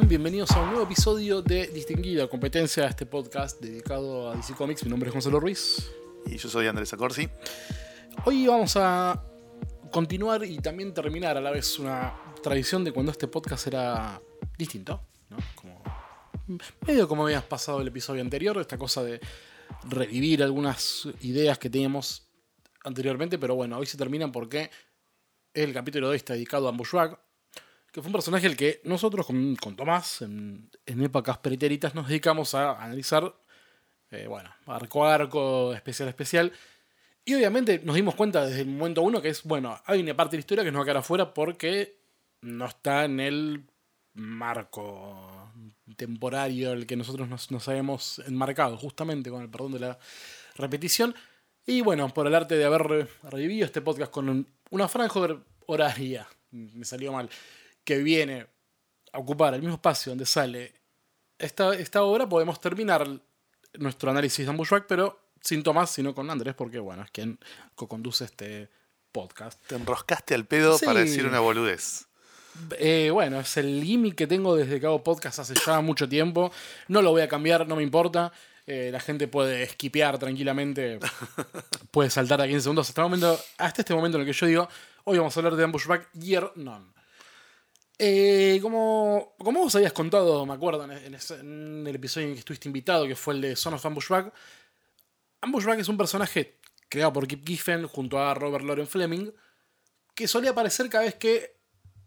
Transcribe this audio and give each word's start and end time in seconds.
Bienvenidos 0.00 0.50
a 0.52 0.62
un 0.62 0.70
nuevo 0.70 0.84
episodio 0.84 1.42
de 1.42 1.66
Distinguida 1.66 2.26
Competencia, 2.26 2.86
este 2.86 3.04
podcast 3.04 3.60
dedicado 3.60 4.30
a 4.30 4.36
DC 4.36 4.54
Comics. 4.54 4.84
Mi 4.84 4.90
nombre 4.90 5.10
es 5.10 5.12
Gonzalo 5.12 5.38
Ruiz. 5.38 5.92
Y 6.24 6.38
yo 6.38 6.48
soy 6.48 6.66
Andrés 6.66 6.94
Acorsi. 6.94 7.28
Hoy 8.24 8.46
vamos 8.46 8.74
a 8.76 9.22
continuar 9.90 10.46
y 10.46 10.56
también 10.60 10.94
terminar 10.94 11.36
a 11.36 11.42
la 11.42 11.50
vez 11.50 11.78
una 11.78 12.14
tradición 12.42 12.84
de 12.84 12.92
cuando 12.92 13.12
este 13.12 13.28
podcast 13.28 13.66
era 13.66 14.18
distinto, 14.56 15.02
¿no? 15.28 15.36
Como, 15.54 15.82
medio 16.86 17.06
como 17.06 17.24
habías 17.24 17.44
pasado 17.44 17.82
el 17.82 17.88
episodio 17.88 18.22
anterior, 18.22 18.56
esta 18.58 18.78
cosa 18.78 19.02
de 19.02 19.20
revivir 19.90 20.42
algunas 20.42 21.06
ideas 21.20 21.58
que 21.58 21.68
teníamos 21.68 22.30
anteriormente, 22.82 23.38
pero 23.38 23.56
bueno, 23.56 23.76
hoy 23.76 23.84
se 23.84 23.98
terminan 23.98 24.32
porque 24.32 24.70
el 25.52 25.74
capítulo 25.74 26.06
de 26.06 26.12
hoy 26.12 26.16
está 26.16 26.32
dedicado 26.32 26.66
a 26.66 26.72
Bushwhack, 26.72 27.20
que 27.92 28.00
fue 28.00 28.08
un 28.08 28.14
personaje 28.14 28.46
al 28.46 28.56
que 28.56 28.80
nosotros 28.84 29.26
con, 29.26 29.54
con 29.56 29.76
Tomás, 29.76 30.22
en, 30.22 30.70
en, 30.86 31.02
épocas 31.02 31.38
pretéritas, 31.38 31.94
nos 31.94 32.08
dedicamos 32.08 32.54
a 32.54 32.82
analizar, 32.82 33.34
eh, 34.10 34.26
bueno, 34.26 34.50
arco 34.66 35.04
a 35.04 35.14
arco, 35.14 35.74
especial 35.74 36.08
a 36.08 36.10
especial. 36.10 36.52
Y 37.24 37.34
obviamente 37.34 37.82
nos 37.84 37.94
dimos 37.94 38.14
cuenta 38.14 38.46
desde 38.46 38.62
el 38.62 38.68
momento 38.68 39.02
uno 39.02 39.20
que 39.20 39.28
es, 39.28 39.42
bueno, 39.44 39.78
hay 39.84 40.00
una 40.00 40.16
parte 40.16 40.32
de 40.32 40.38
la 40.38 40.40
historia 40.40 40.64
que 40.64 40.72
nos 40.72 40.80
va 40.80 40.82
a 40.82 40.86
quedar 40.86 40.96
afuera 40.96 41.34
porque 41.34 41.98
no 42.40 42.64
está 42.64 43.04
en 43.04 43.20
el 43.20 43.64
marco 44.14 45.52
temporario 45.96 46.72
al 46.72 46.86
que 46.86 46.96
nosotros 46.96 47.28
nos, 47.28 47.50
nos 47.50 47.68
habíamos 47.68 48.20
enmarcado, 48.20 48.78
justamente 48.78 49.30
con 49.30 49.42
el 49.42 49.50
perdón 49.50 49.72
de 49.72 49.80
la 49.80 49.98
repetición. 50.56 51.14
Y 51.66 51.82
bueno, 51.82 52.08
por 52.08 52.26
el 52.26 52.34
arte 52.34 52.56
de 52.56 52.64
haber 52.64 53.08
revivido 53.22 53.66
este 53.66 53.82
podcast 53.82 54.10
con 54.10 54.46
una 54.70 54.88
franja 54.88 55.20
horaria, 55.66 56.26
me 56.50 56.84
salió 56.84 57.12
mal, 57.12 57.30
que 57.84 57.98
viene 57.98 58.46
a 59.12 59.18
ocupar 59.18 59.54
el 59.54 59.60
mismo 59.60 59.74
espacio 59.74 60.10
donde 60.10 60.26
sale 60.26 60.74
esta, 61.38 61.74
esta 61.74 62.02
obra, 62.02 62.28
podemos 62.28 62.60
terminar 62.60 63.06
nuestro 63.74 64.10
análisis 64.10 64.46
de 64.46 64.52
Bushwhack, 64.52 64.86
pero 64.86 65.18
sin 65.40 65.62
Tomás, 65.62 65.90
sino 65.90 66.14
con 66.14 66.30
Andrés, 66.30 66.54
porque 66.54 66.78
bueno, 66.78 67.02
es 67.02 67.10
quien 67.10 67.38
co-conduce 67.74 68.24
este 68.24 68.68
podcast. 69.10 69.60
Te 69.66 69.74
enroscaste 69.74 70.34
al 70.34 70.46
pedo 70.46 70.78
sí. 70.78 70.86
para 70.86 71.00
decir 71.00 71.26
una 71.26 71.40
boludez. 71.40 72.06
Eh, 72.78 73.10
bueno, 73.12 73.40
es 73.40 73.56
el 73.56 73.82
gimmick 73.82 74.14
que 74.14 74.26
tengo 74.26 74.54
desde 74.54 74.78
que 74.78 74.86
hago 74.86 75.02
podcast 75.02 75.38
hace 75.38 75.54
ya 75.66 75.80
mucho 75.80 76.08
tiempo. 76.08 76.52
No 76.88 77.02
lo 77.02 77.10
voy 77.10 77.22
a 77.22 77.28
cambiar, 77.28 77.66
no 77.66 77.76
me 77.76 77.82
importa. 77.82 78.32
Eh, 78.66 78.90
la 78.92 79.00
gente 79.00 79.26
puede 79.26 79.64
esquipear 79.64 80.18
tranquilamente, 80.18 81.00
puede 81.90 82.10
saltar 82.10 82.40
a 82.40 82.46
15 82.46 82.60
segundos. 82.60 82.88
Hasta, 82.88 83.00
el 83.00 83.06
momento, 83.06 83.40
hasta 83.58 83.82
este 83.82 83.94
momento 83.94 84.18
en 84.18 84.22
el 84.22 84.26
que 84.26 84.38
yo 84.38 84.46
digo, 84.46 84.68
hoy 85.04 85.18
vamos 85.18 85.36
a 85.36 85.40
hablar 85.40 85.56
de 85.56 85.64
Ambushback 85.64 86.12
Year 86.12 86.52
None. 86.54 86.86
Eh, 88.04 88.58
como, 88.60 89.36
como 89.38 89.60
vos 89.60 89.76
habías 89.76 89.92
contado, 89.92 90.44
me 90.44 90.54
acuerdo, 90.54 90.82
en, 90.90 91.86
el 91.86 91.94
episodio 91.94 92.26
en 92.26 92.32
que 92.32 92.40
estuviste 92.40 92.68
invitado, 92.68 93.06
que 93.06 93.14
fue 93.14 93.34
el 93.34 93.40
de 93.40 93.54
Son 93.54 93.74
of 93.74 93.86
Ambushback, 93.86 94.34
Ambushback 95.40 95.78
es 95.78 95.88
un 95.88 95.96
personaje 95.96 96.58
creado 96.88 97.12
por 97.12 97.28
Kip 97.28 97.46
Giffen 97.46 97.86
junto 97.86 98.18
a 98.18 98.34
Robert 98.34 98.64
Loren 98.64 98.88
Fleming, 98.88 99.30
que 100.16 100.26
solía 100.26 100.50
aparecer 100.50 100.88
cada 100.88 101.04
vez 101.04 101.14
que 101.14 101.60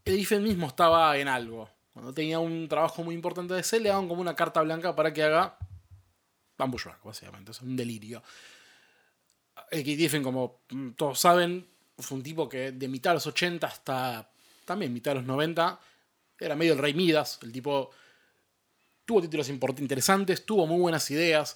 Giffen 0.05 0.43
mismo 0.43 0.67
estaba 0.67 1.17
en 1.17 1.29
algo. 1.29 1.69
Cuando 1.93 2.13
tenía 2.13 2.39
un 2.39 2.67
trabajo 2.67 3.01
muy 3.01 3.15
importante 3.15 3.53
de 3.53 3.61
ese, 3.61 3.79
le 3.79 3.87
daban 3.87 4.09
como 4.09 4.19
una 4.19 4.35
carta 4.35 4.61
blanca 4.63 4.93
para 4.97 5.13
que 5.13 5.23
haga 5.23 5.57
Ambushback, 6.57 7.01
básicamente. 7.05 7.51
Es 7.51 7.61
un 7.61 7.77
delirio. 7.77 8.21
Kip 9.71 9.97
Giffen, 9.97 10.23
como 10.23 10.59
todos 10.97 11.17
saben, 11.17 11.65
fue 11.97 12.17
un 12.17 12.23
tipo 12.23 12.49
que 12.49 12.73
de 12.73 12.87
mitad 12.89 13.11
de 13.11 13.13
los 13.13 13.27
80 13.27 13.65
hasta 13.65 14.29
también 14.65 14.93
mitad 14.93 15.11
de 15.11 15.15
los 15.15 15.25
90, 15.25 15.79
era 16.39 16.55
medio 16.55 16.73
el 16.73 16.79
rey 16.79 16.93
Midas. 16.93 17.39
El 17.41 17.51
tipo 17.51 17.91
tuvo 19.05 19.21
títulos 19.21 19.49
interesantes, 19.49 20.45
tuvo 20.45 20.67
muy 20.67 20.79
buenas 20.79 21.09
ideas. 21.11 21.55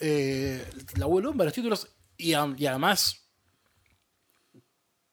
Eh, 0.00 0.64
la 0.96 1.06
vuelvo 1.06 1.30
en 1.30 1.36
varios 1.36 1.54
títulos 1.54 1.88
y, 2.16 2.30
y, 2.30 2.34
además, 2.66 3.28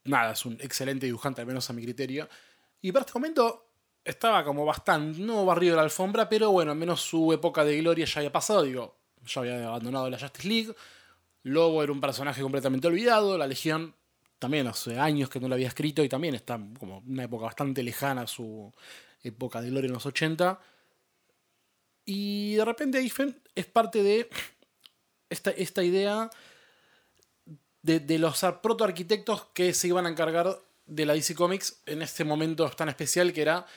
nada, 0.06 0.32
es 0.34 0.46
un 0.46 0.54
excelente 0.62 1.06
dibujante, 1.06 1.42
al 1.42 1.48
menos 1.48 1.70
a 1.70 1.74
mi 1.74 1.84
criterio. 1.84 2.28
Y 2.82 2.92
para 2.92 3.06
este 3.06 3.18
momento 3.18 3.68
estaba 4.04 4.44
como 4.44 4.66
bastante, 4.66 5.20
no 5.20 5.46
barrido 5.46 5.74
de 5.74 5.78
la 5.78 5.84
alfombra, 5.84 6.28
pero 6.28 6.52
bueno, 6.52 6.72
al 6.72 6.78
menos 6.78 7.02
su 7.02 7.32
época 7.34 7.64
de 7.64 7.78
gloria 7.78 8.06
ya 8.06 8.20
había 8.20 8.32
pasado. 8.32 8.64
Digo, 8.64 8.98
ya 9.26 9.42
había 9.42 9.68
abandonado 9.68 10.10
la 10.10 10.20
Justice 10.20 10.48
League. 10.48 10.76
Lobo 11.44 11.84
era 11.84 11.92
un 11.92 12.02
personaje 12.02 12.42
completamente 12.42 12.88
olvidado. 12.88 13.38
La 13.38 13.48
Legión 13.48 13.96
también 14.42 14.66
hace 14.66 14.98
años 14.98 15.30
que 15.30 15.40
no 15.40 15.48
lo 15.48 15.54
había 15.54 15.68
escrito 15.68 16.04
y 16.04 16.10
también 16.10 16.34
está 16.34 16.60
como 16.80 17.04
una 17.06 17.26
época 17.26 17.46
bastante 17.46 17.84
lejana 17.84 18.26
su 18.26 18.74
época 19.22 19.62
de 19.62 19.70
gloria 19.70 19.86
en 19.86 19.94
los 19.94 20.08
80. 20.08 20.60
Y 22.06 22.56
de 22.56 22.66
repente 22.66 23.04
Giffen 23.04 23.40
es 23.54 23.68
parte 23.68 24.02
de 24.02 24.28
esta, 25.30 25.52
esta 25.52 25.84
idea 25.84 26.32
de, 27.84 28.00
de 28.00 28.18
los 28.18 28.44
protoarquitectos 28.64 29.46
que 29.54 29.76
se 29.76 29.90
iban 29.90 30.08
a 30.08 30.10
encargar 30.10 30.60
de 30.88 31.06
la 31.06 31.14
DC 31.14 31.36
Comics 31.36 31.84
en 31.86 32.02
este 32.02 32.24
momento 32.24 32.68
tan 32.72 32.90
especial 32.90 33.32
que 33.34 33.44
era 33.44 33.68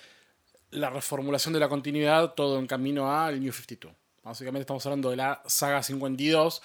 la 0.70 0.88
reformulación 0.88 1.52
de 1.52 1.60
la 1.60 1.68
continuidad, 1.68 2.32
todo 2.32 2.58
en 2.58 2.66
camino 2.66 3.12
al 3.14 3.38
New 3.38 3.52
52. 3.52 3.94
Básicamente 4.22 4.62
estamos 4.62 4.86
hablando 4.86 5.10
de 5.10 5.16
la 5.16 5.42
saga 5.44 5.82
52, 5.82 6.62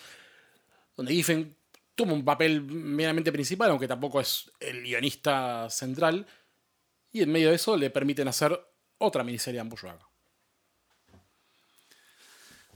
donde 0.96 1.14
Giffen 1.14 1.59
tuvo 2.00 2.14
un 2.14 2.24
papel 2.24 2.62
meramente 2.62 3.30
principal, 3.30 3.72
aunque 3.72 3.86
tampoco 3.86 4.22
es 4.22 4.50
el 4.62 4.84
guionista 4.84 5.70
central. 5.70 6.26
Y 7.12 7.24
en 7.24 7.30
medio 7.30 7.50
de 7.50 7.56
eso 7.56 7.76
le 7.76 7.90
permiten 7.90 8.30
hacer 8.30 8.58
otra 9.00 9.26
miniserie 9.26 9.60
en 9.60 9.68
Bushwhack. 9.68 10.00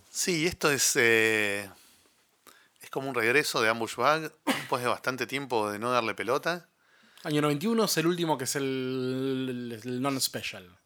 Sí, 0.10 0.46
esto 0.46 0.70
es. 0.70 0.98
Eh, 0.98 1.70
es 2.82 2.90
como 2.90 3.08
un 3.08 3.16
regreso 3.16 3.62
de 3.62 3.70
Ambushbag 3.70 4.34
después 4.46 4.84
de 4.84 4.90
bastante 4.90 5.26
tiempo 5.26 5.72
de 5.72 5.80
no 5.80 5.92
darle 5.92 6.16
pelota. 6.16 6.68
Año 7.24 7.42
91 7.42 7.86
es 7.86 7.98
el 7.98 8.08
último 8.08 8.38
que 8.38 8.44
es 8.44 8.58
el, 8.58 9.80
el 9.82 10.02
non-special. 10.02 10.78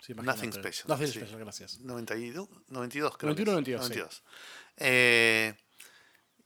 Sí, 0.00 0.14
Nothing 0.14 0.54
Special. 0.54 0.88
Nothing 0.88 1.06
sí. 1.06 1.18
Special, 1.18 1.38
gracias. 1.38 1.80
92, 1.80 2.48
92 2.68 3.18
creo. 3.18 3.28
91, 3.28 3.52
92. 3.52 3.82
92. 3.90 4.14
Sí. 4.14 4.22
Eh, 4.78 5.54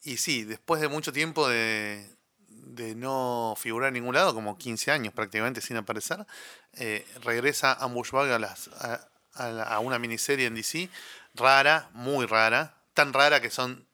y 0.06 0.18
sí, 0.18 0.44
después 0.44 0.80
de 0.80 0.86
mucho 0.86 1.12
tiempo 1.12 1.48
de, 1.48 2.08
de, 2.48 2.94
no 2.94 3.54
figurar 3.58 3.88
en 3.88 3.94
ningún 3.94 4.14
lado, 4.14 4.34
como 4.34 4.56
15 4.56 4.92
años 4.92 5.12
prácticamente 5.12 5.60
sin 5.60 5.76
aparecer, 5.76 6.24
eh, 6.74 7.04
regresa 7.22 7.72
Ambushbag 7.72 8.30
a, 8.30 8.38
las, 8.38 8.68
a, 8.68 9.08
a, 9.34 9.62
a, 9.64 9.78
una 9.80 9.98
miniserie 9.98 10.46
en 10.46 10.54
DC, 10.54 10.88
rara, 11.34 11.90
muy 11.92 12.24
rara, 12.24 12.80
tan 12.94 13.12
rara 13.12 13.40
que 13.40 13.50
son 13.50 13.84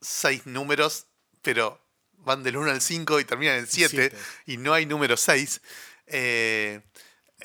seis 0.00 0.44
números, 0.44 1.06
pero 1.40 1.80
van 2.18 2.42
del 2.42 2.56
1 2.56 2.72
al 2.72 2.80
5 2.80 3.20
y 3.20 3.24
terminan 3.24 3.58
en 3.58 3.66
7, 3.68 4.12
y 4.46 4.56
no 4.56 4.74
hay 4.74 4.86
número 4.86 5.16
6. 5.16 5.60
Eh, 6.08 6.80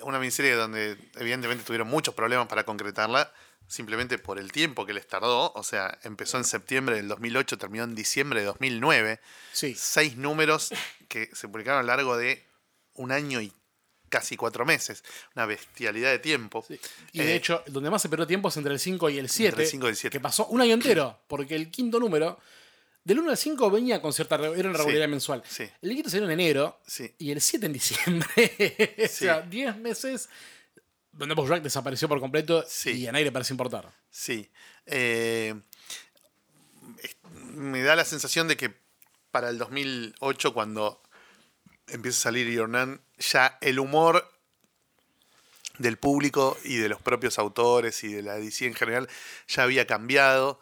una 0.02 0.18
miniserie 0.18 0.54
donde 0.56 0.98
evidentemente 1.16 1.64
tuvieron 1.64 1.88
muchos 1.88 2.16
problemas 2.16 2.48
para 2.48 2.64
concretarla 2.64 3.32
simplemente 3.68 4.18
por 4.18 4.40
el 4.40 4.52
tiempo 4.52 4.86
que 4.86 4.94
les 4.94 5.08
tardó. 5.08 5.52
O 5.54 5.64
sea, 5.64 5.98
empezó 6.04 6.38
en 6.38 6.44
septiembre 6.44 6.96
del 6.96 7.08
2008, 7.08 7.58
terminó 7.58 7.84
en 7.84 7.96
diciembre 7.96 8.40
de 8.40 8.46
2009. 8.48 9.20
Sí. 9.52 9.76
Seis 9.78 10.18
números 10.18 10.74
que 11.08 11.30
se 11.34 11.48
publicaron 11.48 11.80
a 11.80 11.84
lo 11.84 11.88
largo 11.88 12.18
de 12.18 12.46
un 12.94 13.12
año 13.12 13.42
y 13.42 13.52
casi 14.10 14.38
cuatro 14.38 14.66
meses. 14.66 15.04
Una 15.36 15.46
bestialidad 15.46 16.12
de 16.12 16.20
tiempo. 16.20 16.64
Sí. 16.68 16.80
Y 17.14 17.20
de 17.20 17.34
eh, 17.34 17.36
hecho, 17.36 17.64
donde 17.68 17.90
más 17.90 18.02
se 18.02 18.10
perdió 18.10 18.26
tiempo 18.28 18.50
es 18.50 18.58
entre 18.58 18.74
el 18.74 18.80
5 18.80 19.10
y 19.10 19.18
el 19.18 19.30
7. 19.30 19.50
Entre 19.50 19.64
el 19.66 19.70
5 19.70 19.86
y 19.86 19.90
el 19.90 19.96
7. 19.96 20.18
Que 20.18 20.22
pasó 20.22 20.48
un 20.48 20.62
año 20.62 20.74
entero, 20.74 21.20
porque 21.28 21.56
el 21.56 21.70
quinto 21.70 22.00
número. 22.00 22.40
Del 23.04 23.20
1 23.20 23.30
al 23.30 23.38
5 23.38 23.70
venía 23.70 24.02
con 24.02 24.14
cierta 24.14 24.34
era 24.34 24.50
una 24.50 24.78
regularidad 24.78 25.06
sí, 25.06 25.12
mensual. 25.12 25.44
Sí. 25.48 25.70
El 25.80 25.92
quinto 25.92 26.10
salió 26.10 26.26
en 26.26 26.32
enero 26.32 26.82
y 27.20 27.30
el 27.30 27.40
7 27.40 27.68
en 27.68 27.74
diciembre. 27.74 28.96
o 29.06 29.08
sea, 29.08 29.42
10 29.42 29.78
meses 29.78 30.28
donde 31.16 31.36
Bojack 31.36 31.64
desapareció 31.64 32.08
por 32.08 32.20
completo 32.20 32.64
sí. 32.68 32.92
y 32.92 33.08
a 33.08 33.12
nadie 33.12 33.26
le 33.26 33.32
parece 33.32 33.54
importar. 33.54 33.92
Sí. 34.10 34.50
Eh, 34.86 35.56
me 37.54 37.82
da 37.82 37.96
la 37.96 38.06
sensación 38.06 38.48
de 38.48 38.58
que 38.58 38.74
para 39.32 39.50
el 39.50 39.58
2008, 39.58 40.54
cuando 40.54 41.02
empieza 41.88 42.20
a 42.20 42.24
salir 42.24 42.50
Yornan, 42.50 43.02
ya 43.18 43.58
el 43.62 43.80
humor 43.80 44.30
del 45.78 45.98
público 45.98 46.58
y 46.64 46.78
de 46.78 46.90
los 46.90 47.02
propios 47.02 47.38
autores 47.40 48.04
y 48.04 48.14
de 48.14 48.22
la 48.22 48.36
DC 48.36 48.66
en 48.66 48.74
general 48.74 49.10
ya 49.48 49.64
había 49.64 49.88
cambiado. 49.88 50.60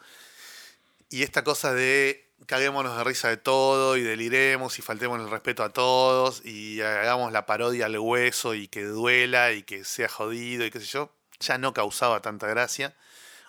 Y 1.08 1.22
esta 1.22 1.44
cosa 1.44 1.72
de 1.72 2.23
caguémonos 2.46 2.96
de 2.96 3.04
risa 3.04 3.28
de 3.28 3.36
todo 3.36 3.96
y 3.96 4.02
deliremos 4.02 4.78
y 4.78 4.82
faltemos 4.82 5.20
el 5.20 5.30
respeto 5.30 5.62
a 5.62 5.72
todos 5.72 6.44
y 6.44 6.80
hagamos 6.80 7.32
la 7.32 7.46
parodia 7.46 7.86
al 7.86 7.98
hueso 7.98 8.54
y 8.54 8.68
que 8.68 8.84
duela 8.84 9.52
y 9.52 9.62
que 9.62 9.84
sea 9.84 10.08
jodido 10.08 10.64
y 10.64 10.70
qué 10.70 10.80
sé 10.80 10.86
yo, 10.86 11.12
ya 11.40 11.58
no 11.58 11.72
causaba 11.72 12.20
tanta 12.20 12.46
gracia 12.46 12.94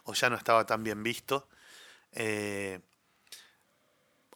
o 0.04 0.14
ya 0.14 0.30
no 0.30 0.36
estaba 0.36 0.66
tan 0.66 0.84
bien 0.84 1.04
visto. 1.04 1.48
Eh, 2.12 2.80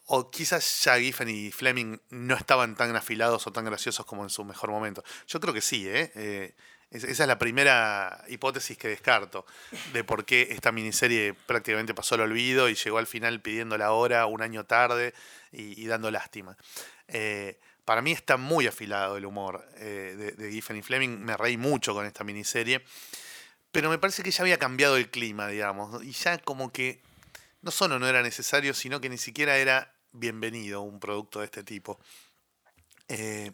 o 0.06 0.32
quizás 0.32 0.84
ya 0.84 0.98
Giffen 1.00 1.30
y 1.30 1.52
Fleming 1.52 2.00
no 2.10 2.36
estaban 2.36 2.76
tan 2.76 2.96
afilados 2.96 3.46
o 3.46 3.52
tan 3.52 3.66
graciosos 3.66 4.06
como 4.06 4.24
en 4.24 4.30
su 4.30 4.44
mejor 4.44 4.72
momento. 4.72 5.04
Yo 5.28 5.40
creo 5.40 5.54
que 5.54 5.62
sí, 5.62 5.88
¿eh? 5.88 6.12
eh 6.16 6.56
esa 6.92 7.08
es 7.08 7.28
la 7.28 7.38
primera 7.38 8.24
hipótesis 8.28 8.78
que 8.78 8.88
descarto 8.88 9.46
de 9.94 10.04
por 10.04 10.26
qué 10.26 10.48
esta 10.52 10.72
miniserie 10.72 11.34
prácticamente 11.34 11.94
pasó 11.94 12.16
al 12.16 12.22
olvido 12.22 12.68
y 12.68 12.76
llegó 12.76 12.98
al 12.98 13.08
final 13.08 13.42
pidiendo 13.42 13.78
la 13.78 13.92
hora 13.92 14.26
un 14.26 14.42
año 14.42 14.66
tarde 14.66 15.14
y, 15.52 15.86
dando 15.86 16.10
lástima. 16.12 16.58
Eh, 17.08 17.60
para 17.86 18.02
mí 18.02 18.12
está 18.12 18.38
muy 18.38 18.68
afilado 18.68 19.18
el 19.18 19.26
humor 19.26 19.68
eh, 19.78 20.16
de, 20.18 20.32
de, 20.32 20.52
Giffen 20.52 20.78
y 20.78 20.82
Fleming. 20.82 21.20
Me 21.20 21.38
reí 21.38 21.58
mucho 21.58 21.94
con 21.94 22.06
esta 22.06 22.24
miniserie. 22.24 22.84
Pero 23.72 23.90
me 23.90 23.98
parece 23.98 24.24
que 24.24 24.32
ya 24.32 24.44
había 24.44 24.58
cambiado 24.58 24.98
el 24.98 25.10
clima, 25.10 25.48
digamos. 25.48 26.04
Y 26.04 26.12
ya 26.12 26.38
como 26.40 26.72
que 26.72 27.02
no 27.62 27.72
solo 27.72 28.00
no 28.00 28.08
era 28.08 28.22
necesario, 28.22 28.74
sino 28.74 29.02
que 29.02 29.10
ni 29.10 29.18
siquiera 29.18 29.58
era 29.58 29.94
bienvenido 30.12 30.82
un 30.82 31.00
producto 31.00 31.40
de 31.40 31.46
este 31.46 31.64
tipo. 31.64 32.00
Eh, 33.08 33.52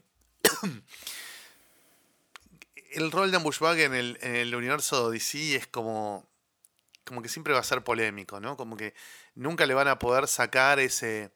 el 2.95 3.11
rol 3.11 3.29
de 3.29 3.37
Ambushbag 3.37 3.79
en 3.79 3.93
el, 3.93 4.17
en 4.21 4.35
el 4.35 4.55
universo 4.55 5.11
DC 5.11 5.55
es 5.55 5.67
como, 5.67 6.27
como 7.03 7.21
que 7.21 7.29
siempre 7.29 7.53
va 7.53 7.59
a 7.59 7.63
ser 7.63 7.83
polémico, 7.83 8.39
¿no? 8.39 8.55
Como 8.55 8.77
que 8.77 8.93
nunca 9.35 9.65
le 9.65 9.73
van 9.73 9.87
a 9.87 9.99
poder 9.99 10.27
sacar 10.27 10.79
ese, 10.79 11.31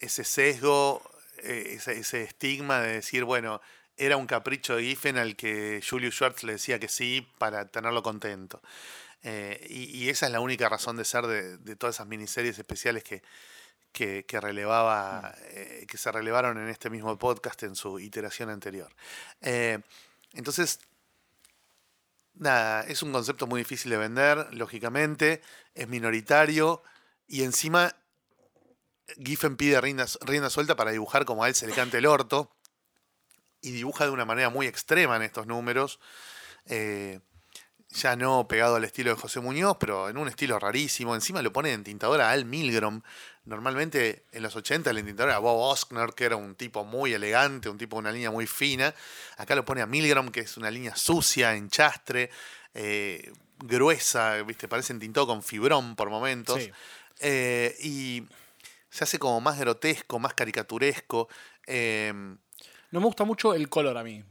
ese 0.00 0.24
sesgo, 0.24 1.02
eh, 1.38 1.78
ese, 1.86 2.22
estigma 2.22 2.80
de 2.80 2.94
decir, 2.94 3.24
bueno, 3.24 3.60
era 3.96 4.16
un 4.16 4.26
capricho 4.26 4.76
de 4.76 4.82
Giffen 4.82 5.18
al 5.18 5.36
que 5.36 5.82
Julius 5.88 6.16
Schwartz 6.16 6.42
le 6.42 6.54
decía 6.54 6.78
que 6.78 6.88
sí 6.88 7.26
para 7.38 7.68
tenerlo 7.68 8.02
contento. 8.02 8.60
Eh, 9.22 9.66
y, 9.70 10.08
esa 10.08 10.26
es 10.26 10.32
la 10.32 10.40
única 10.40 10.68
razón 10.68 10.96
de 10.96 11.04
ser 11.04 11.26
de, 11.26 11.76
todas 11.76 11.96
esas 11.96 12.06
miniseries 12.06 12.58
especiales 12.58 13.02
que, 13.02 13.22
que, 13.92 14.40
relevaba, 14.40 15.20
mm. 15.20 15.42
eh, 15.50 15.86
que 15.88 15.96
se 15.96 16.12
relevaron 16.12 16.58
en 16.58 16.68
este 16.68 16.90
mismo 16.90 17.16
podcast 17.18 17.62
en 17.62 17.76
su 17.76 17.98
iteración 17.98 18.50
anterior. 18.50 18.92
Entonces, 20.36 20.80
nada, 22.34 22.82
es 22.82 23.02
un 23.02 23.10
concepto 23.10 23.46
muy 23.46 23.60
difícil 23.60 23.90
de 23.90 23.96
vender, 23.96 24.48
lógicamente, 24.52 25.42
es 25.74 25.88
minoritario 25.88 26.82
y 27.26 27.42
encima 27.42 27.96
Giffen 29.16 29.56
pide 29.56 29.80
rienda, 29.80 30.06
suelta 30.50 30.76
para 30.76 30.90
dibujar 30.90 31.24
como 31.24 31.42
a 31.42 31.48
él 31.48 31.54
se 31.54 31.66
le 31.66 31.72
cante 31.72 31.98
el 31.98 32.06
orto 32.06 32.54
y 33.62 33.70
dibuja 33.70 34.04
de 34.04 34.10
una 34.10 34.26
manera 34.26 34.50
muy 34.50 34.66
extrema 34.66 35.16
en 35.16 35.22
estos 35.22 35.46
números. 35.46 35.98
Eh, 36.66 37.20
ya 37.96 38.14
no 38.16 38.46
pegado 38.46 38.76
al 38.76 38.84
estilo 38.84 39.10
de 39.10 39.16
José 39.16 39.40
Muñoz, 39.40 39.76
pero 39.80 40.08
en 40.08 40.18
un 40.18 40.28
estilo 40.28 40.58
rarísimo. 40.58 41.14
Encima 41.14 41.42
lo 41.42 41.52
pone 41.52 41.72
en 41.72 41.82
tintadora 41.82 42.30
Al 42.30 42.44
Milgrom. 42.44 43.00
Normalmente 43.44 44.24
en 44.32 44.42
los 44.42 44.54
80 44.54 44.90
el 44.90 44.98
entintador 44.98 45.30
era 45.30 45.38
Bob 45.38 45.58
Oskner, 45.58 46.10
que 46.14 46.24
era 46.24 46.36
un 46.36 46.54
tipo 46.54 46.84
muy 46.84 47.14
elegante, 47.14 47.68
un 47.68 47.78
tipo 47.78 47.96
de 47.96 48.00
una 48.00 48.12
línea 48.12 48.30
muy 48.30 48.46
fina. 48.46 48.94
Acá 49.38 49.54
lo 49.54 49.64
pone 49.64 49.80
a 49.80 49.86
Milgrom, 49.86 50.28
que 50.28 50.40
es 50.40 50.56
una 50.56 50.70
línea 50.70 50.94
sucia, 50.96 51.54
enchastre, 51.54 52.30
eh, 52.74 53.32
gruesa, 53.58 54.42
¿viste? 54.42 54.68
parece 54.68 54.92
entintado 54.92 55.26
con 55.26 55.42
fibrón 55.42 55.96
por 55.96 56.10
momentos. 56.10 56.68
Eh, 57.20 57.74
y 57.80 58.24
se 58.90 59.04
hace 59.04 59.18
como 59.18 59.40
más 59.40 59.58
grotesco, 59.58 60.18
más 60.18 60.34
caricaturesco. 60.34 61.28
Eh, 61.66 62.12
no 62.90 63.00
me 63.00 63.06
gusta 63.06 63.24
mucho 63.24 63.54
el 63.54 63.68
color 63.68 63.96
a 63.98 64.04
mí. 64.04 64.22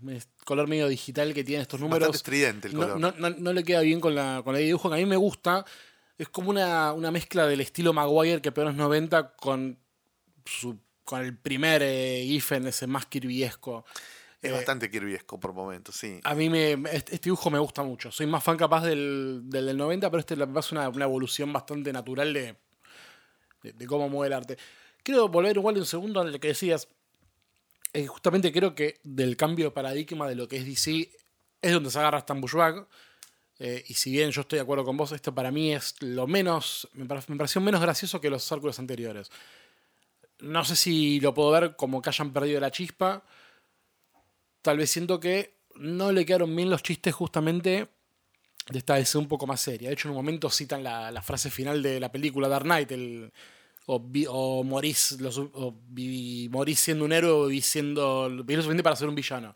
Color 0.45 0.67
medio 0.67 0.87
digital 0.87 1.33
que 1.33 1.43
tiene 1.43 1.63
estos 1.63 1.79
números. 1.79 1.99
Bastante 1.99 2.17
estridente 2.17 2.67
el 2.67 2.75
color. 2.75 2.99
No, 3.19 3.53
le 3.53 3.63
queda 3.63 3.81
bien 3.81 3.99
con 3.99 4.13
la, 4.15 4.41
con 4.43 4.53
la 4.53 4.59
dibujo, 4.59 4.89
que 4.89 4.95
a 4.95 4.99
mí 4.99 5.05
me 5.05 5.17
gusta. 5.17 5.65
Es 6.17 6.29
como 6.29 6.51
una, 6.51 6.93
mezcla 7.11 7.47
del 7.47 7.61
estilo 7.61 7.91
Maguire 7.91 8.41
que 8.41 8.51
peor 8.51 8.67
los 8.67 8.75
90 8.75 9.35
con, 9.35 9.77
su, 10.45 10.79
con 11.03 11.21
el 11.21 11.35
primer 11.35 11.81
eh, 11.83 12.23
Giffen, 12.25 12.67
ese 12.67 12.85
más 12.87 13.07
kirbyesco. 13.07 13.85
Es 14.39 14.51
eh, 14.51 14.53
bastante 14.53 14.91
kirbyesco 14.91 15.39
por 15.39 15.53
momentos, 15.53 15.95
sí. 15.95 16.19
A 16.23 16.35
mí 16.35 16.49
me, 16.49 16.73
este, 16.73 17.15
este, 17.15 17.19
dibujo 17.23 17.49
me 17.49 17.57
gusta 17.57 17.81
mucho. 17.81 18.11
Soy 18.11 18.27
más 18.27 18.43
fan 18.43 18.57
capaz 18.57 18.83
del, 18.83 19.41
del, 19.45 19.75
90, 19.75 20.11
pero 20.11 20.19
este 20.19 20.37
parece 20.37 20.75
una, 20.75 20.87
una, 20.89 21.05
evolución 21.05 21.51
bastante 21.51 21.91
natural 21.91 22.31
de, 22.31 22.55
de, 23.63 23.87
cómo 23.87 24.07
mueve 24.07 24.27
el 24.27 24.33
arte. 24.33 24.57
Quiero 25.01 25.27
volver 25.27 25.57
igual 25.57 25.77
un 25.77 25.85
segundo 25.85 26.21
a 26.21 26.23
lo 26.23 26.39
que 26.39 26.49
decías. 26.49 26.87
Eh, 27.95 28.07
justamente 28.07 28.51
creo 28.51 28.75
que 28.75 28.99
del 29.03 29.37
cambio 29.37 29.67
de 29.67 29.71
paradigma 29.71 30.27
de 30.27 30.35
lo 30.35 30.49
que 30.49 30.57
es 30.57 30.65
DC 30.65 31.09
es 31.61 31.71
donde 31.71 31.89
se 31.89 31.97
agarra 31.97 32.17
Stan 32.17 32.41
Bushback. 32.41 32.85
Eh, 33.57 33.85
y 33.87 33.93
si 33.93 34.11
bien 34.11 34.31
yo 34.31 34.41
estoy 34.41 34.57
de 34.57 34.63
acuerdo 34.63 34.83
con 34.83 34.97
vos, 34.97 35.13
esto 35.13 35.33
para 35.33 35.49
mí 35.49 35.73
es 35.73 35.95
lo 36.01 36.27
menos. 36.27 36.89
Me, 36.91 37.05
pareció 37.05 37.61
menos 37.61 37.79
gracioso 37.79 38.19
que 38.19 38.29
los 38.29 38.43
círculos 38.43 38.79
anteriores. 38.79 39.31
No 40.39 40.65
sé 40.65 40.75
si 40.75 41.21
lo 41.21 41.33
puedo 41.33 41.51
ver 41.51 41.77
como 41.77 42.01
que 42.01 42.09
hayan 42.09 42.33
perdido 42.33 42.59
la 42.59 42.69
chispa. 42.69 43.23
Tal 44.61 44.77
vez 44.77 44.91
siento 44.91 45.21
que 45.21 45.53
no 45.75 46.11
le 46.11 46.25
quedaron 46.25 46.53
bien 46.53 46.69
los 46.69 46.83
chistes 46.83 47.15
justamente 47.15 47.87
de 48.71 48.77
esta 48.77 48.95
vez 48.95 49.15
un 49.15 49.29
poco 49.29 49.47
más 49.47 49.61
seria. 49.61 49.87
De 49.87 49.93
hecho, 49.93 50.09
en 50.09 50.11
un 50.11 50.17
momento 50.17 50.49
citan 50.49 50.83
la, 50.83 51.11
la 51.11 51.21
frase 51.21 51.49
final 51.49 51.81
de 51.81 52.01
la 52.01 52.11
película 52.11 52.49
Dark 52.49 52.65
Knight, 52.65 52.91
el, 52.91 53.31
o, 53.87 54.63
morís, 54.63 55.17
morís 56.49 56.79
siendo 56.79 57.05
un 57.05 57.11
héroe 57.11 57.31
o 57.31 57.47
vivís 57.47 57.65
siendo. 57.65 58.29
lo 58.29 58.43
suficiente 58.43 58.83
para 58.83 58.95
ser 58.95 59.07
un 59.07 59.15
villano. 59.15 59.53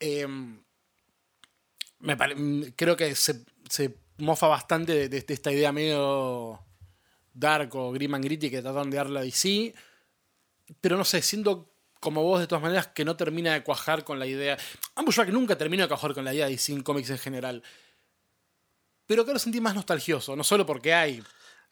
Em, 0.00 0.60
me 2.00 2.16
creo 2.74 2.96
que 2.96 3.14
se, 3.14 3.44
mofa 4.18 4.48
bastante 4.48 5.08
de, 5.08 5.24
esta 5.28 5.52
idea 5.52 5.72
medio 5.72 6.60
dark 7.32 7.74
o 7.76 7.92
grim 7.92 8.14
and 8.14 8.24
gritty 8.24 8.50
que 8.50 8.60
tratan 8.60 8.90
de 8.90 8.96
darle 8.96 9.20
a 9.20 9.22
DC. 9.22 9.72
Pero 10.80 10.96
no 10.96 11.04
sé, 11.04 11.22
siento 11.22 11.72
como 12.00 12.24
vos 12.24 12.40
de 12.40 12.48
todas 12.48 12.62
maneras 12.62 12.88
que 12.88 13.04
no 13.04 13.16
termina 13.16 13.52
de 13.52 13.62
cuajar 13.62 14.02
con 14.02 14.18
la 14.18 14.26
idea. 14.26 14.58
Ambos 14.96 15.14
que 15.14 15.26
nunca 15.30 15.56
termina 15.56 15.84
de 15.84 15.88
cuajar 15.88 16.14
con 16.14 16.24
la 16.24 16.34
idea 16.34 16.46
de 16.46 16.52
DC 16.52 16.72
en 16.72 16.82
cómics 16.82 17.10
en 17.10 17.18
general. 17.18 17.62
Pero 19.06 19.24
que 19.24 19.32
lo 19.32 19.38
sentí 19.38 19.60
más 19.60 19.74
nostalgioso, 19.74 20.34
no 20.34 20.42
solo 20.42 20.66
porque 20.66 20.94
hay 20.94 21.22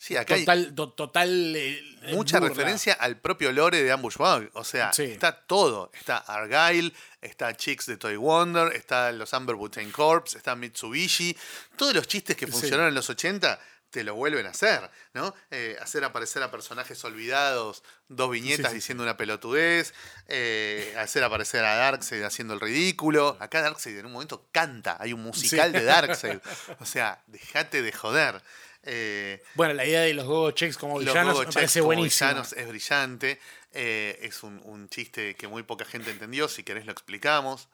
Sí, 0.01 0.17
acá 0.17 0.35
total, 0.35 0.75
total 0.97 1.55
eh, 1.55 1.79
mucha 2.15 2.41
referencia 2.41 2.95
al 2.95 3.19
propio 3.19 3.53
lore 3.53 3.83
de 3.83 3.93
Ambush 3.93 4.17
Bug. 4.17 4.49
O 4.55 4.65
sea, 4.65 4.89
está 4.97 5.33
todo. 5.43 5.91
Está 5.93 6.17
Argyle, 6.17 6.95
está 7.21 7.55
Chicks 7.55 7.85
de 7.85 7.99
Toy 7.99 8.17
Wonder, 8.17 8.75
está 8.75 9.13
los 9.13 9.35
Amber 9.35 9.57
Butane 9.57 9.93
Corps, 9.93 10.35
está 10.35 10.57
Mitsubishi. 10.57 11.37
Todos 11.77 11.95
los 11.95 12.09
chistes 12.09 12.35
que 12.35 12.47
funcionaron 12.47 12.89
en 12.89 12.95
los 12.95 13.11
80 13.11 13.61
te 13.91 14.03
lo 14.03 14.15
vuelven 14.15 14.47
a 14.47 14.51
hacer, 14.51 14.91
¿no? 15.13 15.35
Eh, 15.51 15.77
hacer 15.83 16.03
aparecer 16.03 16.43
a 16.43 16.51
personajes 16.51 17.05
olvidados, 17.05 17.83
dos 18.09 18.31
viñetas 18.31 18.73
diciendo 18.73 19.03
una 19.03 19.19
pelotudez, 19.19 19.93
eh, 20.29 20.95
hacer 20.97 21.25
aparecer 21.25 21.63
a 21.63 21.75
Darkseid 21.75 22.23
haciendo 22.23 22.55
el 22.55 22.61
ridículo. 22.61 23.37
Acá 23.39 23.61
Darkseid 23.61 23.99
en 23.99 24.07
un 24.07 24.13
momento 24.13 24.49
canta, 24.51 24.97
hay 24.99 25.13
un 25.13 25.23
musical 25.23 25.73
de 25.73 25.85
Darkseid. 25.85 26.39
O 26.79 26.87
sea, 26.87 27.23
dejate 27.27 27.83
de 27.83 27.93
joder. 27.93 28.41
Eh, 28.83 29.43
bueno, 29.55 29.75
la 29.75 29.85
idea 29.85 30.01
de 30.03 30.15
los 30.15 30.27
Gogo 30.27 30.51
Checks 30.53 30.79
como 30.79 30.99
villanos 30.99 31.39
me 31.39 31.53
parece 31.53 31.81
buenísima. 31.81 32.43
es 32.43 32.69
brillante. 32.69 33.39
Eh, 33.73 34.19
es 34.23 34.43
un, 34.43 34.89
chiste 34.89 35.35
que 35.37 35.49
muy 35.49 35.63
poca 35.63 35.85
gente 35.85 36.11
entendió. 36.11 36.49
Si 36.49 36.63
querés 36.63 36.87
lo 36.87 36.93
explicamos. 36.93 37.69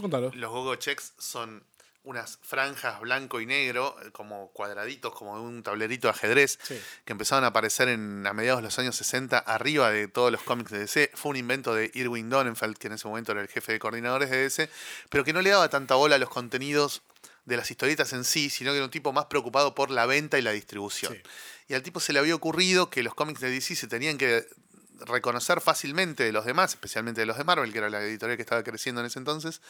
Contalo. 0.00 0.30
Los 0.34 0.50
Gogo 0.50 0.76
Checks 0.76 1.12
son 1.18 1.64
unas 2.04 2.38
franjas 2.42 3.00
blanco 3.00 3.40
y 3.40 3.46
negro, 3.46 3.96
eh, 4.02 4.10
como 4.12 4.50
cuadraditos, 4.52 5.14
como 5.14 5.42
un 5.42 5.62
tablerito 5.62 6.06
de 6.06 6.12
ajedrez, 6.12 6.58
que 7.04 7.12
empezaron 7.12 7.44
a 7.44 7.48
aparecer 7.48 7.88
en, 7.88 8.26
a 8.26 8.34
mediados 8.34 8.60
de 8.60 8.64
los 8.64 8.78
años 8.78 8.94
60 8.96 9.38
arriba 9.38 9.90
de 9.90 10.06
todos 10.08 10.30
los 10.30 10.42
cómics 10.42 10.70
de 10.70 10.80
DC. 10.80 11.12
Fue 11.14 11.30
un 11.30 11.36
invento 11.36 11.74
de 11.74 11.90
Irwin 11.94 12.28
Donenfeld, 12.28 12.76
que 12.76 12.88
en 12.88 12.94
ese 12.94 13.08
momento 13.08 13.32
era 13.32 13.40
el 13.40 13.48
jefe 13.48 13.72
de 13.72 13.78
coordinadores 13.78 14.30
de 14.30 14.36
DC, 14.36 14.68
pero 15.08 15.24
que 15.24 15.32
no 15.32 15.40
le 15.40 15.50
daba 15.50 15.68
tanta 15.70 15.94
bola 15.94 16.16
a 16.16 16.18
los 16.18 16.28
contenidos 16.28 17.02
de 17.44 17.56
las 17.56 17.70
historietas 17.70 18.12
en 18.12 18.24
sí, 18.24 18.50
sino 18.50 18.70
que 18.70 18.76
era 18.76 18.84
un 18.84 18.90
tipo 18.90 19.12
más 19.12 19.26
preocupado 19.26 19.74
por 19.74 19.90
la 19.90 20.06
venta 20.06 20.38
y 20.38 20.42
la 20.42 20.52
distribución. 20.52 21.16
Y 21.68 21.74
al 21.74 21.82
tipo 21.82 22.00
se 22.00 22.12
le 22.12 22.18
había 22.18 22.34
ocurrido 22.34 22.90
que 22.90 23.02
los 23.02 23.14
cómics 23.14 23.40
de 23.40 23.50
DC 23.50 23.76
se 23.76 23.86
tenían 23.86 24.18
que 24.18 24.46
reconocer 25.00 25.60
fácilmente 25.60 26.24
de 26.24 26.32
los 26.32 26.44
demás, 26.44 26.72
especialmente 26.72 27.20
de 27.20 27.26
los 27.26 27.36
de 27.36 27.44
Marvel, 27.44 27.72
que 27.72 27.78
era 27.78 27.90
la 27.90 28.02
editorial 28.02 28.36
que 28.36 28.42
estaba 28.42 28.62
creciendo 28.62 29.00
en 29.00 29.08
ese 29.08 29.18
entonces, 29.18 29.60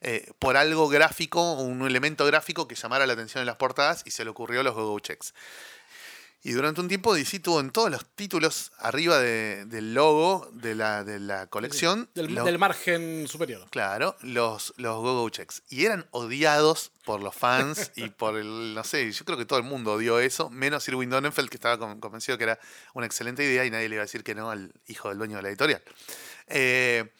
eh, 0.00 0.32
por 0.38 0.56
algo 0.56 0.88
gráfico, 0.88 1.54
un 1.54 1.86
elemento 1.86 2.26
gráfico 2.26 2.68
que 2.68 2.74
llamara 2.74 3.06
la 3.06 3.14
atención 3.14 3.40
en 3.40 3.46
las 3.46 3.56
portadas 3.56 4.02
y 4.04 4.10
se 4.10 4.24
le 4.24 4.30
ocurrió 4.30 4.62
los 4.62 4.74
Go-Go 4.74 5.00
Checks. 5.00 5.34
Y 6.46 6.52
durante 6.52 6.82
un 6.82 6.88
tiempo 6.88 7.14
DC 7.14 7.40
tuvo 7.40 7.58
en 7.58 7.70
todos 7.70 7.90
los 7.90 8.04
títulos 8.04 8.70
arriba 8.78 9.18
del 9.18 9.94
logo 9.94 10.46
de 10.52 10.74
la, 10.74 11.02
de 11.02 11.18
la 11.18 11.46
colección. 11.46 12.10
Del, 12.14 12.58
margen 12.58 13.26
superior. 13.28 13.66
Claro, 13.70 14.14
los, 14.20 14.74
los 14.76 14.96
Go-Go 14.96 15.30
Checks. 15.30 15.62
Y 15.70 15.86
eran 15.86 16.06
odiados 16.10 16.92
por 17.06 17.22
los 17.22 17.34
fans 17.34 17.92
y 17.96 18.10
por 18.10 18.36
el, 18.36 18.74
no 18.74 18.84
sé, 18.84 19.10
yo 19.10 19.24
creo 19.24 19.38
que 19.38 19.46
todo 19.46 19.58
el 19.58 19.64
mundo 19.64 19.94
odió 19.94 20.20
eso, 20.20 20.50
menos 20.50 20.86
Irwin 20.86 21.08
Donenfeld, 21.08 21.48
que 21.48 21.56
estaba 21.56 21.78
convencido 21.98 22.36
que 22.36 22.44
era 22.44 22.58
una 22.92 23.06
excelente 23.06 23.42
idea 23.42 23.64
y 23.64 23.70
nadie 23.70 23.88
le 23.88 23.94
iba 23.94 24.02
a 24.02 24.04
decir 24.04 24.22
que 24.22 24.34
no 24.34 24.50
al 24.50 24.70
hijo 24.86 25.08
del 25.08 25.16
dueño 25.16 25.36
de 25.38 25.42
la 25.44 25.48
editorial. 25.48 25.82
Eh, 26.48 27.10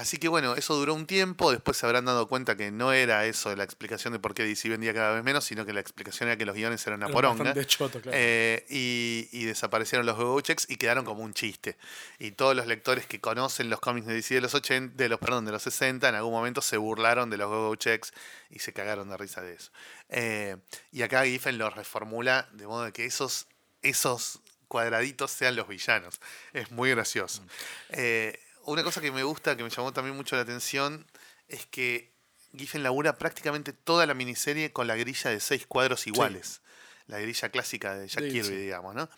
Así 0.00 0.16
que 0.16 0.28
bueno, 0.28 0.54
eso 0.54 0.74
duró 0.76 0.94
un 0.94 1.04
tiempo, 1.06 1.52
después 1.52 1.76
se 1.76 1.84
habrán 1.84 2.06
dado 2.06 2.26
cuenta 2.26 2.56
que 2.56 2.70
no 2.70 2.94
era 2.94 3.26
eso 3.26 3.54
la 3.54 3.64
explicación 3.64 4.14
de 4.14 4.18
por 4.18 4.32
qué 4.32 4.44
DC 4.44 4.66
vendía 4.70 4.94
cada 4.94 5.12
vez 5.12 5.22
menos, 5.22 5.44
sino 5.44 5.66
que 5.66 5.74
la 5.74 5.80
explicación 5.80 6.30
era 6.30 6.38
que 6.38 6.46
los 6.46 6.54
guiones 6.56 6.86
eran 6.86 7.00
una 7.00 7.08
Era 7.08 7.12
poronga. 7.12 7.66
choto, 7.66 8.00
claro. 8.00 8.16
Eh, 8.18 8.64
y, 8.70 9.28
y 9.30 9.44
desaparecieron 9.44 10.06
los 10.06 10.16
go 10.16 10.40
checks 10.40 10.64
y 10.70 10.76
quedaron 10.76 11.04
como 11.04 11.22
un 11.22 11.34
chiste. 11.34 11.76
Y 12.18 12.30
todos 12.30 12.56
los 12.56 12.66
lectores 12.66 13.04
que 13.04 13.20
conocen 13.20 13.68
los 13.68 13.78
cómics 13.80 14.06
de 14.06 14.14
DC 14.14 14.36
de 14.36 14.40
los 14.40 14.54
80, 14.54 14.94
de 14.96 15.08
los, 15.10 15.20
perdón, 15.20 15.44
de 15.44 15.52
los 15.52 15.62
60, 15.64 16.08
en 16.08 16.14
algún 16.14 16.32
momento 16.32 16.62
se 16.62 16.78
burlaron 16.78 17.28
de 17.28 17.36
los 17.36 17.50
go 17.50 17.76
checks 17.76 18.14
y 18.48 18.60
se 18.60 18.72
cagaron 18.72 19.10
de 19.10 19.18
risa 19.18 19.42
de 19.42 19.52
eso. 19.52 19.70
Eh, 20.08 20.56
y 20.92 21.02
acá 21.02 21.26
Giffen 21.26 21.58
lo 21.58 21.68
reformula 21.68 22.48
de 22.52 22.66
modo 22.66 22.84
de 22.84 22.92
que 22.92 23.04
esos, 23.04 23.48
esos 23.82 24.40
cuadraditos 24.66 25.30
sean 25.30 25.56
los 25.56 25.68
villanos. 25.68 26.20
Es 26.54 26.70
muy 26.70 26.88
gracioso. 26.88 27.42
Eh, 27.90 28.40
una 28.70 28.82
cosa 28.82 29.00
que 29.00 29.12
me 29.12 29.22
gusta, 29.22 29.56
que 29.56 29.62
me 29.64 29.70
llamó 29.70 29.92
también 29.92 30.16
mucho 30.16 30.36
la 30.36 30.42
atención, 30.42 31.06
es 31.48 31.66
que 31.66 32.12
Giffen 32.56 32.82
labura 32.82 33.16
prácticamente 33.18 33.72
toda 33.72 34.06
la 34.06 34.14
miniserie 34.14 34.72
con 34.72 34.86
la 34.86 34.96
grilla 34.96 35.30
de 35.30 35.40
seis 35.40 35.66
cuadros 35.66 36.06
iguales. 36.06 36.62
La 37.06 37.18
grilla 37.18 37.48
clásica 37.50 37.94
de 37.96 38.06
Jack 38.08 38.24
Sí, 38.24 38.30
Kirby, 38.30 38.48
sí. 38.48 38.56
digamos, 38.56 38.94
¿no? 38.94 39.08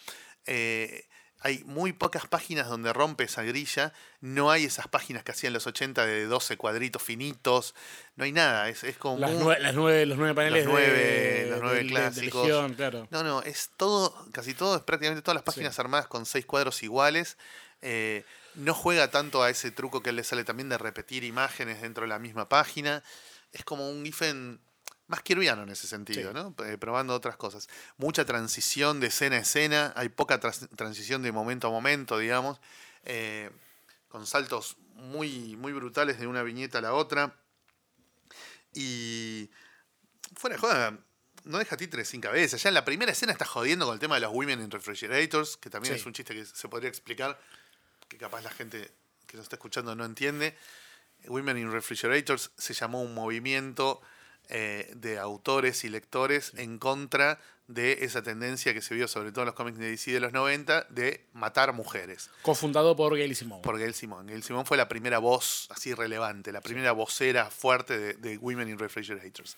Eh, 0.47 1.07
hay 1.45 1.65
muy 1.65 1.93
pocas 1.93 2.27
páginas 2.29 2.69
donde 2.69 2.93
rompe 2.93 3.25
esa 3.25 3.43
grilla. 3.43 3.93
No 4.21 4.51
hay 4.53 4.65
esas 4.65 4.87
páginas 4.87 5.25
que 5.25 5.33
hacían 5.33 5.53
los 5.53 5.67
80 5.67 6.07
de 6.07 6.27
12 6.27 6.57
cuadritos 6.57 7.03
finitos. 7.03 7.75
No 8.15 8.23
hay 8.25 8.31
nada. 8.33 8.69
Es, 8.69 8.85
es 8.85 8.97
como. 8.97 9.19
Las, 9.19 9.33
muy- 9.33 9.43
nue- 9.55 9.59
las 9.59 9.75
nueve, 9.75 10.07
los 10.07 10.19
nueve 10.19 10.35
paneles 10.35 10.65
nueve- 10.67 10.87
de, 10.93 11.47
los 11.51 11.61
nueve 11.61 11.77
de- 11.79 11.83
de- 11.83 11.89
de 11.89 11.91
clásicos. 11.91 12.47
Legión, 12.47 12.75
claro. 12.75 13.09
No, 13.11 13.25
no, 13.25 13.43
es 13.43 13.71
todo, 13.77 14.15
casi 14.33 14.55
todo, 14.55 14.77
es 14.77 14.83
prácticamente 14.83 15.23
todas 15.23 15.35
las 15.35 15.43
páginas 15.45 15.77
armadas 15.81 16.07
con 16.07 16.27
seis 16.27 16.47
cuadros 16.47 16.81
iguales. 16.85 17.37
Eh, 17.81 18.25
no 18.55 18.75
juega 18.75 19.11
tanto 19.11 19.43
a 19.43 19.51
ese 19.51 19.71
truco 19.71 20.03
que 20.03 20.13
le 20.13 20.25
sale 20.25 20.45
también 20.45 20.69
de 20.69 20.79
repetir 20.79 21.25
imágenes 21.25 21.81
dentro 21.83 22.03
de 22.03 22.09
la 22.09 22.19
misma 22.19 22.49
página. 22.49 23.03
Es 23.53 23.65
como 23.65 23.89
un 23.91 24.05
Giffen 24.05 24.61
más 25.07 25.23
kirviano 25.23 25.63
en 25.65 25.69
ese 25.71 25.87
sentido, 25.87 26.31
Sí. 26.31 26.35
¿no? 26.35 26.55
Eh, 26.65 26.79
probando 26.79 27.15
otras 27.15 27.37
cosas. 27.37 27.69
Mucha 27.97 28.25
transición 28.25 29.01
de 29.01 29.09
escena 29.09 29.37
a 29.37 29.41
escena, 29.41 29.93
hay 29.97 30.09
poca 30.09 30.39
transición 30.41 31.23
de 31.23 31.33
momento 31.33 31.67
a 31.67 31.71
momento, 31.71 32.19
digamos, 32.19 32.61
eh, 33.05 33.51
con 34.09 34.27
saltos 34.27 34.77
muy, 34.95 35.57
muy 35.57 35.73
brutales 35.73 36.19
de 36.19 36.27
una 36.27 36.43
viñeta 36.43 36.79
a 36.79 36.83
la 36.83 36.95
otra. 36.95 37.35
Y 38.75 39.51
fuera 40.35 40.57
de 40.57 40.61
joda, 40.61 40.99
no 41.45 41.59
deja 41.59 41.77
títeres 41.77 42.09
sin 42.09 42.21
cabeza. 42.21 42.57
Ya 42.57 42.69
en 42.69 42.75
la 42.75 42.85
primera 42.85 43.13
escena 43.13 43.33
está 43.33 43.45
jodiendo 43.45 43.85
con 43.85 43.95
el 43.95 44.01
tema 44.01 44.15
de 44.15 44.23
los 44.23 44.33
women 44.33 44.61
in 44.63 44.71
refrigerators, 44.71 45.57
que 45.57 45.69
también 45.71 45.95
Sí. 45.95 46.01
es 46.01 46.07
un 46.07 46.13
chiste 46.13 46.35
que 46.35 46.45
se 46.47 46.69
podría 46.69 46.89
explicar, 46.89 47.39
que 48.13 48.19
capaz 48.19 48.43
la 48.43 48.51
gente 48.51 48.91
que 49.27 49.39
nos 49.39 49.45
está 49.45 49.57
escuchando 49.57 49.95
no 49.97 50.05
entiende. 50.05 50.55
Women 51.27 51.57
in 51.57 51.73
Refrigerators 51.73 52.51
se 52.59 52.75
llamó 52.75 53.01
un 53.01 53.15
movimiento 53.15 54.03
eh, 54.49 54.93
de 54.95 55.19
autores 55.19 55.85
y 55.85 55.89
lectores 55.89 56.53
en 56.57 56.79
contra 56.79 57.41
de 57.69 58.05
esa 58.05 58.23
tendencia 58.23 58.75
que 58.75 58.83
se 58.83 58.95
vio 58.95 59.09
sobre 59.09 59.31
todo 59.33 59.43
en 59.43 59.47
los 59.47 59.55
cómics 59.55 59.79
de 59.79 59.89
DC 59.89 60.11
de 60.11 60.21
los 60.21 60.33
90 60.33 60.89
de 60.91 61.25
matar 61.33 61.73
mujeres 61.73 62.29
Cofundado 62.43 62.95
por 62.97 63.17
Gail 63.17 63.35
Simone. 63.35 63.63
por 63.63 63.79
Gail 63.79 63.95
Simón. 63.95 64.27
Gail 64.27 64.43
Simón 64.43 64.67
fue 64.67 64.77
la 64.77 64.89
primera 64.89 65.19
voz 65.21 65.69
así 65.71 65.95
relevante, 65.95 66.53
la 66.53 66.61
primera 66.61 66.93
vocera 66.93 67.51
fuerte 67.51 67.99
de, 67.99 68.15
de 68.15 68.37
Women 68.37 68.69
in 68.69 68.79
Refrigerators. 68.79 69.57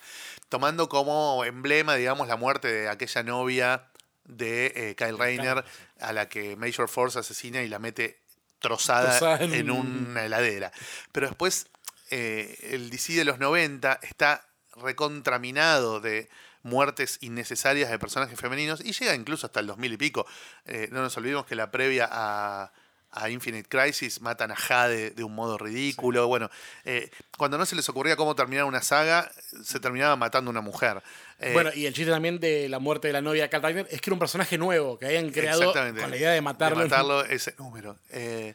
Tomando 0.49 0.89
como 0.89 1.45
emblema, 1.45 1.97
digamos, 1.97 2.29
la 2.29 2.37
muerte 2.37 2.69
de 2.69 2.89
aquella 2.89 3.23
novia 3.25 3.89
de 4.27 4.73
eh, 4.75 4.95
Kyle 4.97 5.19
Rayner 5.19 5.65
a 5.99 6.13
la 6.13 6.29
que 6.29 6.57
Major 6.57 6.89
Force 6.89 7.19
asesina 7.19 7.63
y 7.63 7.69
la 7.69 7.79
mete 7.79 8.24
trozada, 8.69 9.11
Trozada 9.11 9.45
en 9.45 9.55
en, 9.55 9.71
un- 9.71 10.07
una 10.11 10.25
heladera. 10.25 10.73
Pero 11.13 11.27
después 11.29 11.67
eh, 12.11 12.57
el 12.73 12.91
DC 12.91 13.13
de 13.15 13.25
los 13.25 13.39
90 13.39 14.01
está 14.03 14.47
recontraminado 14.77 16.01
de 16.01 16.29
muertes 16.63 17.19
innecesarias 17.21 17.91
de 17.91 17.99
personajes 17.99 18.41
femeninos 18.41 18.81
y 18.83 18.93
llega 18.93 19.15
incluso 19.15 19.47
hasta 19.47 19.61
el 19.61 19.67
2000 19.67 19.93
y 19.93 19.97
pico. 19.99 20.27
Eh, 20.65 20.89
no 20.93 21.03
nos 21.03 21.17
olvidemos 21.19 21.45
que 21.47 21.55
la 21.55 21.71
previa 21.71 22.09
a, 22.11 22.73
a 23.17 23.31
Infinite 23.31 23.69
Crisis 23.69 24.21
matan 24.21 24.51
a 24.51 24.57
Jade 24.57 25.11
de 25.13 25.25
un 25.25 25.35
modo 25.35 25.57
ridículo. 25.57 26.27
Bueno, 26.27 26.51
eh, 26.85 27.11
cuando 27.39 27.57
no 27.59 27.65
se 27.67 27.77
les 27.77 27.89
ocurría 27.89 28.17
cómo 28.17 28.35
terminar 28.35 28.65
una 28.65 28.83
saga, 28.83 29.31
se 29.63 29.79
terminaba 29.81 30.17
matando 30.17 30.51
a 30.51 30.53
una 30.53 30.61
mujer. 30.61 31.03
Eh, 31.39 31.53
Bueno, 31.53 31.71
y 31.75 31.87
el 31.87 31.95
chiste 31.95 32.11
también 32.11 32.41
de 32.41 32.69
la 32.69 32.79
muerte 32.79 33.09
de 33.09 33.13
la 33.13 33.23
novia 33.23 33.45
de 33.45 33.49
Carl 33.51 33.63
Reiner 33.63 33.87
es 33.91 34.01
que 34.01 34.11
era 34.11 34.15
un 34.15 34.19
personaje 34.19 34.59
nuevo 34.59 34.99
que 34.99 35.07
habían 35.07 35.31
creado 35.31 35.73
con 35.73 36.11
la 36.11 36.17
idea 36.17 36.33
de 36.33 36.41
matarlo. 36.41 36.79
De 36.79 36.85
matarlo 36.89 37.25
ese 37.25 37.55
número. 37.59 37.97
Eh, 38.11 38.55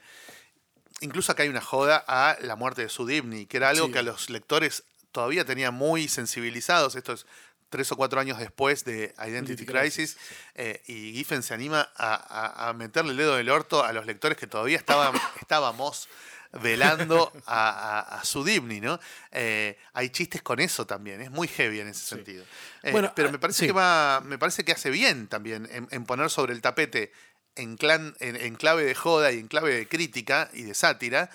incluso 1.02 1.32
acá 1.32 1.44
hay 1.44 1.50
una 1.50 1.62
joda 1.62 2.04
a 2.08 2.38
la 2.42 2.56
muerte 2.56 2.82
de 2.84 2.90
Sudibni, 2.90 3.46
que 3.46 3.58
era 3.58 3.70
algo 3.70 3.88
Sí. 3.88 3.92
que 3.94 4.00
a 4.00 4.04
los 4.04 4.30
lectores 4.30 4.84
todavía 5.12 5.46
tenían 5.46 5.74
muy 5.74 6.08
sensibilizados. 6.08 6.96
Esto 6.96 7.14
es 7.14 7.26
tres 7.70 7.92
o 7.92 7.96
cuatro 7.96 8.20
años 8.20 8.38
después 8.40 8.84
de 8.86 9.14
Identity 9.26 9.66
Crisis. 9.66 10.18
eh, 10.56 10.82
y 10.88 11.14
Giffen 11.14 11.44
se 11.44 11.54
anima 11.54 11.90
a, 11.96 12.16
a- 12.16 12.70
a 12.70 12.74
meterle 12.74 13.12
el 13.12 13.18
dedo 13.18 13.36
del 13.36 13.50
orto 13.50 13.84
a 13.84 13.94
los 13.94 14.06
lectores 14.06 14.38
que 14.38 14.48
todavía 14.48 14.78
estaban, 14.78 15.14
estábamos 15.42 16.08
velando 16.52 17.32
a, 17.46 17.70
a, 17.70 18.20
a 18.20 18.24
Sudibni, 18.26 18.82
¿no? 18.82 19.00
Eh, 19.32 19.78
hay 19.94 20.10
chistes 20.10 20.42
con 20.42 20.60
eso 20.60 20.86
también, 20.88 21.22
es 21.22 21.30
muy 21.30 21.48
heavy 21.48 21.80
en 21.80 21.88
ese 21.90 22.06
sentido. 22.06 22.44
Eh, 22.84 22.92
Bueno, 22.92 23.12
pero 23.16 23.30
ah, 23.30 23.32
me 23.32 23.38
parece 23.40 23.60
sí. 23.60 23.66
que 23.68 23.72
va, 23.72 24.22
me 24.26 24.38
parece 24.40 24.64
que 24.66 24.72
hace 24.72 24.90
bien 24.90 25.28
también 25.28 25.68
en, 25.72 25.88
en 25.92 26.06
poner 26.06 26.30
sobre 26.32 26.54
el 26.54 26.62
tapete 26.62 27.12
en, 27.56 27.78
clan, 27.78 28.16
en, 28.20 28.36
en 28.36 28.56
clave 28.56 28.84
de 28.84 28.96
joda 28.96 29.32
y 29.32 29.38
en 29.40 29.48
clave 29.48 29.76
de 29.76 29.88
crítica 29.88 30.50
y 30.54 30.64
de 30.64 30.74
sátira 30.74 31.30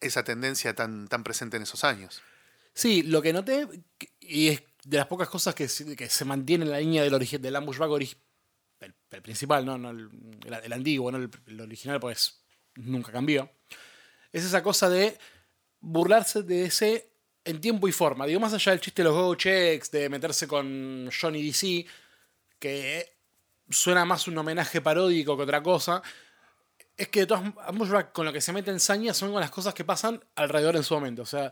esa 0.00 0.24
tendencia 0.24 0.74
tan, 0.74 1.08
tan 1.08 1.22
presente 1.22 1.58
en 1.58 1.64
esos 1.64 1.84
años. 1.84 2.22
Sí, 2.72 3.02
lo 3.02 3.20
que 3.20 3.32
noté, 3.34 3.66
y 4.20 4.48
es 4.48 4.62
de 4.84 4.96
las 4.96 5.06
pocas 5.06 5.28
cosas 5.28 5.54
que, 5.54 5.66
que 5.96 6.08
se 6.08 6.24
mantiene 6.24 6.64
en 6.64 6.70
la 6.70 6.78
línea 6.80 7.02
del, 7.02 7.12
origi- 7.14 7.38
del 7.38 7.56
ambushback 7.56 7.88
ori- 7.90 8.16
el, 8.80 8.94
el 9.10 9.22
principal, 9.22 9.64
¿no? 9.64 9.76
No 9.78 9.90
el, 9.90 10.08
el- 10.46 10.54
el 10.64 10.72
antiguo, 10.72 11.10
¿no? 11.12 11.18
el, 11.18 11.60
original, 11.60 12.00
pues 12.00 12.42
nunca 12.76 13.12
cambió. 13.12 13.50
Es 14.32 14.44
esa 14.44 14.62
cosa 14.62 14.88
de 14.88 15.18
burlarse 15.80 16.42
de 16.42 16.64
ese 16.64 17.12
en 17.44 17.60
tiempo 17.60 17.88
y 17.88 17.92
forma. 17.92 18.26
Digo, 18.26 18.38
más 18.40 18.52
allá 18.54 18.72
del 18.72 18.80
chiste 18.80 19.02
de 19.02 19.08
los 19.08 19.14
go 19.16 19.34
checks, 19.34 19.90
de 19.90 20.08
meterse 20.08 20.46
con 20.46 21.10
Johnny 21.10 21.42
DC, 21.46 21.86
que 22.58 23.16
suena 23.68 24.04
más 24.04 24.28
un 24.28 24.36
homenaje 24.38 24.80
paródico 24.80 25.36
que 25.36 25.42
otra 25.42 25.62
cosa. 25.62 26.02
Es 26.96 27.08
que 27.08 27.20
de 27.20 27.26
todas 27.26 27.44
Ambushback 27.66 28.12
con 28.12 28.26
lo 28.26 28.32
que 28.32 28.40
se 28.42 28.52
mete 28.52 28.70
en 28.70 28.78
saña 28.80 29.14
son 29.14 29.32
con 29.32 29.40
las 29.40 29.50
cosas 29.50 29.72
que 29.72 29.84
pasan 29.84 30.22
alrededor 30.34 30.76
en 30.76 30.82
su 30.84 30.94
momento. 30.94 31.22
O 31.22 31.26
sea, 31.26 31.50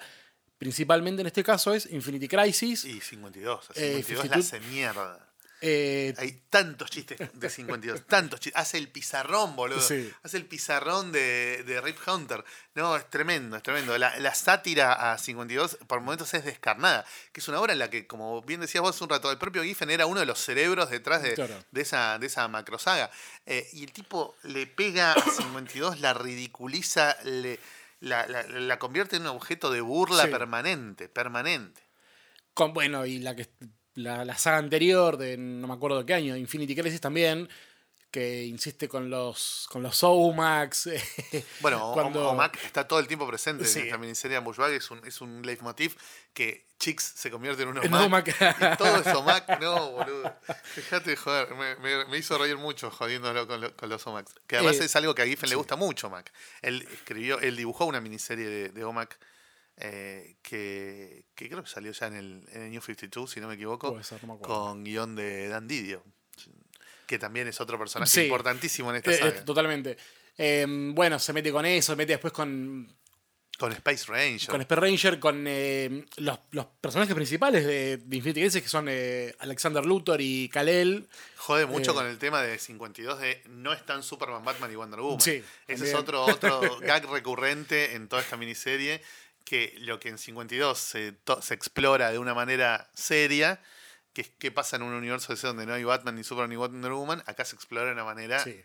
principalmente 0.59 1.21
en 1.23 1.27
este 1.27 1.43
caso 1.45 1.73
es 1.73 1.87
Infinity 1.87 2.29
Crisis. 2.29 2.85
Y 2.85 3.01
52, 3.01 3.71
a 3.71 3.73
Eh, 3.77 4.03
52 4.05 4.09
la 4.09 4.23
52 4.43 4.47
hace 4.47 4.61
mierda. 4.73 5.25
eh, 5.61 6.15
Hay 6.19 6.41
tantos 6.51 6.89
chistes 6.91 7.19
de 7.33 7.51
52, 7.51 8.03
tantos 8.07 8.39
chistes. 8.41 8.61
Hace 8.61 8.79
el 8.79 8.89
pizarrón, 8.89 9.57
boludo. 9.57 9.81
Sí. 9.81 10.09
Hace 10.23 10.37
el 10.37 10.45
pizarrón 10.47 11.11
de, 11.11 11.65
de 11.67 11.81
Rip 11.81 11.97
Hunter. 12.07 12.45
No, 12.75 12.97
es 12.97 13.09
tremendo, 13.11 13.57
es 13.57 13.63
tremendo. 13.65 13.99
La, 13.99 14.17
la 14.21 14.35
sátira 14.37 15.13
a 15.13 15.19
52 15.19 15.79
por 15.89 16.01
momentos 16.01 16.33
es 16.35 16.45
descarnada. 16.45 17.05
Que 17.33 17.41
es 17.41 17.49
una 17.49 17.61
obra 17.61 17.73
en 17.73 17.81
la 17.81 17.91
que, 17.91 18.07
como 18.07 18.41
bien 18.43 18.61
decías 18.61 18.83
vos 18.83 19.01
un 19.01 19.09
rato, 19.09 19.33
el 19.33 19.39
propio 19.39 19.65
Giffen 19.65 19.91
era 19.91 20.07
uno 20.07 20.21
de 20.21 20.27
los 20.27 20.39
cerebros 20.39 20.91
detrás 20.91 21.23
de, 21.23 21.35
Claro. 21.35 21.55
de 21.73 21.81
esa, 21.83 22.19
de 22.21 22.27
esa 22.29 22.47
macrosaga. 22.47 23.11
Eh, 23.47 23.69
y 23.73 23.83
el 23.83 23.91
tipo 23.93 24.37
le 24.45 24.69
pega 24.69 25.13
a 25.15 25.21
52, 25.29 25.99
la 25.99 26.15
ridiculiza, 26.15 27.17
le, 27.25 27.59
la, 28.01 28.27
la- 28.27 28.43
la 28.45 28.79
convierte 28.79 29.17
en 29.17 29.23
un 29.23 29.29
objeto 29.29 29.71
de 29.71 29.81
burla 29.81 30.25
Sí. 30.25 30.31
permanente, 30.31 31.09
permanente. 31.09 31.83
con, 32.55 32.73
bueno, 32.73 33.07
y 33.07 33.19
la 33.21 33.37
que 33.37 33.49
la, 33.95 34.25
la 34.25 34.37
saga 34.37 34.59
anterior 34.59 35.17
de 35.17 35.37
no 35.37 35.67
me 35.69 35.75
acuerdo 35.75 36.05
qué 36.07 36.15
año, 36.15 36.37
Infinity 36.37 36.75
Crisis 36.77 37.01
también, 37.01 37.49
que 38.11 38.45
insiste 38.45 38.89
con 38.89 39.11
los 39.11 39.67
con 39.71 39.83
los 39.83 39.97
Zoumax. 39.99 40.89
Bueno, 41.61 41.91
Cuando- 41.93 42.31
Omac 42.31 42.63
está 42.65 42.87
todo 42.89 43.01
el 43.01 43.07
tiempo 43.07 43.27
presente 43.29 43.65
Sí. 43.67 43.81
en 43.81 43.85
esta 43.87 43.99
miniserie 43.99 44.37
Ambushbag, 44.39 44.73
es 44.73 44.91
un, 44.91 45.05
es 45.07 45.21
un 45.21 45.43
leitmotiv 45.43 45.97
que 46.33 46.67
Chicks 46.79 47.03
se 47.17 47.31
convierte 47.31 47.65
en 47.65 47.69
un 47.69 47.79
Omac. 47.93 48.03
Omac. 48.07 48.29
Y 48.29 48.77
todo 48.79 48.97
es 48.97 49.07
Omac, 49.15 49.61
no, 49.61 49.91
boludo. 49.91 50.35
Dejate 50.77 51.11
de 51.11 51.17
joder, 51.17 51.55
me, 51.55 51.77
me- 51.77 52.05
me 52.07 52.17
hizo 52.19 52.39
reír 52.39 52.57
mucho 52.57 52.91
jodiéndolo 52.91 53.47
con, 53.47 53.61
lo- 53.61 53.77
con 53.77 53.89
los 53.91 54.07
Omacs. 54.07 54.33
Que 54.47 54.57
además 54.57 54.77
Eh, 54.81 54.85
es 54.85 54.97
algo 54.97 55.15
que 55.15 55.23
a 55.23 55.27
Giffen 55.27 55.51
le 55.51 55.57
gusta 55.57 55.77
mucho, 55.77 56.07
Omac. 56.07 56.33
Él 56.63 56.89
escribió, 56.93 57.39
él 57.41 57.57
dibujó 57.57 57.85
una 57.85 58.01
miniserie 58.01 58.47
de, 58.49 58.69
de 58.71 58.85
Omac 58.85 59.19
eh, 59.77 60.37
que, 60.43 61.25
que 61.35 61.49
creo 61.49 61.63
que 61.63 61.69
salió 61.69 61.93
ya 61.93 62.07
en 62.07 62.15
el, 62.17 62.49
en 62.53 62.63
el 62.63 62.71
New 62.71 62.81
52, 62.81 63.31
si 63.31 63.41
no 63.41 63.49
me 63.49 63.55
equivoco, 63.55 63.91
Puede 63.93 64.05
ser, 64.05 64.21
no 64.25 64.29
me 64.29 64.35
acuerdo. 64.41 64.55
con 64.65 64.83
guion 64.85 65.15
de 65.15 65.49
Dan 65.49 65.69
Didio, 65.69 66.03
que 67.09 67.19
también 67.19 67.49
es 67.49 67.61
otro 67.61 67.77
personaje 67.79 68.11
Sí. 68.13 68.21
importantísimo 68.23 68.91
en 68.91 68.97
esta 68.97 69.11
Eh, 69.11 69.15
eh, 69.15 69.19
saga. 69.19 69.45
totalmente. 69.45 69.97
Eh, 70.37 70.65
bueno, 70.69 71.19
se 71.19 71.33
mete 71.33 71.51
con 71.51 71.67
eso, 71.67 71.93
se 71.93 71.97
mete 71.97 72.13
después 72.13 72.33
con 72.33 72.95
Con 73.59 73.73
Space 73.73 74.05
Ranger. 74.07 74.49
Con 74.49 74.61
Space 74.61 74.81
Ranger, 74.81 75.19
con 75.19 75.45
eh, 75.49 76.05
los, 76.19 76.39
los 76.53 76.67
personajes 76.81 77.13
principales 77.13 77.67
de, 77.67 77.97
de 77.97 78.17
Infinity 78.17 78.43
Crisis, 78.43 78.63
que 78.63 78.69
son 78.69 78.87
eh, 78.89 79.35
Alexander 79.41 79.85
Luthor 79.85 80.21
y 80.21 80.49
Kal-El. 80.49 81.09
Jode 81.39 81.67
mucho 81.67 81.91
Eh. 81.91 81.95
con 81.95 82.07
el 82.07 82.19
tema 82.19 82.41
de 82.43 82.57
52 82.57 83.19
de 83.19 83.43
no 83.49 83.73
están 83.73 84.05
Superman, 84.05 84.45
Batman 84.45 84.71
y 84.71 84.77
Wonder 84.77 85.01
Woman. 85.01 85.21
Sí, 85.21 85.43
Ese 85.67 85.89
es 85.89 85.95
otro, 85.97 86.25
otro 86.25 86.61
gag 86.83 87.11
recurrente 87.11 87.97
en 87.97 88.07
toda 88.07 88.23
esta 88.23 88.37
miniserie, 88.37 89.03
que 89.45 89.75
lo 89.79 89.99
que 89.99 90.11
en 90.11 90.19
52 90.19 90.79
se, 90.79 91.15
se 91.43 91.55
explora 91.55 92.13
de 92.13 92.19
una 92.21 92.35
manera 92.35 92.89
seria, 92.95 93.61
que 94.19 94.23
es 94.23 94.31
qué 94.37 94.51
pasa 94.51 94.75
en 94.75 94.83
un 94.83 94.95
universo 94.95 95.33
ese 95.33 95.47
donde 95.47 95.65
no 95.65 95.75
hay 95.75 95.85
Batman, 95.85 96.17
ni 96.17 96.25
Superman, 96.25 96.51
ni 96.51 96.57
Wonder 96.57 96.91
Woman, 96.91 97.23
acá 97.27 97.45
se 97.45 97.55
explora 97.55 97.87
de 97.87 97.93
una 97.93 98.03
manera 98.03 98.43
Sí. 98.43 98.61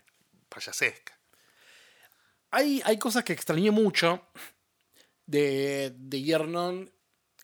payasesca. 0.50 1.16
Hay, 2.50 2.82
hay 2.86 2.98
cosas 2.98 3.24
que 3.24 3.34
extrañé 3.34 3.70
mucho 3.70 4.28
de, 5.28 5.94
de 5.96 6.24
Yernon, 6.24 6.92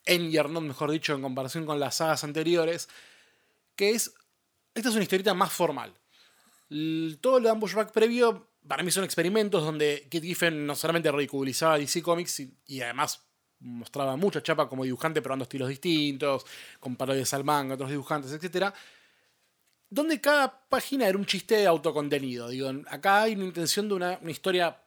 en 0.05 0.31
Yernon, 0.31 0.67
mejor 0.67 0.89
dicho, 0.89 1.13
en 1.13 1.21
comparación 1.21 1.67
con 1.67 1.79
las 1.79 1.97
sagas 1.97 2.23
anteriores, 2.23 2.89
que 3.75 3.91
es, 3.91 4.11
esta 4.73 4.89
es 4.89 4.95
una 4.95 5.03
historieta 5.03 5.35
más 5.35 5.51
formal. 5.53 5.93
Todo 7.21 7.39
lo 7.39 7.45
de 7.45 7.49
Ambushback 7.51 7.91
previo, 7.91 8.49
para 8.67 8.81
mí 8.81 8.89
son 8.89 9.03
experimentos 9.03 9.63
donde 9.63 10.07
Kit 10.09 10.23
Giffen 10.23 10.65
no 10.65 10.75
solamente 10.75 11.11
ridiculizaba 11.11 11.77
DC 11.77 12.01
Comics 12.01 12.39
y, 12.39 12.57
y 12.65 12.81
además 12.81 13.28
mostraba 13.59 14.15
mucha 14.15 14.41
chapa 14.41 14.67
como 14.67 14.83
dibujante 14.83 15.21
probando 15.21 15.43
estilos 15.43 15.69
distintos, 15.69 16.45
con 16.79 16.95
parodias 16.95 17.33
al 17.33 17.43
manga, 17.43 17.75
otros 17.75 17.89
dibujantes, 17.89 18.31
etc. 18.31 18.73
Donde 19.89 20.21
cada 20.21 20.67
página 20.69 21.07
era 21.07 21.17
un 21.17 21.25
chiste 21.25 21.65
autocontenido. 21.65 22.49
Digo, 22.49 22.71
acá 22.87 23.23
hay 23.23 23.35
una 23.35 23.45
intención 23.45 23.87
de 23.89 23.95
una, 23.95 24.19
historia 24.27 24.81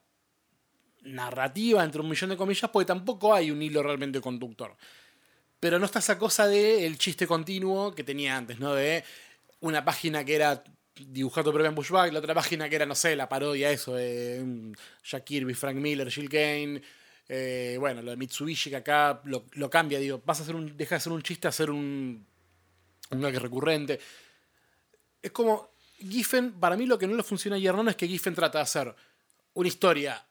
narrativa, 1.02 1.82
entre 1.82 2.00
un 2.00 2.08
millón 2.08 2.30
de 2.30 2.36
comillas, 2.36 2.70
porque 2.70 2.86
tampoco 2.86 3.34
hay 3.34 3.50
un 3.50 3.60
hilo 3.60 3.82
realmente 3.82 4.20
conductor. 4.20 4.76
Pero 5.60 5.78
no 5.78 5.86
está 5.86 5.98
esa 5.98 6.18
cosa 6.18 6.46
de 6.46 6.86
el 6.86 6.98
chiste 6.98 7.26
continuo 7.26 7.94
que 7.94 8.04
tenía 8.04 8.36
antes, 8.36 8.58
¿no? 8.58 8.74
De 8.74 9.04
una 9.60 9.84
página 9.84 10.24
que 10.24 10.34
era 10.34 10.62
dibujado 10.94 11.52
propio 11.52 11.68
en 11.68 11.74
Bushback, 11.74 12.12
la 12.12 12.18
otra 12.18 12.34
página 12.34 12.68
que 12.68 12.76
era, 12.76 12.86
no 12.86 12.94
sé, 12.94 13.16
la 13.16 13.28
parodia, 13.28 13.70
eso, 13.70 13.94
de 13.94 14.42
mm, 14.44 14.72
Jack 15.04 15.24
Kirby, 15.24 15.54
Frank 15.54 15.76
Miller, 15.76 16.10
Jill 16.10 16.28
Kane. 16.28 16.82
Eh, 17.28 17.76
bueno, 17.78 18.02
lo 18.02 18.10
de 18.10 18.16
Mitsubishi 18.16 18.70
que 18.70 18.76
acá 18.76 19.20
lo, 19.24 19.44
lo 19.52 19.70
cambia, 19.70 19.98
digo, 19.98 20.22
vas 20.24 20.40
a 20.40 20.42
hacer 20.42 20.54
un, 20.54 20.76
deja 20.76 20.96
de 20.96 21.00
ser 21.00 21.12
un 21.12 21.22
chiste 21.22 21.48
a 21.48 21.52
ser 21.52 21.70
un, 21.70 22.26
un 23.10 23.20
gag 23.20 23.34
recurrente. 23.38 24.00
Es 25.22 25.30
como, 25.30 25.70
Giffen, 25.98 26.52
para 26.52 26.76
mí 26.76 26.86
lo 26.86 26.98
que 26.98 27.06
no 27.06 27.14
le 27.16 27.22
funciona 27.22 27.56
a 27.56 27.58
Yernon 27.60 27.88
es 27.88 27.96
que 27.96 28.08
Giffen 28.08 28.34
trata 28.34 28.58
de 28.58 28.62
hacer 28.64 28.94
una 29.54 29.68
historia 29.68 30.24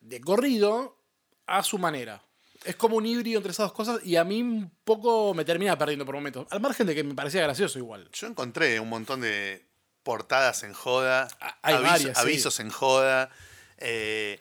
de 0.00 0.20
corrido 0.20 0.98
a 1.46 1.62
su 1.62 1.78
manera. 1.78 2.22
Es 2.64 2.76
como 2.76 2.96
un 2.96 3.04
híbrido 3.06 3.38
entre 3.38 3.52
esas 3.52 3.66
dos 3.66 3.72
cosas 3.72 4.00
y 4.04 4.16
a 4.16 4.24
mí 4.24 4.40
un 4.42 4.70
poco 4.84 5.34
me 5.34 5.44
termina 5.44 5.76
perdiendo 5.76 6.04
por 6.06 6.14
momentos. 6.14 6.46
Al 6.50 6.60
margen 6.60 6.86
de 6.86 6.94
que 6.94 7.04
me 7.04 7.14
parecía 7.14 7.42
gracioso 7.42 7.78
igual. 7.78 8.08
Yo 8.12 8.26
encontré 8.26 8.80
un 8.80 8.88
montón 8.88 9.20
de 9.20 9.66
portadas 10.02 10.62
en 10.64 10.72
joda, 10.74 11.28
Ah, 11.40 11.58
hay 11.62 11.74
aviso- 11.76 11.82
varias, 11.90 12.16
sí. 12.18 12.22
avisos 12.22 12.60
en 12.60 12.70
joda, 12.70 13.30
eh, 13.78 14.38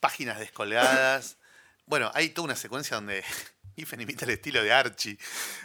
páginas 0.00 0.38
descolgadas. 0.38 1.36
bueno, 1.86 2.10
hay 2.14 2.30
toda 2.30 2.46
una 2.46 2.56
secuencia 2.56 2.96
donde 2.96 3.24
Giffen 3.76 4.00
imita 4.00 4.24
el 4.24 4.32
estilo 4.32 4.62
de 4.62 4.72
Archie 4.72 5.18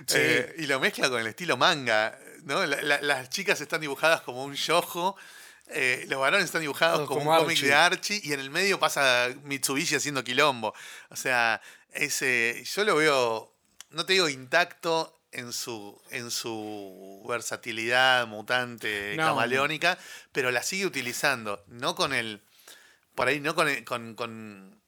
Sí. 0.08 0.16
eh, 0.16 0.56
y 0.60 0.66
lo 0.68 0.80
mezcla 0.80 1.10
con 1.10 1.20
el 1.20 1.28
estilo 1.28 1.58
manga. 1.58 2.18
¿no? 2.44 2.66
La- 2.66 2.82
la- 2.82 3.02
las 3.02 3.30
chicas 3.30 3.60
están 3.62 3.82
dibujadas 3.82 4.22
como 4.22 4.44
un 4.44 4.54
yojo. 4.56 5.16
eh, 5.68 6.06
los 6.10 6.20
varones 6.20 6.46
están 6.46 6.62
dibujados 6.62 7.08
como, 7.08 7.22
Como 7.22 7.32
un 7.32 7.38
cómic 7.40 7.60
de 7.62 7.74
Archie 7.74 8.20
y 8.24 8.34
en 8.34 8.40
el 8.42 8.50
medio 8.50 8.80
pasa 8.80 9.30
Mitsubishi 9.44 9.96
haciendo 9.96 10.24
quilombo. 10.24 10.74
O 11.10 11.16
sea, 11.16 11.62
ese, 11.94 12.62
yo 12.66 12.84
lo 12.84 12.98
veo, 12.98 13.56
no 13.92 14.06
te 14.06 14.14
digo 14.14 14.28
intacto 14.28 15.18
en 15.32 15.54
su, 15.54 16.00
en 16.12 16.30
su 16.32 17.24
versatilidad 17.28 18.28
mutante, 18.28 19.16
No. 19.16 19.24
camaleónica, 19.28 19.98
pero 20.34 20.52
la 20.52 20.62
sigue 20.64 20.86
utilizando, 20.86 21.64
no 21.68 21.96
con 21.96 22.14
el, 22.14 22.42
por 23.16 23.28
ahí, 23.28 23.40
no 23.40 23.56
con, 23.56 24.16
con, 24.16 24.82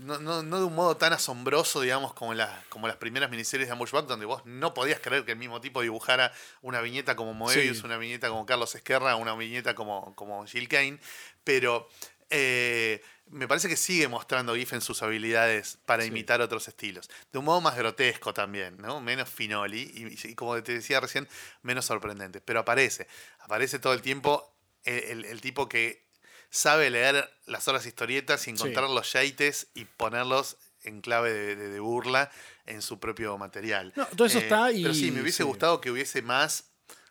no, 0.00 0.18
no- 0.20 0.42
no 0.42 0.58
de 0.58 0.64
un 0.64 0.74
modo 0.74 0.96
tan 0.96 1.12
asombroso, 1.12 1.80
digamos, 1.80 2.14
como 2.14 2.34
las, 2.34 2.64
como 2.66 2.86
las 2.86 2.96
primeras 2.96 3.30
miniseries 3.30 3.68
de 3.68 3.72
Ambushback, 3.72 4.06
donde 4.06 4.26
vos 4.26 4.42
no 4.46 4.74
podías 4.74 5.00
creer 5.00 5.24
que 5.24 5.32
el 5.32 5.38
mismo 5.38 5.60
tipo 5.60 5.82
dibujara 5.82 6.32
una 6.60 6.80
viñeta 6.80 7.16
como 7.16 7.34
Moebius, 7.34 7.78
Sí. 7.78 7.84
una 7.86 7.96
viñeta 7.96 8.28
como 8.28 8.46
Carlos 8.46 8.74
Esquerra, 8.74 9.16
una 9.16 9.34
viñeta 9.34 9.74
como, 9.74 10.14
como 10.14 10.46
Jill 10.46 10.68
Kane, 10.68 10.98
pero 11.44 11.88
eh, 12.30 13.02
me 13.26 13.46
parece 13.48 13.68
que 13.68 13.76
sigue 13.76 14.08
mostrando 14.08 14.54
Giffen 14.54 14.80
sus 14.80 15.02
habilidades 15.02 15.78
para 15.84 16.02
Sí. 16.02 16.08
imitar 16.08 16.40
otros 16.40 16.68
estilos. 16.68 17.10
De 17.32 17.38
un 17.38 17.44
modo 17.44 17.60
más 17.60 17.76
grotesco 17.76 18.32
también, 18.32 18.76
¿no? 18.78 19.00
Menos 19.00 19.28
finoli 19.28 19.82
y, 19.94 20.28
y 20.28 20.34
como 20.34 20.62
te 20.62 20.72
decía 20.74 21.00
recién, 21.00 21.28
menos 21.62 21.84
sorprendente. 21.86 22.40
Pero 22.40 22.60
aparece, 22.60 23.06
aparece 23.40 23.78
todo 23.80 23.92
el 23.94 24.00
tiempo 24.00 24.54
el, 24.84 24.94
el- 25.04 25.24
el 25.26 25.40
tipo 25.40 25.68
que 25.68 26.06
sabe 26.54 26.90
leer 26.90 27.28
las 27.46 27.66
horas 27.66 27.86
historietas 27.86 28.46
y 28.46 28.50
encontrar 28.50 28.88
los 28.90 29.10
yates 29.14 29.68
y 29.74 29.86
ponerlos 29.86 30.58
en 30.82 31.00
clave 31.00 31.32
de, 31.32 31.56
de- 31.56 31.68
de 31.70 31.80
burla 31.80 32.30
en 32.66 32.82
su 32.82 33.00
propio 33.00 33.38
material. 33.38 33.92
No, 33.96 34.04
todo 34.06 34.26
eso 34.26 34.38
está 34.38 34.70
y- 34.70 34.82
Pero 34.82 34.92
sí, 34.94 35.10
me 35.10 35.22
hubiese 35.22 35.38
sí. 35.38 35.42
gustado 35.44 35.80
que 35.80 35.90
hubiese 35.90 36.20
más 36.22 36.64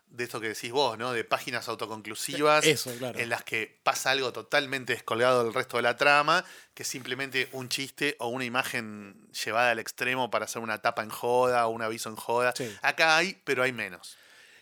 de 0.06 0.26
esto 0.26 0.40
que 0.42 0.50
decís 0.50 0.72
vos, 0.72 0.98
¿no? 0.98 1.12
De 1.14 1.24
páginas 1.24 1.70
autoconclusivas 1.70 2.66
Eso, 2.66 2.94
claro. 2.98 3.18
en 3.18 3.30
las 3.30 3.44
que 3.46 3.80
pasa 3.84 4.12
algo 4.12 4.32
totalmente 4.34 4.94
descolgado 4.94 5.44
del 5.44 5.54
resto 5.54 5.78
de 5.78 5.84
la 5.84 5.96
trama, 5.96 6.44
que 6.74 6.84
es 6.84 6.90
simplemente 6.90 7.48
un 7.54 7.70
chiste 7.70 8.18
o 8.20 8.28
una 8.28 8.44
imagen 8.46 9.28
llevada 9.44 9.72
al 9.72 9.80
extremo 9.80 10.30
para 10.30 10.46
hacer 10.46 10.62
una 10.62 10.82
tapa 10.82 11.02
en 11.02 11.10
joda 11.10 11.66
o 11.66 11.70
un 11.72 11.82
aviso 11.82 12.10
en 12.10 12.18
joda. 12.18 12.54
Sí. 12.56 12.70
Acá 12.82 13.16
hay, 13.18 13.42
pero 13.46 13.64
hay 13.64 13.72
menos. 13.72 14.18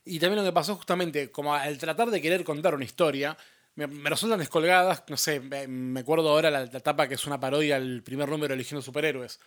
Y 0.05 0.19
también 0.19 0.43
lo 0.43 0.47
que 0.49 0.53
pasó 0.53 0.75
justamente, 0.75 1.31
como 1.31 1.53
al 1.55 1.77
tratar 1.79 2.11
de 2.11 2.21
querer 2.21 2.43
contar 2.43 2.75
una 2.75 2.85
historia, 2.85 3.35
me, 3.79 3.87
me 3.87 4.09
resultan 4.09 4.39
descolgadas, 4.39 5.03
no 5.07 5.17
sé, 5.17 5.39
me, 5.39 5.99
acuerdo 5.99 6.29
ahora 6.29 6.51
la, 6.51 6.65
la 6.65 6.77
etapa 6.77 7.07
que 7.07 7.15
es 7.15 7.25
una 7.25 7.39
parodia 7.39 7.77
al 7.77 8.01
primer 8.03 8.27
número 8.29 8.53
de 8.53 8.57
Legión 8.57 8.79
de 8.79 8.85
Superhéroes. 8.85 9.39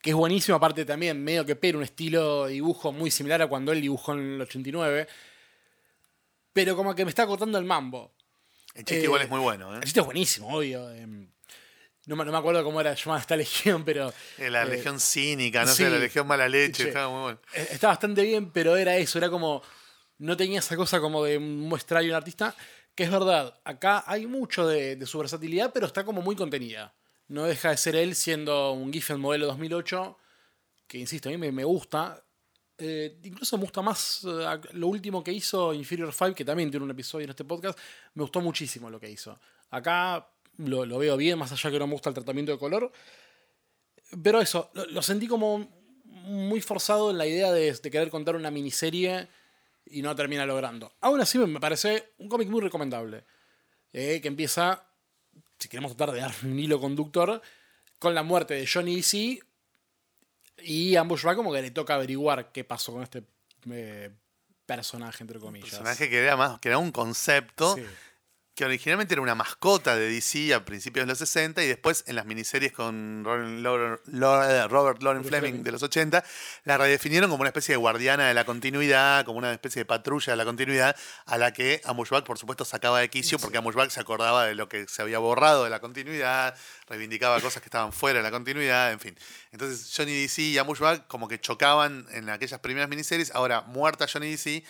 Que 0.00 0.10
es 0.10 0.16
buenísimo, 0.16 0.56
aparte 0.56 0.84
también, 0.84 1.22
medio 1.22 1.46
que 1.46 1.54
pera 1.54 1.78
un 1.78 1.84
estilo 1.84 2.46
de 2.46 2.54
dibujo 2.54 2.90
muy 2.92 3.10
similar 3.10 3.40
a 3.42 3.46
cuando 3.46 3.70
él 3.72 3.80
dibujó 3.80 4.14
en 4.14 4.34
el 4.34 4.40
89. 4.40 5.06
Pero 6.52 6.76
como 6.76 6.94
que 6.94 7.04
me 7.04 7.10
está 7.10 7.26
cortando 7.26 7.58
el 7.58 7.64
mambo. 7.64 8.12
El 8.74 8.84
chiste 8.84 9.00
Eh, 9.02 9.04
igual 9.04 9.22
es 9.22 9.28
muy 9.30 9.40
bueno, 9.40 9.72
¿eh? 9.74 9.76
El 9.78 9.84
chiste 9.84 10.00
es 10.00 10.06
buenísimo, 10.06 10.48
obvio. 10.56 10.90
em, 10.90 11.28
no, 12.06 12.16
me- 12.16 12.24
no 12.24 12.32
me 12.32 12.38
acuerdo 12.38 12.64
cómo 12.64 12.80
era 12.80 12.94
llamada 12.94 13.20
esta 13.20 13.36
legión, 13.44 13.84
pero 13.84 14.12
Eh, 14.38 14.50
La 14.50 14.62
eh, 14.64 14.66
legión 14.66 14.98
cínica, 14.98 15.62
no 15.64 15.68
sí. 15.68 15.84
sé, 15.84 15.90
la 15.90 15.98
legión 15.98 16.26
mala 16.26 16.48
leche, 16.48 16.88
estaba 16.88 17.08
muy 17.08 17.20
bueno. 17.22 17.40
Eh, 17.54 17.68
Está 17.70 17.86
bastante 17.88 18.22
bien, 18.22 18.50
pero 18.50 18.76
era 18.76 18.96
eso, 18.96 19.18
era 19.18 19.30
como. 19.30 19.62
No 20.18 20.36
tenía 20.36 20.58
esa 20.60 20.76
cosa 20.76 21.00
como 21.00 21.24
de 21.24 21.38
muestrar 21.38 22.02
a 22.02 22.06
un 22.06 22.12
artista. 22.12 22.54
Que 22.94 23.04
es 23.04 23.10
verdad, 23.10 23.58
acá 23.64 24.04
hay 24.06 24.26
mucho 24.26 24.66
de, 24.66 25.04
su 25.06 25.18
versatilidad, 25.18 25.72
pero 25.72 25.86
está 25.86 26.04
como 26.04 26.20
muy 26.20 26.36
contenida. 26.36 26.94
No 27.28 27.44
deja 27.44 27.70
de 27.70 27.76
ser 27.78 27.96
él 27.96 28.14
siendo 28.14 28.72
un 28.72 28.92
Giffen 28.92 29.18
modelo 29.18 29.46
2008, 29.46 30.18
que 30.86 30.98
insisto, 30.98 31.30
a 31.30 31.32
mí 31.32 31.38
me, 31.38 31.64
gusta. 31.64 32.22
Eh, 32.76 33.18
incluso 33.22 33.56
me 33.56 33.62
gusta 33.62 33.80
más 33.80 34.26
eh, 34.26 34.60
lo 34.72 34.88
último 34.88 35.24
que 35.24 35.32
hizo 35.32 35.72
Inferior 35.72 36.12
5, 36.12 36.34
que 36.34 36.44
también 36.44 36.70
tiene 36.70 36.84
un 36.84 36.90
episodio 36.90 37.24
en 37.24 37.30
este 37.30 37.44
podcast. 37.44 37.78
Me 38.14 38.22
gustó 38.22 38.42
muchísimo 38.42 38.90
lo 38.90 39.00
que 39.00 39.10
hizo. 39.10 39.40
Acá 39.70 40.28
lo, 40.58 40.98
veo 40.98 41.16
bien, 41.16 41.38
más 41.38 41.50
allá 41.52 41.70
que 41.70 41.78
no 41.78 41.86
me 41.86 41.94
gusta 41.94 42.10
el 42.10 42.14
tratamiento 42.14 42.52
de 42.52 42.58
color. 42.58 42.92
Pero 44.22 44.42
eso, 44.42 44.70
lo, 44.74 45.00
sentí 45.00 45.26
como 45.26 45.70
muy 46.04 46.60
forzado 46.60 47.10
en 47.10 47.16
la 47.16 47.26
idea 47.26 47.50
de, 47.52 47.72
de 47.72 47.90
querer 47.90 48.10
contar 48.10 48.36
una 48.36 48.50
miniserie 48.50 49.28
y 49.92 50.02
no 50.02 50.14
termina 50.16 50.44
logrando. 50.46 50.92
Aún 51.00 51.20
así 51.20 51.38
me 51.38 51.60
parece 51.60 52.12
un 52.18 52.28
cómic 52.28 52.48
muy 52.48 52.60
recomendable. 52.60 53.24
eh, 53.92 54.20
que 54.22 54.28
empieza, 54.28 54.86
si 55.58 55.68
queremos 55.68 55.94
tratar 55.96 56.14
de 56.14 56.20
dar 56.22 56.34
un 56.44 56.58
hilo 56.58 56.80
conductor, 56.80 57.40
con 57.98 58.14
la 58.14 58.22
muerte 58.22 58.54
de 58.54 58.66
Johnny 58.66 58.96
DC 58.96 59.38
y 60.62 60.96
a 60.96 61.00
Ambush 61.02 61.26
va 61.26 61.36
como 61.36 61.52
que 61.52 61.60
le 61.62 61.70
toca 61.70 61.94
averiguar 61.94 62.52
qué 62.52 62.64
pasó 62.64 62.92
con 62.92 63.02
este 63.02 63.22
eh, 63.70 64.10
personaje, 64.66 65.22
entre 65.22 65.38
comillas. 65.38 65.68
personaje 65.70 66.08
que 66.08 66.18
era 66.18 66.36
más 66.36 66.58
que 66.58 66.68
era 66.68 66.78
un 66.78 66.90
concepto 66.90 67.74
Sí. 67.76 67.84
Que 68.54 68.66
originalmente 68.66 69.14
era 69.14 69.22
una 69.22 69.34
mascota 69.34 69.96
de 69.96 70.10
DC 70.10 70.52
a 70.52 70.62
principios 70.64 71.06
de 71.06 71.10
los 71.12 71.18
60 71.18 71.62
y 71.64 71.68
después 71.68 72.04
en 72.06 72.16
las 72.16 72.26
miniseries 72.26 72.70
con 72.72 73.22
Robert, 73.24 73.48
Lauren- 73.48 73.98
Lau- 74.12 74.68
Robert 74.68 75.02
Loren 75.02 75.24
Fleming 75.24 75.62
de 75.62 75.72
los 75.72 75.82
80 75.82 76.22
la 76.64 76.76
redefinieron 76.76 77.30
como 77.30 77.40
una 77.40 77.48
especie 77.48 77.72
de 77.72 77.76
guardiana 77.78 78.28
de 78.28 78.34
la 78.34 78.44
continuidad, 78.44 79.24
como 79.24 79.38
una 79.38 79.52
especie 79.52 79.80
de 79.80 79.86
patrulla 79.86 80.32
de 80.34 80.36
la 80.36 80.44
continuidad 80.44 80.94
a 81.24 81.38
la 81.38 81.52
que 81.54 81.80
Ambushback 81.84 82.26
por 82.26 82.36
supuesto 82.38 82.66
sacaba 82.66 83.00
de 83.00 83.08
quicio 83.08 83.38
porque 83.38 83.56
Ambushback 83.56 83.88
se 83.88 84.00
acordaba 84.00 84.44
de 84.44 84.54
lo 84.54 84.68
que 84.68 84.86
se 84.86 85.00
había 85.00 85.18
borrado 85.18 85.64
de 85.64 85.70
la 85.70 85.80
continuidad, 85.80 86.54
reivindicaba 86.88 87.40
cosas 87.40 87.62
que 87.62 87.68
estaban 87.68 87.90
fuera 87.92 88.18
de 88.18 88.22
la 88.22 88.30
continuidad, 88.30 88.92
en 88.92 89.00
fin. 89.00 89.18
Entonces 89.52 89.90
Johnny 89.96 90.12
DC 90.12 90.42
y 90.42 90.58
Ambushback 90.58 91.06
como 91.06 91.26
que 91.26 91.40
chocaban 91.40 92.06
en 92.12 92.28
aquellas 92.28 92.60
primeras 92.60 92.90
miniseries, 92.90 93.30
ahora 93.34 93.62
muerta 93.62 94.06
Johnny 94.12 94.30
DC 94.30 94.62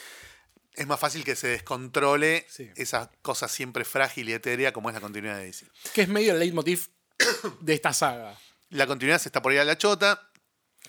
es 0.74 0.86
más 0.86 0.98
fácil 1.00 1.24
que 1.24 1.36
se 1.36 1.48
descontrole 1.48 2.46
Sí. 2.48 2.70
esa 2.76 3.10
cosa 3.22 3.48
siempre 3.48 3.84
frágil 3.84 4.28
y 4.28 4.32
etérea 4.32 4.72
como 4.72 4.88
es 4.90 4.94
la 4.94 5.00
continuidad 5.00 5.36
de 5.36 5.44
DC. 5.46 5.66
Que 5.94 6.02
es 6.02 6.08
medio 6.08 6.32
el 6.32 6.38
leitmotiv 6.38 6.88
de 7.60 7.74
esta 7.74 7.92
saga. 7.92 8.38
La 8.70 8.86
continuidad 8.86 9.18
se 9.18 9.28
está 9.28 9.42
por 9.42 9.52
ir 9.52 9.60
a 9.60 9.64
la 9.64 9.76
chota. 9.76 10.28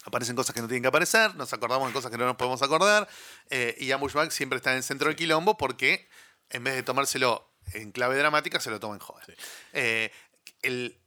Aparecen 0.05 0.35
cosas 0.35 0.53
que 0.55 0.61
no 0.61 0.67
tienen 0.67 0.81
que 0.81 0.87
aparecer, 0.89 1.35
nos 1.35 1.53
acordamos 1.53 1.87
de 1.87 1.93
cosas 1.93 2.11
que 2.11 2.17
no 2.17 2.25
nos 2.25 2.35
podemos 2.35 2.61
acordar. 2.61 3.07
eh, 3.49 3.75
y 3.79 3.91
Ambushback 3.91 4.31
siempre 4.31 4.57
está 4.57 4.71
en 4.71 4.77
el 4.77 4.83
centro 4.83 5.07
del 5.07 5.15
quilombo 5.15 5.55
porque 5.57 6.09
en 6.49 6.63
vez 6.63 6.75
de 6.75 6.83
tomárselo 6.83 7.53
en 7.73 7.91
clave 7.91 8.17
dramática, 8.17 8.59
se 8.59 8.69
lo 8.69 8.79
toma 8.79 8.95
en 8.95 8.99
joder. 8.99 9.37
Eh, 9.71 10.11
el 10.61 10.99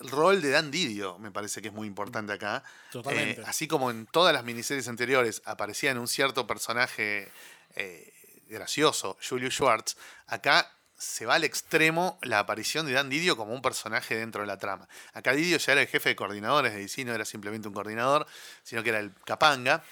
rol 0.00 0.40
de 0.40 0.50
Dan 0.50 0.70
Didio 0.70 1.18
me 1.18 1.30
parece 1.30 1.62
que 1.62 1.68
es 1.68 1.74
muy 1.74 1.86
importante 1.86 2.32
acá. 2.32 2.62
Totalmente. 2.90 3.40
Eh, 3.40 3.44
así 3.46 3.66
como 3.66 3.90
en 3.90 4.06
todas 4.06 4.32
las 4.32 4.44
miniseries 4.44 4.88
anteriores 4.88 5.42
aparecía 5.44 5.90
en 5.90 5.98
un 5.98 6.08
cierto 6.08 6.46
personaje 6.46 7.30
eh, 7.74 8.12
gracioso, 8.48 9.18
Julius 9.26 9.54
Schwartz, 9.54 9.96
acá 10.26 10.72
se 10.96 11.26
va 11.26 11.36
al 11.36 11.44
extremo 11.44 12.18
la 12.22 12.40
aparición 12.40 12.86
de 12.86 12.92
Dan 12.92 13.08
Didio 13.08 13.36
como 13.36 13.54
un 13.54 13.62
personaje 13.62 14.16
dentro 14.16 14.40
de 14.40 14.48
la 14.48 14.58
trama. 14.58 14.88
Acá 15.12 15.32
Didio 15.32 15.58
ya 15.58 15.72
era 15.72 15.82
el 15.82 15.86
jefe 15.86 16.08
de 16.10 16.16
coordinadores 16.16 16.72
de 16.72 16.80
DC, 16.80 17.04
no 17.04 17.14
era 17.14 17.24
simplemente 17.24 17.68
un 17.68 17.74
coordinador, 17.74 18.26
sino 18.64 18.82
que 18.82 18.88
era 18.90 18.98
el 18.98 19.12
capanga. 19.24 19.84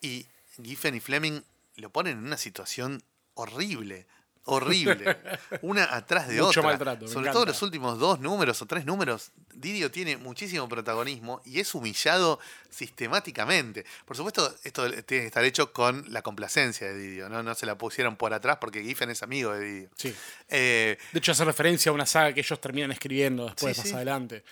Y 0.00 0.26
Giffen 0.62 0.94
y 0.94 1.00
Fleming 1.00 1.42
lo 1.76 1.90
ponen 1.90 2.18
en 2.18 2.26
una 2.26 2.38
situación 2.38 3.02
horrible. 3.34 4.06
Horrible. 4.48 5.16
Una 5.62 5.84
atrás 5.94 6.28
de 6.28 6.34
Mucho 6.40 6.60
otra. 6.60 6.62
maltrato, 6.62 7.08
Sobre 7.08 7.30
todo 7.30 7.46
los 7.46 7.60
últimos 7.62 7.98
dos 7.98 8.20
números 8.20 8.62
o 8.62 8.66
tres 8.66 8.84
números, 8.86 9.32
Didio 9.52 9.90
tiene 9.90 10.16
muchísimo 10.16 10.68
protagonismo 10.68 11.42
y 11.44 11.58
es 11.60 11.74
humillado 11.74 12.38
sistemáticamente. 12.70 13.84
Por 14.04 14.16
supuesto, 14.16 14.54
esto 14.64 14.88
tiene 15.02 15.22
que 15.22 15.26
estar 15.26 15.44
hecho 15.44 15.72
con 15.72 16.04
la 16.12 16.22
complacencia 16.22 16.86
de 16.86 16.96
Didio, 16.96 17.28
¿no? 17.28 17.42
No 17.42 17.54
se 17.54 17.66
la 17.66 17.76
pusieron 17.76 18.16
por 18.16 18.32
atrás 18.34 18.58
porque 18.60 18.82
Giffen 18.82 19.10
es 19.10 19.22
amigo 19.22 19.52
de 19.52 19.60
Didio. 19.64 19.90
Sí. 19.96 20.14
Eh, 20.48 20.96
De 21.12 21.18
hecho, 21.18 21.32
hace 21.32 21.44
referencia 21.44 21.90
a 21.90 21.94
una 21.94 22.06
saga 22.06 22.32
que 22.32 22.40
ellos 22.40 22.60
terminan 22.60 22.92
escribiendo 22.92 23.46
después, 23.46 23.74
Sí, 23.76 23.80
más 23.82 23.88
sí. 23.88 23.94
adelante. 23.94 24.44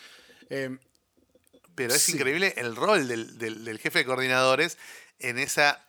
Eh, 0.50 0.76
pero 1.74 1.94
es 1.94 2.02
Sí. 2.02 2.12
increíble 2.12 2.52
el 2.56 2.74
rol 2.76 3.06
del, 3.08 3.38
del- 3.38 3.64
del 3.64 3.78
jefe 3.78 4.00
de 4.00 4.04
coordinadores 4.06 4.76
en 5.18 5.38
esa, 5.38 5.84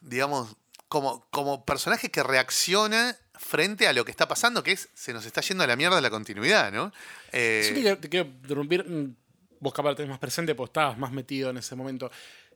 digamos, 0.00 0.56
como, 0.94 1.26
como 1.30 1.64
personaje 1.64 2.08
que 2.10 2.22
reacciona 2.22 3.16
frente 3.34 3.88
a 3.88 3.92
lo 3.92 4.04
que 4.04 4.12
está 4.12 4.28
pasando, 4.28 4.62
que 4.62 4.70
es, 4.72 4.88
se 4.94 5.12
nos 5.12 5.26
está 5.26 5.40
yendo 5.40 5.64
a 5.64 5.66
la 5.66 5.74
mierda 5.74 6.00
la 6.00 6.08
continuidad, 6.10 6.70
¿no? 6.70 6.92
Eh, 7.32 7.72
Sí, 7.74 7.82
te, 7.82 7.96
te 7.96 8.08
quiero 8.08 8.26
interrumpir. 8.28 8.84
mm, 8.88 9.16
Vos 9.58 9.72
capaz 9.74 9.94
tenés 9.96 10.10
más 10.10 10.18
presente 10.20 10.54
porque 10.54 10.68
estabas 10.70 10.96
más 10.98 11.10
metido 11.10 11.50
en 11.50 11.56
ese 11.56 11.74
momento. 11.74 12.10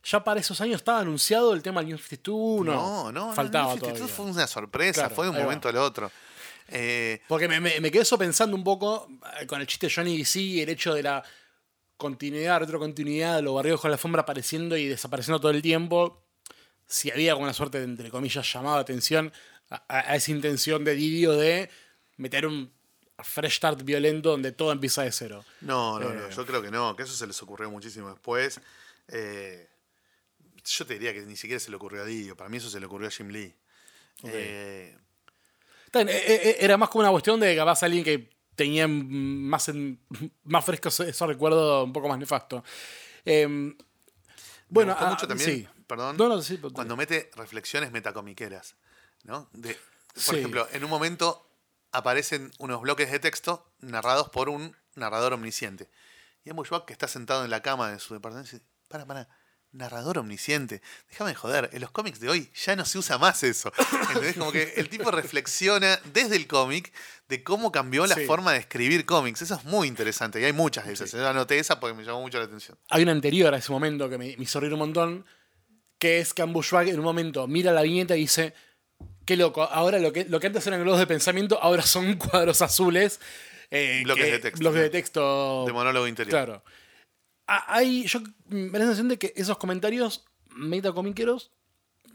Ya 0.04 0.22
para 0.22 0.38
esos 0.38 0.60
años 0.60 0.76
estaba 0.76 1.00
anunciado 1.00 1.52
el 1.52 1.62
tema 1.62 1.80
del 1.80 1.88
New 1.88 1.98
52. 1.98 2.64
no, 2.64 3.10
no, 3.10 3.32
faltaba 3.34 3.70
no, 3.70 3.74
no, 3.74 3.80
todavía. 3.80 4.06
fue 4.06 4.26
una 4.26 4.46
sorpresa, 4.46 5.00
Claro, 5.02 5.14
fue 5.16 5.24
de 5.26 5.30
un 5.30 5.36
va. 5.38 5.42
momento 5.42 5.68
al 5.68 5.76
otro. 5.78 6.12
Eh, 6.68 7.20
Porque 7.26 7.48
me, 7.48 7.58
me, 7.60 7.80
me 7.80 7.90
quedé 7.90 8.02
eso 8.02 8.16
pensando 8.18 8.54
un 8.54 8.62
poco 8.62 9.08
eh, 9.40 9.46
con 9.46 9.60
el 9.60 9.66
chiste 9.66 9.86
de 9.88 9.92
Johnny 9.94 10.16
DC, 10.18 10.62
el 10.62 10.68
hecho 10.68 10.94
de 10.94 11.02
la 11.02 11.24
continuidad, 11.96 12.60
retrocontinuidad, 12.60 13.40
los 13.42 13.54
barrios 13.54 13.80
con 13.80 13.90
la 13.90 13.96
alfombra 13.96 14.22
apareciendo 14.22 14.76
y 14.76 14.86
desapareciendo 14.86 15.40
todo 15.40 15.50
el 15.50 15.62
tiempo. 15.62 16.22
Si 16.88 17.10
había 17.10 17.32
alguna 17.32 17.52
suerte 17.52 17.78
de, 17.78 17.84
entre 17.84 18.10
comillas, 18.10 18.50
llamado 18.52 18.76
de 18.76 18.80
atención 18.82 19.32
a, 19.70 20.16
esa 20.16 20.30
intención 20.30 20.82
de 20.84 20.94
Didio 20.94 21.32
de 21.32 21.68
meter 22.16 22.46
un 22.46 22.72
fresh 23.18 23.56
start 23.56 23.82
violento 23.82 24.30
donde 24.30 24.52
todo 24.52 24.72
empieza 24.72 25.02
de 25.02 25.12
cero. 25.12 25.44
no, 25.60 25.98
no, 26.00 26.08
no, 26.12 26.26
Eh. 26.26 26.30
yo 26.34 26.46
creo 26.46 26.62
que 26.62 26.70
no, 26.70 26.96
que 26.96 27.02
eso 27.02 27.12
se 27.14 27.26
les 27.26 27.40
ocurrió 27.42 27.70
muchísimo 27.70 28.08
después. 28.10 28.60
Eh, 29.08 29.68
yo 30.64 30.86
te 30.86 30.94
diría 30.94 31.12
que 31.12 31.20
ni 31.22 31.36
siquiera 31.36 31.60
se 31.60 31.70
le 31.70 31.76
ocurrió 31.76 32.02
a 32.02 32.04
Didio, 32.06 32.36
para 32.36 32.48
mí 32.50 32.56
eso 32.56 32.70
se 32.70 32.80
le 32.80 32.86
ocurrió 32.86 33.08
a 33.08 33.10
Jim 33.10 33.28
Lee. 33.28 33.54
Eh, 34.24 34.96
Era 36.60 36.76
más 36.76 36.88
como 36.88 37.00
una 37.00 37.10
cuestión 37.10 37.38
de 37.40 37.54
capaz 37.56 37.82
alguien 37.82 38.04
que 38.04 38.30
tenía 38.54 38.86
más, 38.88 39.68
en- 39.68 40.00
más 40.44 40.64
fresco 40.64 40.88
ese 40.88 41.26
recuerdo 41.26 41.84
un 41.84 41.92
poco 41.92 42.08
más 42.08 42.18
nefasto. 42.18 42.64
Em, 43.24 43.76
Bueno, 43.76 43.86
bueno, 44.68 44.86
me 44.88 44.92
gustó 44.94 45.06
ah, 45.06 45.10
mucho 45.10 45.28
también, 45.28 45.50
sí. 45.50 45.68
Perdón, 45.88 46.16
No, 46.16 46.28
no, 46.28 46.40
sí, 46.42 46.56
pero- 46.58 46.72
cuando 46.72 46.96
mete 46.96 47.30
reflexiones 47.34 47.90
metacomiqueras, 47.90 48.76
¿no? 49.24 49.48
De, 49.52 49.76
por 50.14 50.22
Sí. 50.22 50.36
ejemplo, 50.38 50.68
en 50.72 50.84
un 50.84 50.90
momento 50.90 51.44
aparecen 51.90 52.52
unos 52.58 52.80
bloques 52.82 53.10
de 53.10 53.18
texto 53.18 53.66
narrados 53.80 54.28
por 54.28 54.48
un 54.48 54.76
narrador 54.94 55.32
omnisciente. 55.32 55.88
Y 56.44 56.50
Bushwack, 56.50 56.84
que 56.86 56.92
está 56.92 57.08
sentado 57.08 57.44
en 57.44 57.50
la 57.50 57.62
cama 57.62 57.90
de 57.90 57.98
su 57.98 58.14
departamento, 58.14 58.50
dice, 58.52 58.64
para, 58.88 59.04
para, 59.06 59.28
narrador 59.70 60.16
omnisciente. 60.18 60.80
Déjame 61.10 61.30
de 61.32 61.34
joder, 61.36 61.68
en 61.72 61.80
los 61.82 61.90
cómics 61.90 62.20
de 62.20 62.30
hoy 62.30 62.50
ya 62.54 62.74
no 62.74 62.86
se 62.86 62.96
usa 62.98 63.18
más 63.18 63.42
eso. 63.42 63.70
¿Entendés? 64.08 64.36
Como 64.36 64.50
que 64.50 64.72
el 64.76 64.88
tipo 64.88 65.10
reflexiona 65.10 66.00
desde 66.12 66.36
el 66.36 66.46
cómic 66.46 66.90
de 67.28 67.44
cómo 67.44 67.70
cambió 67.70 68.06
la 68.06 68.14
Sí. 68.14 68.24
forma 68.24 68.52
de 68.52 68.58
escribir 68.60 69.04
cómics. 69.04 69.42
Eso 69.42 69.56
es 69.56 69.64
muy 69.64 69.86
interesante 69.86 70.40
y 70.40 70.44
hay 70.44 70.54
muchas 70.54 70.86
de 70.86 70.94
esas. 70.94 71.12
Yo 71.12 71.28
anoté 71.28 71.58
esa 71.58 71.78
porque 71.80 71.94
me 71.94 72.02
llamó 72.02 72.22
mucho 72.22 72.38
la 72.38 72.44
atención. 72.44 72.78
Hay 72.88 73.02
una 73.02 73.12
anterior 73.12 73.52
a 73.52 73.58
ese 73.58 73.70
momento 73.70 74.08
que 74.08 74.16
me, 74.16 74.34
me 74.38 74.46
reír 74.46 74.72
un 74.72 74.78
montón, 74.78 75.26
que 75.98 76.18
es 76.20 76.34
que 76.34 76.42
Ambushwag 76.42 76.88
en 76.88 76.98
un 76.98 77.04
momento 77.04 77.46
mira 77.46 77.72
la 77.72 77.82
viñeta 77.82 78.16
y 78.16 78.20
dice, 78.20 78.54
qué 79.24 79.36
loco, 79.36 79.62
ahora 79.64 79.98
lo 79.98 80.12
que, 80.12 80.24
lo 80.24 80.40
que 80.40 80.46
antes 80.46 80.66
eran 80.66 80.80
globos 80.82 81.00
de 81.00 81.06
pensamiento, 81.06 81.58
ahora 81.60 81.82
son 81.82 82.14
cuadros 82.18 82.62
azules. 82.62 83.20
eh, 83.70 84.00
Bloques 84.04 84.24
que- 84.24 84.30
de 84.32 84.38
texto, 84.38 84.58
Bloques 84.60 84.76
¿no? 84.78 84.82
de 84.82 84.90
texto. 84.90 85.64
De 85.66 85.72
monólogo 85.72 86.06
interior. 86.06 86.30
Claro. 86.30 86.62
Hay, 87.46 88.04
yo 88.06 88.20
me 88.48 88.68
da 88.70 88.78
la 88.80 88.84
sensación 88.84 89.08
de 89.08 89.18
que 89.18 89.32
esos 89.34 89.56
comentarios 89.56 90.24
metacomiqueros 90.54 91.50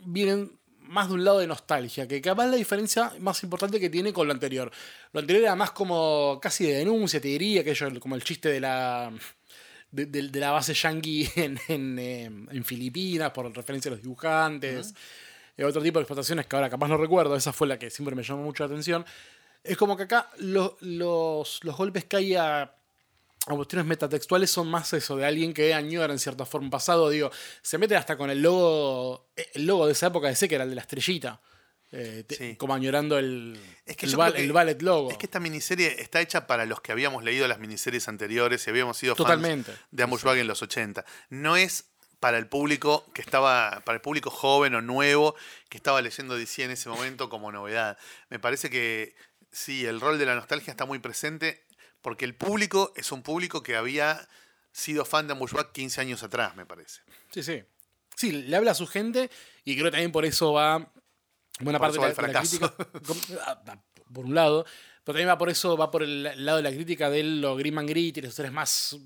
vienen 0.05 0.59
más 0.79 1.07
de 1.07 1.15
un 1.15 1.23
lado 1.25 1.39
de 1.39 1.47
nostalgia, 1.47 2.07
que 2.07 2.21
capaz 2.21 2.45
la 2.47 2.55
diferencia 2.57 3.11
más 3.19 3.41
importante 3.41 3.79
que 3.79 3.89
tiene 3.89 4.13
con 4.13 4.27
lo 4.27 4.33
anterior. 4.33 4.71
Lo 5.11 5.21
anterior 5.21 5.45
era 5.45 5.55
más 5.55 5.71
como 5.71 6.39
casi 6.41 6.65
de 6.65 6.73
denuncia, 6.75 7.19
te 7.19 7.29
diría, 7.29 7.63
que 7.63 7.71
ellos, 7.71 7.97
como 7.99 8.15
el 8.15 8.23
chiste 8.23 8.49
de 8.49 8.59
la 8.59 9.11
de, 9.93 10.05
de- 10.07 10.27
de 10.29 10.39
la 10.39 10.51
base 10.51 10.73
yankee 10.73 11.29
en, 11.35 11.59
en, 11.69 11.99
eh, 11.99 12.25
en 12.25 12.65
Filipinas, 12.65 13.31
por 13.31 13.53
referencia 13.55 13.89
a 13.89 13.93
los 13.93 14.01
dibujantes. 14.01 14.93
Eh, 15.55 15.63
otro 15.63 15.81
tipo 15.81 15.99
de 15.99 16.03
explotaciones 16.03 16.47
que 16.47 16.55
ahora 16.55 16.69
capaz 16.69 16.87
no 16.87 16.97
recuerdo, 16.97 17.35
esa 17.35 17.53
fue 17.53 17.67
la 17.67 17.77
que 17.79 17.89
siempre 17.89 18.15
me 18.15 18.23
llamó 18.23 18.43
mucho 18.43 18.63
la 18.63 18.67
atención. 18.67 19.05
Es 19.63 19.77
como 19.77 19.95
que 19.95 20.03
acá 20.03 20.29
lo- 20.39 20.77
los, 20.81 21.63
los 21.63 21.77
golpes 21.77 22.05
que 22.05 22.17
hay 22.17 22.35
a, 22.35 22.61
a 22.63 23.55
cuestiones 23.55 23.85
metatextuales 23.85 24.49
son 24.49 24.67
más 24.67 24.91
eso, 24.93 25.15
de 25.15 25.25
alguien 25.25 25.53
que 25.53 25.73
añora 25.73 26.11
en 26.11 26.19
cierta 26.19 26.45
forma 26.45 26.65
un 26.67 26.71
pasado. 26.71 27.09
Digo, 27.09 27.29
se 27.61 27.77
meten 27.77 27.97
hasta 27.97 28.17
con 28.17 28.29
el 28.29 28.41
logo, 28.41 29.29
el 29.53 29.65
logo 29.67 29.85
de 29.85 29.91
esa 29.93 30.07
época 30.07 30.27
de 30.27 30.35
C, 30.35 30.49
que 30.49 30.55
era 30.55 30.63
el 30.63 30.69
de 30.71 30.75
la 30.75 30.81
estrellita. 30.81 31.39
Eh, 31.95 32.23
te- 32.27 32.35
Sí. 32.35 32.55
Como 32.57 32.73
añorando 32.73 33.17
el, 33.19 33.57
Es 33.85 33.95
que 33.95 34.07
el, 34.07 34.11
yo 34.13 34.17
bal- 34.17 34.31
creo 34.31 34.41
que- 34.41 34.45
el 34.45 34.51
ballet 34.53 34.81
logo. 34.81 35.11
Es 35.11 35.17
que 35.17 35.25
esta 35.27 35.39
miniserie 35.39 36.01
está 36.01 36.19
hecha 36.21 36.47
para 36.47 36.65
los 36.65 36.81
que 36.81 36.91
habíamos 36.91 37.23
leído 37.23 37.47
las 37.47 37.59
miniseries 37.59 38.07
anteriores 38.07 38.65
y 38.65 38.69
habíamos 38.71 38.97
sido 38.97 39.15
Totalmente. 39.15 39.71
fans 39.71 39.85
de 39.91 40.03
Ambushwag 40.03 40.37
en 40.39 40.47
los 40.47 40.61
80. 40.61 41.05
No 41.29 41.55
es 41.55 41.85
para 42.19 42.37
el 42.37 42.47
público 42.47 43.05
que 43.13 43.21
estaba, 43.21 43.81
para 43.85 43.95
el 43.97 44.01
público 44.01 44.29
joven 44.31 44.73
o 44.75 44.81
nuevo 44.81 45.35
que 45.69 45.77
estaba 45.77 46.01
leyendo 46.01 46.35
DC 46.35 46.63
en 46.63 46.71
ese 46.71 46.89
momento 46.89 47.29
como 47.29 47.51
novedad. 47.51 47.97
Me 48.29 48.39
parece 48.39 48.69
que 48.69 49.13
sí, 49.51 49.85
el 49.85 49.99
rol 50.01 50.17
de 50.17 50.25
la 50.25 50.33
nostalgia 50.35 50.71
está 50.71 50.85
muy 50.85 50.99
presente 50.99 51.63
porque 52.01 52.25
el 52.25 52.33
público 52.33 52.91
es 52.95 53.11
un 53.11 53.21
público 53.23 53.61
que 53.61 53.75
había 53.75 54.27
sido 54.71 55.05
fan 55.05 55.27
de 55.27 55.33
Ambushwag 55.33 55.71
15 55.73 56.01
años 56.01 56.23
atrás, 56.23 56.55
me 56.55 56.65
parece. 56.65 57.01
Sí, 57.31 57.43
sí. 57.43 57.61
Sí, 58.15 58.31
le 58.31 58.55
habla 58.55 58.71
a 58.71 58.75
su 58.75 58.87
gente 58.87 59.29
y 59.65 59.73
creo 59.75 59.85
que 59.85 59.91
también 59.91 60.11
por 60.11 60.25
eso 60.25 60.53
va 60.53 60.91
buena 61.59 61.79
Por 61.79 61.87
parte 61.87 62.21
de 62.21 62.27
la, 62.27 62.39
de 62.39 62.39
crítica. 62.39 62.73
ah, 63.45 63.63
ah, 63.67 63.83
Por 64.11 64.25
un 64.25 64.35
lado, 64.35 64.65
pero 65.03 65.13
también 65.13 65.29
va 65.29 65.37
por 65.37 65.49
eso, 65.49 65.77
va 65.77 65.91
por 65.91 66.03
el 66.03 66.23
lado 66.45 66.57
de 66.57 66.63
la 66.63 66.71
crítica 66.71 67.09
de 67.09 67.23
lo 67.23 67.55
grim 67.55 67.77
and 67.77 67.89
gritty, 67.89 68.21
las 68.21 68.29
historias 68.29 68.53
más 68.53 68.97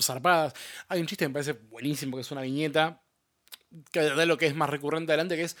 zarpadas. 0.00 0.54
Hay 0.88 1.00
un 1.00 1.06
chiste 1.06 1.24
que 1.24 1.28
me 1.28 1.34
parece 1.34 1.52
buenísimo, 1.52 2.16
que 2.16 2.22
es 2.22 2.30
una 2.30 2.42
viñeta, 2.42 3.02
que 3.92 4.00
de 4.00 4.26
lo 4.26 4.36
que 4.36 4.46
es 4.46 4.54
más 4.54 4.70
recurrente 4.70 5.12
adelante, 5.12 5.36
que 5.36 5.42
es 5.42 5.56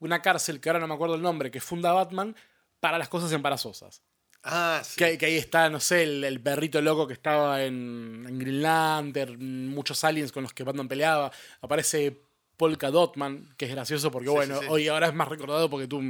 una 0.00 0.22
cárcel, 0.22 0.60
que 0.60 0.68
ahora 0.68 0.80
no 0.80 0.88
me 0.88 0.94
acuerdo 0.94 1.14
el 1.14 1.22
nombre, 1.22 1.50
que 1.50 1.60
funda 1.60 1.92
Batman 1.92 2.36
para 2.80 2.98
las 2.98 3.08
cosas 3.08 3.32
embarazosas. 3.32 4.02
Ah, 4.44 4.80
sí. 4.84 4.96
Que, 4.96 5.18
que 5.18 5.26
ahí 5.26 5.36
está, 5.36 5.68
no 5.68 5.80
sé, 5.80 6.04
el, 6.04 6.24
el 6.24 6.40
perrito 6.40 6.80
loco 6.80 7.06
que 7.06 7.12
estaba 7.12 7.64
en, 7.64 8.24
en 8.28 8.38
Green 8.38 8.62
Lantern, 8.62 9.68
muchos 9.68 10.04
aliens 10.04 10.30
con 10.30 10.44
los 10.44 10.54
que 10.54 10.62
Batman 10.62 10.88
peleaba. 10.88 11.32
Aparece 11.60 12.22
Polka 12.58 12.90
Dotman, 12.90 13.54
que 13.56 13.64
es 13.64 13.70
gracioso 13.70 14.10
porque, 14.10 14.28
Sí, 14.28 14.34
bueno, 14.34 14.58
sí, 14.58 14.64
sí. 14.64 14.66
hoy 14.70 14.88
ahora 14.88 15.06
es 15.06 15.14
más 15.14 15.28
recordado 15.28 15.70
porque 15.70 15.86
tú 15.86 16.02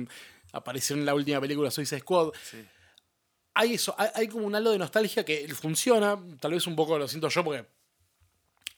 apareció 0.52 0.96
en 0.96 1.04
la 1.06 1.14
última 1.14 1.40
película 1.40 1.70
Suicide 1.70 2.00
Squad. 2.00 2.30
Hay 3.54 3.74
eso, 3.74 3.94
hay, 3.98 4.08
hay 4.14 4.28
como 4.28 4.46
un 4.46 4.54
halo 4.54 4.70
de 4.70 4.78
nostalgia 4.78 5.24
que 5.24 5.46
funciona, 5.54 6.18
tal 6.40 6.52
vez 6.52 6.66
un 6.66 6.74
poco 6.74 6.98
lo 6.98 7.06
siento 7.06 7.28
yo 7.28 7.44
porque. 7.44 7.66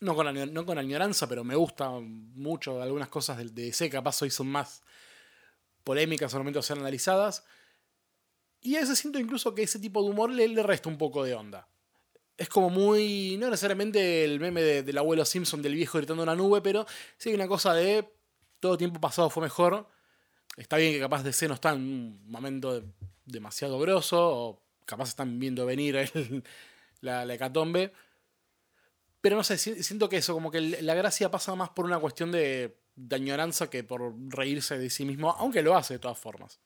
No 0.01 0.15
con, 0.15 0.55
no 0.55 0.65
con 0.65 0.79
añoranza, 0.79 1.29
pero 1.29 1.45
me 1.45 1.55
gusta 1.55 1.91
mucho 2.01 2.81
algunas 2.81 3.09
cosas 3.09 3.37
de, 3.37 3.45
de 3.45 3.65
DC, 3.65 3.91
capaz 3.91 4.23
hoy 4.23 4.31
son 4.31 4.49
más 4.49 4.83
polémicas 5.85 6.33
al 6.33 6.41
momento 6.41 6.61
de 6.61 6.63
ser 6.63 6.79
analizadas. 6.79 7.45
Y 8.63 8.77
a 8.77 8.81
veces 8.81 8.99
siento 8.99 9.19
incluso 9.19 9.55
que 9.55 9.63
ese 9.63 9.79
tipo 9.79 10.03
de 10.03 10.09
humor 10.11 10.31
le, 10.31 10.49
le 10.49 10.63
resta 10.63 10.89
un 10.89 10.97
poco 10.99 11.23
de 11.23 11.35
onda. 11.35 11.69
Es 12.41 12.49
como 12.49 12.71
muy. 12.71 13.37
No 13.39 13.51
necesariamente 13.51 14.25
el 14.25 14.41
meme 14.41 14.63
de- 14.63 14.83
del 14.83 14.97
abuelo 14.97 15.27
Simpson 15.27 15.61
del 15.61 15.75
viejo 15.75 15.99
gritando 15.99 16.23
en 16.23 16.29
una 16.31 16.35
nube, 16.37 16.63
pero 16.63 16.87
sí 17.19 17.29
hay 17.29 17.35
una 17.35 17.47
cosa 17.47 17.75
de. 17.75 18.09
Todo 18.61 18.79
tiempo 18.79 18.99
pasado 18.99 19.29
fue 19.29 19.43
mejor. 19.43 19.87
Está 20.57 20.79
bien 20.79 20.93
que 20.95 21.01
capaz 21.01 21.23
DC 21.23 21.49
no 21.49 21.55
está 21.55 21.73
en 21.73 21.81
un 21.81 22.31
momento 22.31 22.81
de- 22.81 22.87
demasiado 23.27 23.79
grosso, 23.79 24.19
o 24.19 24.63
capaz 24.87 25.11
están 25.11 25.39
viendo 25.39 25.67
venir 25.67 25.97
el, 25.97 26.43
la, 27.03 27.27
la 27.27 27.35
hecatombe. 27.35 27.93
Pero 29.21 29.37
no 29.37 29.45
sé, 29.45 29.59
si- 29.59 29.83
siento 29.83 30.09
que 30.09 30.17
eso, 30.17 30.33
como 30.33 30.51
que 30.51 30.61
la 30.63 30.95
gracia 30.95 31.31
pasa 31.31 31.55
más 31.55 31.69
por 31.69 31.85
una 31.85 31.99
cuestión 31.99 32.33
de, 32.33 32.79
de 32.97 33.17
añoranza 33.17 33.69
que 33.69 33.85
por 33.85 34.15
reírse 34.29 34.79
de 34.79 34.89
sí 34.89 35.05
mismo, 35.05 35.31
aunque 35.33 35.63
lo 35.63 35.77
hace 35.77 35.95
de 35.95 35.99
todas 36.01 36.19
formas. 36.19 36.59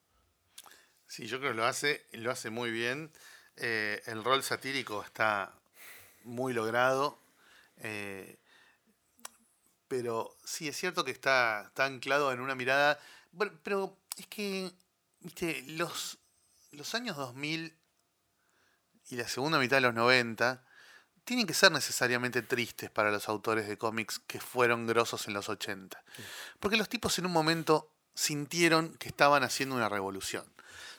Sí, 1.08 1.26
yo 1.26 1.40
creo 1.40 1.50
que 1.50 1.56
lo 1.56 1.66
hace, 1.66 2.06
lo 2.12 2.30
hace 2.30 2.50
muy 2.50 2.70
bien. 2.70 3.10
Eh, 3.56 4.00
el 4.06 4.22
rol 4.24 4.42
satírico 4.44 5.02
está 5.04 5.52
muy 6.24 6.52
logrado. 6.52 7.18
eh, 7.78 8.38
pero 9.88 10.36
sí, 10.44 10.66
es 10.66 10.76
cierto 10.76 11.04
que 11.04 11.10
está, 11.10 11.64
está 11.68 11.84
anclado 11.84 12.32
en 12.32 12.40
una 12.40 12.54
mirada. 12.54 12.98
Pero 13.62 13.96
es 14.16 14.26
que, 14.26 14.72
viste, 15.20 15.62
los, 15.68 16.18
los 16.72 16.94
años 16.94 17.16
2000 17.16 17.76
y 19.10 19.16
la 19.16 19.28
segunda 19.28 19.58
mitad 19.58 19.76
de 19.76 19.82
los 19.82 19.94
90 19.94 20.64
tienen 21.24 21.46
que 21.46 21.54
ser 21.54 21.72
necesariamente 21.72 22.42
tristes 22.42 22.90
para 22.90 23.10
los 23.10 23.28
autores 23.28 23.66
de 23.66 23.78
cómics 23.78 24.18
que 24.18 24.40
fueron 24.40 24.86
grosos 24.86 25.26
en 25.26 25.34
los 25.34 25.48
80. 25.48 26.02
Porque 26.60 26.76
los 26.76 26.88
tipos 26.88 27.18
en 27.18 27.26
un 27.26 27.32
momento 27.32 27.90
sintieron 28.14 28.94
que 28.94 29.08
estaban 29.08 29.42
haciendo 29.42 29.74
una 29.74 29.88
revolución. 29.88 30.44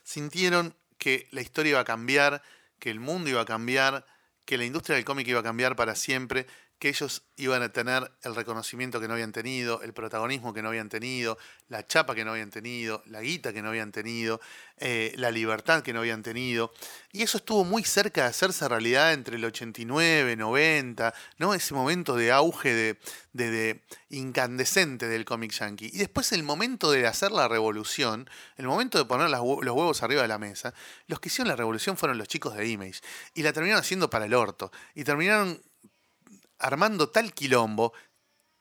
Sintieron 0.03 0.75
que 0.97 1.27
la 1.31 1.41
historia 1.41 1.71
iba 1.71 1.79
a 1.79 1.85
cambiar, 1.85 2.41
que 2.79 2.89
el 2.89 2.99
mundo 2.99 3.29
iba 3.29 3.41
a 3.41 3.45
cambiar, 3.45 4.05
que 4.45 4.57
la 4.57 4.65
industria 4.65 4.95
del 4.95 5.05
cómic 5.05 5.27
iba 5.27 5.39
a 5.39 5.43
cambiar 5.43 5.75
para 5.75 5.95
siempre, 5.95 6.47
que 6.79 6.89
ellos 6.89 7.23
iban 7.37 7.61
a 7.63 7.69
tener 7.69 8.11
el 8.23 8.35
reconocimiento 8.35 8.99
que 8.99 9.07
no 9.07 9.13
habían 9.13 9.31
tenido, 9.31 9.81
el 9.81 9.93
protagonismo 9.93 10.53
que 10.53 10.61
no 10.61 10.69
habían 10.69 10.89
tenido, 10.89 11.37
la 11.69 11.85
chapa 11.87 12.15
que 12.15 12.25
no 12.25 12.31
habían 12.31 12.49
tenido, 12.49 13.01
la 13.05 13.21
guita 13.21 13.53
que 13.53 13.61
no 13.61 13.69
habían 13.69 13.91
tenido, 13.91 14.41
eh, 14.77 15.13
la 15.15 15.31
libertad 15.31 15.83
que 15.83 15.93
no 15.93 15.99
habían 15.99 16.21
tenido. 16.21 16.73
Y 17.11 17.23
eso 17.23 17.37
estuvo 17.37 17.63
muy 17.63 17.83
cerca 17.83 18.23
de 18.23 18.27
hacerse 18.27 18.67
realidad 18.67 19.13
entre 19.13 19.37
el 19.37 19.45
89, 19.45 20.35
90, 20.35 21.13
¿no? 21.37 21.53
Ese 21.53 21.73
momento 21.73 22.15
de 22.15 22.31
auge 22.31 22.73
de, 22.73 22.99
de- 23.33 23.51
de 23.51 23.81
incandescente 24.09 25.07
del 25.07 25.23
cómic 25.25 25.51
yankee. 25.51 25.89
Y 25.93 25.97
después 25.97 26.31
el 26.33 26.43
momento 26.43 26.91
de 26.91 27.07
hacer 27.07 27.31
la 27.31 27.47
revolución, 27.47 28.29
el 28.57 28.67
momento 28.67 28.97
de 28.97 29.05
poner 29.05 29.29
los 29.29 29.41
huevos 29.41 30.03
arriba 30.03 30.21
de 30.21 30.27
la 30.27 30.37
mesa, 30.39 30.73
los 31.07 31.19
que 31.19 31.29
hicieron 31.29 31.47
la 31.47 31.55
revolución 31.55 31.95
fueron 31.95 32.17
los 32.17 32.27
chicos 32.27 32.55
de 32.55 32.67
Image. 32.67 33.01
Y 33.33 33.43
la 33.43 33.53
terminaron 33.53 33.81
haciendo 33.81 34.09
para 34.09 34.25
el 34.25 34.33
orto. 34.33 34.71
Y 34.93 35.03
terminaron 35.05 35.61
armando 36.59 37.09
tal 37.09 37.33
quilombo 37.33 37.93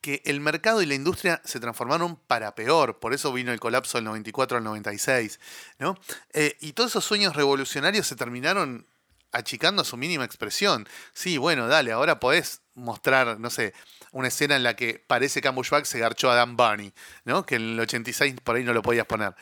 que 0.01 0.21
el 0.27 0.41
mercado 0.41 0.83
y 0.83 0.87
la 0.87 0.95
industria 0.95 1.41
se 1.45 1.61
transformaron 1.61 2.17
para 2.17 2.55
peor. 2.55 3.01
Por 3.01 3.15
eso 3.15 3.33
vino 3.33 3.53
el 3.53 3.61
colapso 3.61 3.97
del 3.97 4.05
94 4.05 4.59
al 4.59 4.65
96. 4.65 5.41
¿no? 5.79 5.99
Eh, 6.35 6.59
y 6.61 6.75
todos 6.75 6.91
esos 6.91 7.07
sueños 7.07 7.35
revolucionarios 7.35 8.07
se 8.07 8.15
terminaron 8.15 8.87
achicando 9.35 9.83
a 9.83 9.85
su 9.85 9.97
mínima 9.97 10.25
expresión. 10.25 10.89
Sí, 11.13 11.39
bueno, 11.39 11.69
dale, 11.69 11.93
ahora 11.93 12.21
podés 12.21 12.63
mostrar, 12.75 13.41
no 13.41 13.51
sé, 13.51 13.75
una 14.13 14.29
escena 14.29 14.57
en 14.57 14.63
la 14.63 14.77
que 14.77 15.03
parece 15.07 15.41
que 15.41 15.49
Ambushback 15.49 15.85
se 15.85 15.99
garchó 15.99 16.31
a 16.31 16.35
Dan 16.35 16.57
Bunny, 16.57 16.93
¿no? 17.25 17.45
Que 17.45 17.57
en 17.57 17.63
el 17.63 17.81
86 17.81 18.37
por 18.43 18.57
ahí 18.57 18.65
no 18.65 18.73
lo 18.73 18.83
podías 18.83 19.07
poner. 19.07 19.35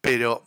Pero, 0.00 0.44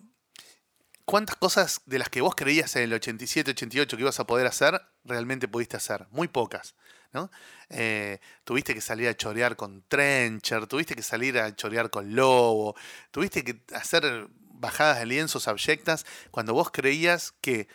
¿cuántas 1.05 1.35
cosas 1.35 1.81
de 1.85 1.99
las 1.99 2.09
que 2.09 2.21
vos 2.21 2.35
creías 2.35 2.75
en 2.75 2.83
el 2.83 2.93
87, 2.93 3.51
88 3.51 3.97
que 3.97 4.03
ibas 4.03 4.19
a 4.19 4.27
poder 4.27 4.47
hacer, 4.47 4.81
realmente 5.03 5.47
pudiste 5.47 5.77
hacer? 5.77 6.07
Muy 6.11 6.27
pocas. 6.27 6.75
¿No? 7.13 7.31
Eh, 7.69 8.19
tuviste 8.43 8.73
que 8.73 8.81
salir 8.81 9.07
a 9.07 9.15
chorear 9.15 9.55
con 9.55 9.83
Trencher, 9.87 10.67
tuviste 10.67 10.95
que 10.95 11.03
salir 11.03 11.37
a 11.37 11.55
chorear 11.55 11.89
con 11.89 12.15
Lobo, 12.15 12.75
tuviste 13.11 13.43
que 13.43 13.61
hacer 13.73 14.27
bajadas 14.53 14.99
de 14.99 15.05
lienzos 15.05 15.47
abyectas 15.47 16.05
cuando 16.29 16.53
vos 16.53 16.71
creías 16.71 17.33
que 17.41 17.67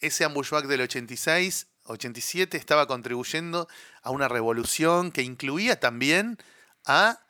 ese 0.00 0.24
ambushback 0.24 0.66
del 0.66 0.82
86, 0.82 1.68
87 1.84 2.56
estaba 2.56 2.86
contribuyendo 2.86 3.68
a 4.02 4.10
una 4.10 4.28
revolución 4.28 5.12
que 5.12 5.22
incluía 5.22 5.78
también 5.78 6.38
a 6.84 7.20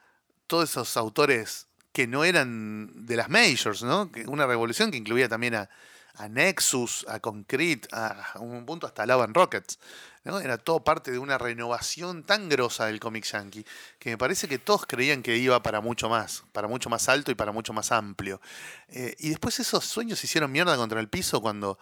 todos 0.46 0.70
esos 0.70 0.96
autores 0.96 1.68
que 1.92 2.07
no 2.07 2.25
eran 2.25 3.07
de 3.07 3.16
las 3.16 3.29
majors, 3.29 3.83
¿no? 3.83 4.11
Una 4.27 4.46
revolución 4.46 4.90
que 4.90 4.96
incluía 4.96 5.29
también 5.29 5.55
a, 5.55 5.68
a 6.14 6.29
Nexus, 6.29 7.05
a 7.09 7.20
Concrete, 7.20 7.88
a, 7.92 8.33
a 8.33 8.38
un 8.38 8.64
punto 8.64 8.87
hasta 8.87 9.05
Love 9.05 9.25
and 9.25 9.37
Rockets. 9.37 9.79
¿No? 10.25 10.41
Era 10.41 10.59
todo 10.59 10.85
parte 10.85 11.11
de 11.11 11.19
una 11.19 11.39
renovación 11.39 12.23
tan 12.23 12.49
grosa 12.49 12.87
del 12.87 13.01
cómic 13.01 13.25
yankee 13.25 13.65
que 13.99 14.11
me 14.11 14.19
parece 14.19 14.49
que 14.49 14.59
todos 14.59 14.87
creían 14.87 15.23
que 15.23 15.37
iba 15.37 15.63
para 15.63 15.81
mucho 15.81 16.09
más, 16.09 16.45
para 16.53 16.69
mucho 16.69 16.89
más 16.91 17.09
alto 17.09 17.31
y 17.31 17.35
para 17.35 17.53
mucho 17.53 17.73
más 17.73 17.91
amplio. 17.93 18.41
Eh, 18.89 19.15
y 19.19 19.31
después 19.31 19.59
esos 19.61 19.85
sueños 19.85 20.19
se 20.21 20.27
hicieron 20.27 20.53
mierda 20.53 20.77
contra 20.77 21.01
el 21.01 21.09
piso 21.09 21.41
cuando, 21.41 21.79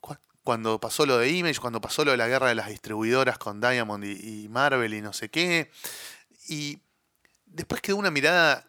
cua- 0.00 0.18
cuando 0.44 0.78
pasó 0.80 1.06
lo 1.06 1.18
de 1.18 1.30
Image, 1.30 1.60
cuando 1.60 1.80
pasó 1.80 2.04
lo 2.04 2.10
de 2.10 2.16
la 2.16 2.28
guerra 2.28 2.48
de 2.48 2.54
las 2.54 2.68
distribuidoras 2.68 3.38
con 3.38 3.60
Diamond 3.60 4.04
y, 4.04 4.48
Marvel 4.48 4.92
y 4.94 5.00
no 5.00 5.12
sé 5.12 5.30
qué. 5.30 5.70
Y 6.48 6.80
después 7.46 7.80
quedó 7.80 7.96
una 7.96 8.10
mirada 8.10 8.64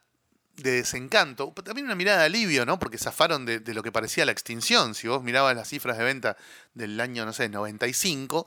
de 0.55 0.71
desencanto, 0.71 1.53
también 1.63 1.85
una 1.85 1.95
mirada 1.95 2.19
de 2.19 2.25
alivio, 2.25 2.65
¿no? 2.65 2.79
Porque 2.79 2.97
zafaron 2.97 3.45
de, 3.45 3.59
de 3.59 3.73
lo 3.73 3.81
que 3.81 3.93
parecía 3.93 4.25
la 4.25 4.33
extinción. 4.33 4.93
Si 4.93 5.07
vos 5.07 5.23
mirabas 5.23 5.55
las 5.55 5.69
cifras 5.69 5.97
de 5.97 6.03
venta 6.03 6.35
del 6.73 6.99
año, 6.99 7.25
no 7.25 7.31
sé, 7.31 7.47
95, 7.47 8.45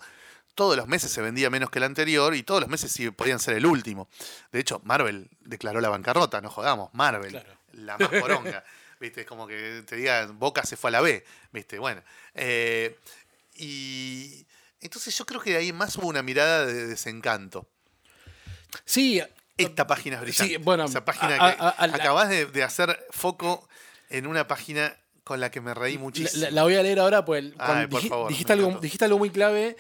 todos 0.55 0.77
los 0.77 0.87
meses 0.87 1.11
se 1.11 1.23
vendía 1.23 1.49
menos 1.51 1.71
que 1.71 1.79
el 1.79 1.85
anterior 1.85 2.35
y 2.35 2.43
todos 2.43 2.61
los 2.61 2.69
meses 2.69 2.93
sí 2.93 3.11
podían 3.11 3.39
ser 3.39 3.57
el 3.57 3.67
último. 3.67 4.09
De 4.53 4.61
hecho, 4.61 4.81
Marvel 4.85 5.29
declaró 5.41 5.81
la 5.81 5.89
bancarrota, 5.89 6.41
no 6.41 6.51
jodamos, 6.51 6.91
Marvel, 6.93 7.31
Claro. 7.31 7.53
la 7.73 7.99
más 7.99 8.09
poronga. 8.09 8.65
¿Viste? 9.01 9.23
Es 9.23 9.27
como 9.27 9.47
que 9.49 9.83
te 9.87 9.97
diga, 9.97 10.27
Boca 10.27 10.65
se 10.65 10.77
fue 10.77 10.89
a 10.89 10.93
la 10.93 11.01
B, 11.01 11.25
¿viste? 11.53 11.79
Bueno. 11.79 12.03
eh, 12.35 12.97
y 13.55 14.47
entonces 14.81 15.17
yo 15.17 15.25
creo 15.27 15.41
que 15.41 15.57
ahí 15.57 15.73
más 15.73 15.97
hubo 15.97 16.07
una 16.09 16.23
mirada 16.23 16.67
de 16.67 16.87
desencanto. 16.87 17.69
Sí, 18.85 19.23
Esta 19.59 19.87
página 19.87 20.17
es 20.17 20.23
brillante. 20.23 20.55
Sí, 20.55 20.57
bueno, 20.59 20.85
Esa 20.87 21.05
página 21.05 21.35
a- 21.35 21.55
que 21.57 21.63
a- 21.63 21.69
a 21.69 21.87
la- 21.87 21.97
acabás 21.97 22.29
de, 22.31 22.47
de 22.47 22.63
hacer 22.63 23.07
foco 23.11 23.69
en 24.09 24.27
una 24.27 24.49
página 24.49 24.97
con 25.25 25.41
la 25.41 25.51
que 25.51 25.61
me 25.61 25.75
reí 25.75 25.99
muchísimo. 25.99 26.43
la- 26.45 26.51
la 26.51 26.63
voy 26.63 26.75
a 26.77 26.83
leer 26.83 26.99
ahora, 26.99 27.25
pues 27.25 27.53
Ay, 27.59 27.87
por 27.87 28.03
favor, 28.09 28.29
dijiste, 28.29 28.53
algo, 28.55 28.79
dijiste 28.81 29.05
algo 29.05 29.19
muy 29.19 29.31
clave 29.31 29.77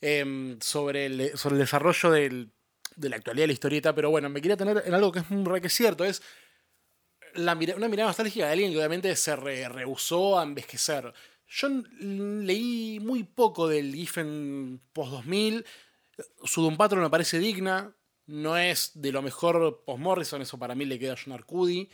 em, 0.00 0.58
sobre, 0.60 1.06
el, 1.06 1.36
sobre 1.38 1.54
el 1.56 1.60
desarrollo 1.60 2.10
del- 2.10 2.50
de 2.96 3.08
la 3.10 3.16
actualidad 3.16 3.42
de 3.44 3.46
la 3.48 3.52
historieta, 3.52 3.94
pero 3.94 4.10
bueno, 4.10 4.28
me 4.30 4.40
quería 4.40 4.56
tener 4.56 4.82
en 4.86 4.94
algo 4.94 5.12
que 5.12 5.18
es 5.20 5.30
un 5.30 5.44
re 5.44 5.60
que 5.60 5.66
es 5.66 5.74
cierto, 5.74 6.04
es 6.04 6.22
la 7.34 7.52
una 7.54 7.88
mirada 7.88 8.08
nostálgica 8.08 8.46
de 8.46 8.52
alguien 8.52 8.70
que 8.72 8.78
obviamente 8.78 9.14
se 9.16 9.36
re- 9.36 9.68
rehusó 9.68 10.38
a 10.38 10.42
envejecer. 10.42 11.12
Yo 11.48 11.68
leí 12.00 12.98
muy 13.00 13.22
poco 13.24 13.68
del 13.68 13.94
Giffen 13.94 14.80
post-2000, 14.92 15.64
su 16.44 16.62
Doom 16.62 16.76
Patrol 16.76 17.02
me 17.02 17.10
parece 17.10 17.38
digna, 17.38 17.94
no 18.26 18.56
es 18.56 18.92
de 18.94 19.12
lo 19.12 19.22
mejor 19.22 19.82
post-Morrison, 19.84 20.40
eso 20.42 20.58
para 20.58 20.74
mí 20.74 20.84
le 20.86 20.98
queda 20.98 21.12
a 21.12 21.16
John 21.22 21.34
Arcudi 21.34 21.88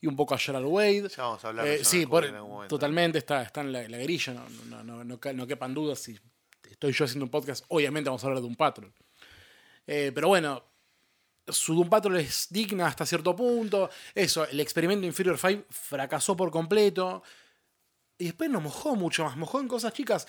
y 0.00 0.06
un 0.06 0.14
poco 0.14 0.34
a 0.34 0.38
Gerald 0.38 0.66
Wade. 0.66 1.08
Ya 1.08 1.22
vamos 1.24 1.44
a 1.44 1.48
hablar 1.48 1.64
de 1.64 1.74
Eh, 1.76 1.84
sí, 1.84 2.02
Arcudi 2.02 2.10
por- 2.10 2.24
en 2.26 2.34
algún 2.34 2.50
momento. 2.52 2.76
totalmente 2.76 3.18
está, 3.18 3.42
está 3.42 3.62
en 3.62 3.72
la, 3.72 3.88
la 3.88 3.98
grilla, 3.98 4.34
no, 4.34 4.84
no, 4.84 5.04
no, 5.04 5.18
no, 5.32 5.46
quepan 5.46 5.72
dudas. 5.74 5.98
Si 6.00 6.18
estoy 6.82 6.92
yo 6.92 7.04
haciendo 7.04 7.24
un 7.26 7.30
podcast, 7.30 7.64
obviamente 7.68 8.10
vamos 8.10 8.24
a 8.24 8.26
hablar 8.26 8.42
de 8.42 8.48
un 8.48 8.56
Patrol. 8.56 8.92
Eh, 9.86 10.10
pero 10.12 10.26
bueno, 10.28 10.64
su 11.46 11.74
Doom 11.76 11.88
Patrol 11.88 12.16
es 12.16 12.48
digna 12.50 12.88
hasta 12.88 13.06
cierto 13.06 13.36
punto. 13.36 13.88
Eso, 14.14 14.46
el 14.48 14.58
experimento 14.58 15.06
Inferior 15.06 15.38
5 15.38 15.66
fracasó 15.70 16.36
por 16.36 16.50
completo. 16.50 17.22
Y 18.18 18.24
después 18.26 18.50
nos 18.50 18.62
mojó 18.62 18.96
mucho 18.96 19.24
más, 19.24 19.36
mojó 19.36 19.60
en 19.60 19.68
cosas 19.68 19.92
chicas. 19.92 20.26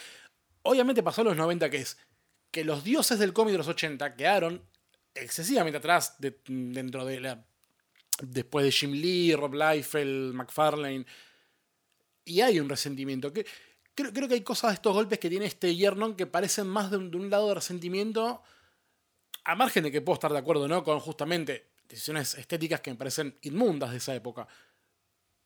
Obviamente 0.61 1.01
pasó 1.01 1.21
en 1.21 1.27
los 1.29 1.37
90 1.37 1.69
que 1.71 1.77
es 1.77 1.97
que 2.51 2.63
los 2.63 2.83
dioses 2.83 3.17
del 3.17 3.33
cómic 3.33 3.53
de 3.53 3.57
los 3.57 3.67
80 3.67 4.15
quedaron 4.15 4.63
excesivamente 5.15 5.77
atrás 5.79 6.15
de- 6.19 6.39
dentro 6.45 7.03
de 7.05 7.19
la... 7.19 7.45
Después 8.21 8.63
de 8.65 8.71
Jim 8.71 8.91
Lee, 8.91 9.35
Rob 9.35 9.55
Liefeld, 9.55 10.35
McFarlane. 10.35 11.05
Y 12.25 12.41
hay 12.41 12.59
un 12.59 12.69
resentimiento. 12.69 13.33
Que, 13.33 13.43
creo, 13.95 14.11
creo 14.13 14.27
que 14.27 14.35
hay 14.35 14.41
cosas 14.41 14.71
de 14.71 14.75
estos 14.75 14.93
golpes 14.93 15.19
que 15.19 15.29
tiene 15.29 15.45
este 15.45 15.75
Yernon 15.75 16.15
que 16.15 16.25
parecen 16.25 16.67
más 16.67 16.91
de 16.91 16.97
un, 16.97 17.11
de 17.11 17.17
un 17.17 17.29
lado 17.29 17.49
de 17.49 17.55
resentimiento. 17.55 18.41
A 19.45 19.55
margen 19.55 19.83
de 19.83 19.91
que 19.91 20.01
puedo 20.01 20.15
estar 20.15 20.31
de 20.31 20.39
acuerdo, 20.39 20.67
¿no? 20.67 20.83
Con 20.83 20.99
justamente 20.99 21.71
decisiones 21.87 22.35
estéticas 22.35 22.81
que 22.81 22.91
me 22.91 22.97
parecen 22.97 23.37
inmundas 23.41 23.91
de 23.91 23.97
esa 23.97 24.15
época. 24.15 24.47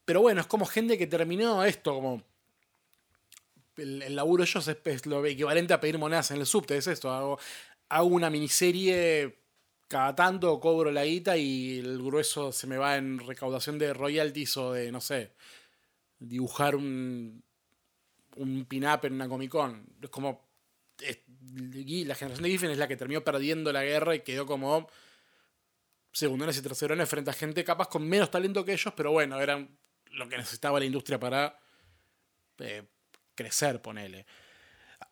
Pero 0.06 0.22
bueno, 0.22 0.42
es 0.42 0.48
como 0.48 0.66
gente 0.66 0.98
que 0.98 1.08
terminó 1.08 1.64
esto, 1.64 1.94
como. 1.94 2.24
El, 3.76 4.16
laburo 4.16 4.44
de 4.44 4.50
ellos 4.50 4.68
es, 4.68 4.78
es 4.86 5.06
lo 5.06 5.24
equivalente 5.26 5.74
a 5.74 5.80
pedir 5.80 6.00
monedas 6.00 6.32
en 6.32 6.38
el 6.38 6.46
subte, 6.46 6.78
es 6.78 6.88
esto. 6.88 7.12
Hago, 7.12 7.40
hago 7.90 8.08
una 8.08 8.30
miniserie 8.30 9.38
cada 9.88 10.16
tanto, 10.16 10.60
cobro 10.60 10.92
la 10.92 11.06
guita 11.06 11.38
y 11.38 11.80
el 11.80 12.02
grueso 12.02 12.52
se 12.52 12.68
me 12.68 12.78
va 12.78 12.98
en 12.98 13.20
recaudación 13.20 13.78
de 13.80 13.94
royalties 13.94 14.58
o 14.58 14.74
de, 14.74 14.92
no 14.92 15.00
sé, 15.02 15.34
dibujar 16.20 16.76
un, 16.76 17.44
un 18.38 18.66
pin-up 18.66 19.06
en 19.06 19.14
una 19.14 19.28
Comic 19.30 19.52
Con. 19.52 19.86
Es 20.02 20.10
como. 20.10 20.48
es- 21.02 21.20
la 21.28 22.16
generación 22.16 22.44
de 22.44 22.50
Giffen 22.50 22.72
es 22.72 22.78
la 22.78 22.88
que 22.88 22.98
terminó 22.98 23.24
perdiendo 23.24 23.72
la 23.72 23.84
guerra 23.84 24.16
y 24.16 24.22
quedó 24.22 24.46
como 24.46 24.88
segundones 26.12 26.58
y 26.58 26.62
tercerones 26.62 27.08
frente 27.08 27.30
a 27.30 27.34
gente 27.34 27.64
capaz 27.64 27.88
con 27.90 28.08
menos 28.08 28.32
talento 28.32 28.66
que 28.66 28.74
ellos, 28.74 28.94
pero 28.96 29.12
bueno, 29.12 29.40
eran 29.40 29.78
lo 30.14 30.28
que 30.28 30.38
necesitaba 30.38 30.80
la 30.80 30.86
industria 30.86 31.20
para 31.20 31.60
eh, 32.60 32.84
crecer, 33.36 33.82
ponele. 33.82 34.26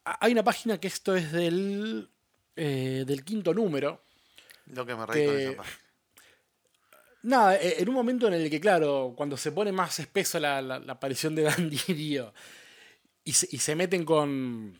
hay 0.03 0.31
una 0.31 0.43
página 0.43 0.79
que 0.79 0.87
esto 0.87 1.15
es 1.15 1.31
del, 1.31 2.09
eh, 2.55 3.03
del 3.05 3.23
quinto 3.23 3.53
número. 3.53 4.03
Lo 4.67 4.83
que 4.85 4.95
me 4.95 5.05
reí 5.05 5.25
con 5.27 5.37
esa 5.37 5.57
página. 5.57 5.79
Nada, 7.23 7.55
eh, 7.57 7.75
en 7.79 7.89
un 7.89 7.95
momento 7.95 8.27
en 8.27 8.33
el 8.33 8.49
que, 8.49 8.59
claro, 8.59 9.13
cuando 9.15 9.35
se 9.37 9.51
pone 9.51 9.71
más 9.71 9.99
espeso 9.99 10.39
la, 10.39 10.61
la- 10.61 10.79
la 10.79 10.93
aparición 10.93 11.35
de 11.35 11.43
Dan 11.43 11.69
Didio 11.69 12.33
y 13.25 13.33
se, 13.33 13.47
y 13.51 13.57
se 13.57 13.75
meten 13.75 14.05
con, 14.05 14.79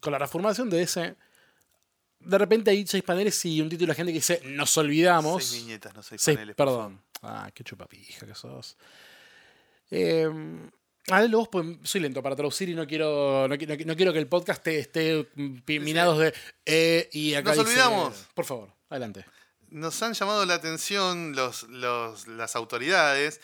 con 0.00 0.12
la 0.12 0.18
reformación 0.18 0.68
de 0.68 0.82
ese, 0.82 1.16
de 2.20 2.36
repente 2.38 2.70
hay 2.70 2.86
seis 2.86 3.02
paneles 3.02 3.42
y 3.46 3.62
un 3.62 3.70
título 3.70 3.92
de 3.92 3.96
gente 3.96 4.12
que 4.12 4.18
dice, 4.18 4.42
nos 4.44 4.76
olvidamos. 4.76 5.42
Seis 5.44 5.62
viñetas, 5.64 5.94
no 5.94 6.02
seis 6.02 6.20
Seis- 6.20 6.36
paneles. 6.36 6.54
perdón. 6.56 7.00
Ah, 7.22 7.50
qué 7.54 7.64
chupapija 7.64 8.26
que 8.26 8.34
sos. 8.34 8.76
Eh, 9.90 10.28
a 11.08 11.20
ver, 11.20 11.30
vos, 11.30 11.48
pues, 11.50 11.66
soy 11.82 12.00
lento 12.02 12.22
para 12.22 12.36
traducir 12.36 12.68
y 12.68 12.74
no 12.74 12.86
quiero, 12.86 13.48
no, 13.48 13.56
no 13.56 13.76
no 13.86 13.96
quiero 13.96 14.12
que 14.12 14.18
el 14.18 14.26
podcast 14.28 14.62
te 14.62 14.78
esté 14.78 15.26
minados 15.34 16.18
de 16.18 16.34
eh, 16.66 17.08
y 17.12 17.34
acá 17.34 17.54
Nos 17.54 17.58
dice- 17.66 17.70
olvidamos. 17.80 18.26
Por 18.34 18.44
favor, 18.44 18.72
adelante. 18.88 19.24
Nos 19.70 20.02
han 20.02 20.14
llamado 20.14 20.44
la 20.46 20.54
atención 20.54 21.34
los, 21.34 21.62
los- 21.64 22.26
las 22.28 22.54
autoridades 22.56 23.40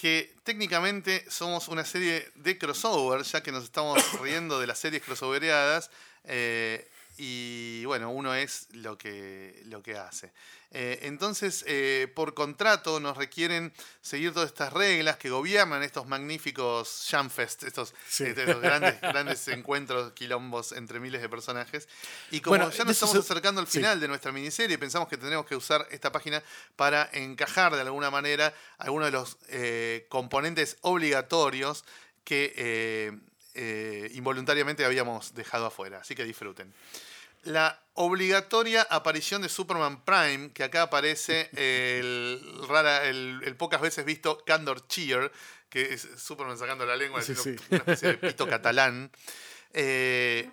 que 0.00 0.32
técnicamente 0.44 1.24
somos 1.28 1.66
una 1.66 1.84
serie 1.84 2.30
de 2.36 2.56
crossover, 2.56 3.24
ya 3.24 3.42
que 3.42 3.50
nos 3.50 3.64
estamos 3.64 3.98
riendo 4.22 4.60
de 4.60 4.68
las 4.68 4.78
series 4.78 5.02
crossovereadas. 5.02 5.90
eh, 6.24 6.88
y 7.18 7.84
bueno, 7.84 8.10
uno 8.10 8.34
es 8.34 8.68
lo 8.72 8.96
que, 8.96 9.60
lo 9.66 9.82
que 9.82 9.96
hace. 9.98 10.32
Eh, 10.70 10.98
entonces, 11.02 11.64
eh, 11.66 12.12
por 12.14 12.34
contrato, 12.34 13.00
nos 13.00 13.16
requieren 13.16 13.72
seguir 14.02 14.32
todas 14.34 14.48
estas 14.50 14.72
reglas 14.72 15.16
que 15.16 15.30
gobiernan 15.30 15.82
estos 15.82 16.06
magníficos 16.06 17.06
Jamfest, 17.10 17.62
estos, 17.62 17.94
Sí. 18.08 18.24
estos 18.24 18.60
grandes, 18.60 19.00
grandes 19.00 19.48
encuentros, 19.48 20.12
quilombos 20.12 20.72
entre 20.72 21.00
miles 21.00 21.22
de 21.22 21.28
personajes. 21.30 21.88
Y 22.30 22.40
como 22.40 22.58
Bueno, 22.58 22.70
ya 22.70 22.84
nos 22.84 22.92
estamos 22.92 23.14
se- 23.14 23.20
acercando 23.20 23.60
al 23.62 23.66
sí. 23.66 23.78
final 23.78 23.98
de 23.98 24.08
nuestra 24.08 24.30
miniserie, 24.30 24.76
pensamos 24.78 25.08
que 25.08 25.16
tendremos 25.16 25.46
que 25.46 25.56
usar 25.56 25.86
esta 25.90 26.12
página 26.12 26.42
para 26.76 27.08
encajar 27.14 27.74
de 27.74 27.80
alguna 27.80 28.10
manera 28.10 28.52
algunos 28.76 29.06
de 29.06 29.12
los 29.12 29.38
eh, 29.48 30.06
componentes 30.10 30.76
obligatorios 30.82 31.84
que 32.24 32.52
eh, 33.54 34.10
involuntariamente 34.14 34.84
habíamos 34.84 35.34
dejado 35.34 35.64
afuera. 35.66 36.00
Así 36.00 36.14
que 36.14 36.24
disfruten. 36.24 36.72
La 37.48 37.82
obligatoria 37.94 38.82
aparición 38.90 39.40
de 39.42 39.48
Superman 39.48 40.04
Prime, 40.04 40.52
que 40.52 40.64
acá 40.64 40.82
aparece 40.82 41.48
el, 41.54 42.40
rara, 42.68 43.06
el, 43.06 43.40
el 43.42 43.56
pocas 43.56 43.80
veces 43.80 44.04
visto 44.04 44.44
Candor 44.44 44.86
Cheer, 44.86 45.32
que 45.70 45.94
es 45.94 46.06
Superman 46.16 46.58
sacando 46.58 46.84
la 46.84 46.94
lengua, 46.94 47.22
Sí, 47.22 47.34
sí. 47.34 47.56
una 47.70 47.78
especie 47.78 48.08
de 48.08 48.14
pito 48.18 48.46
catalán. 48.46 49.10
Eh, 49.72 50.50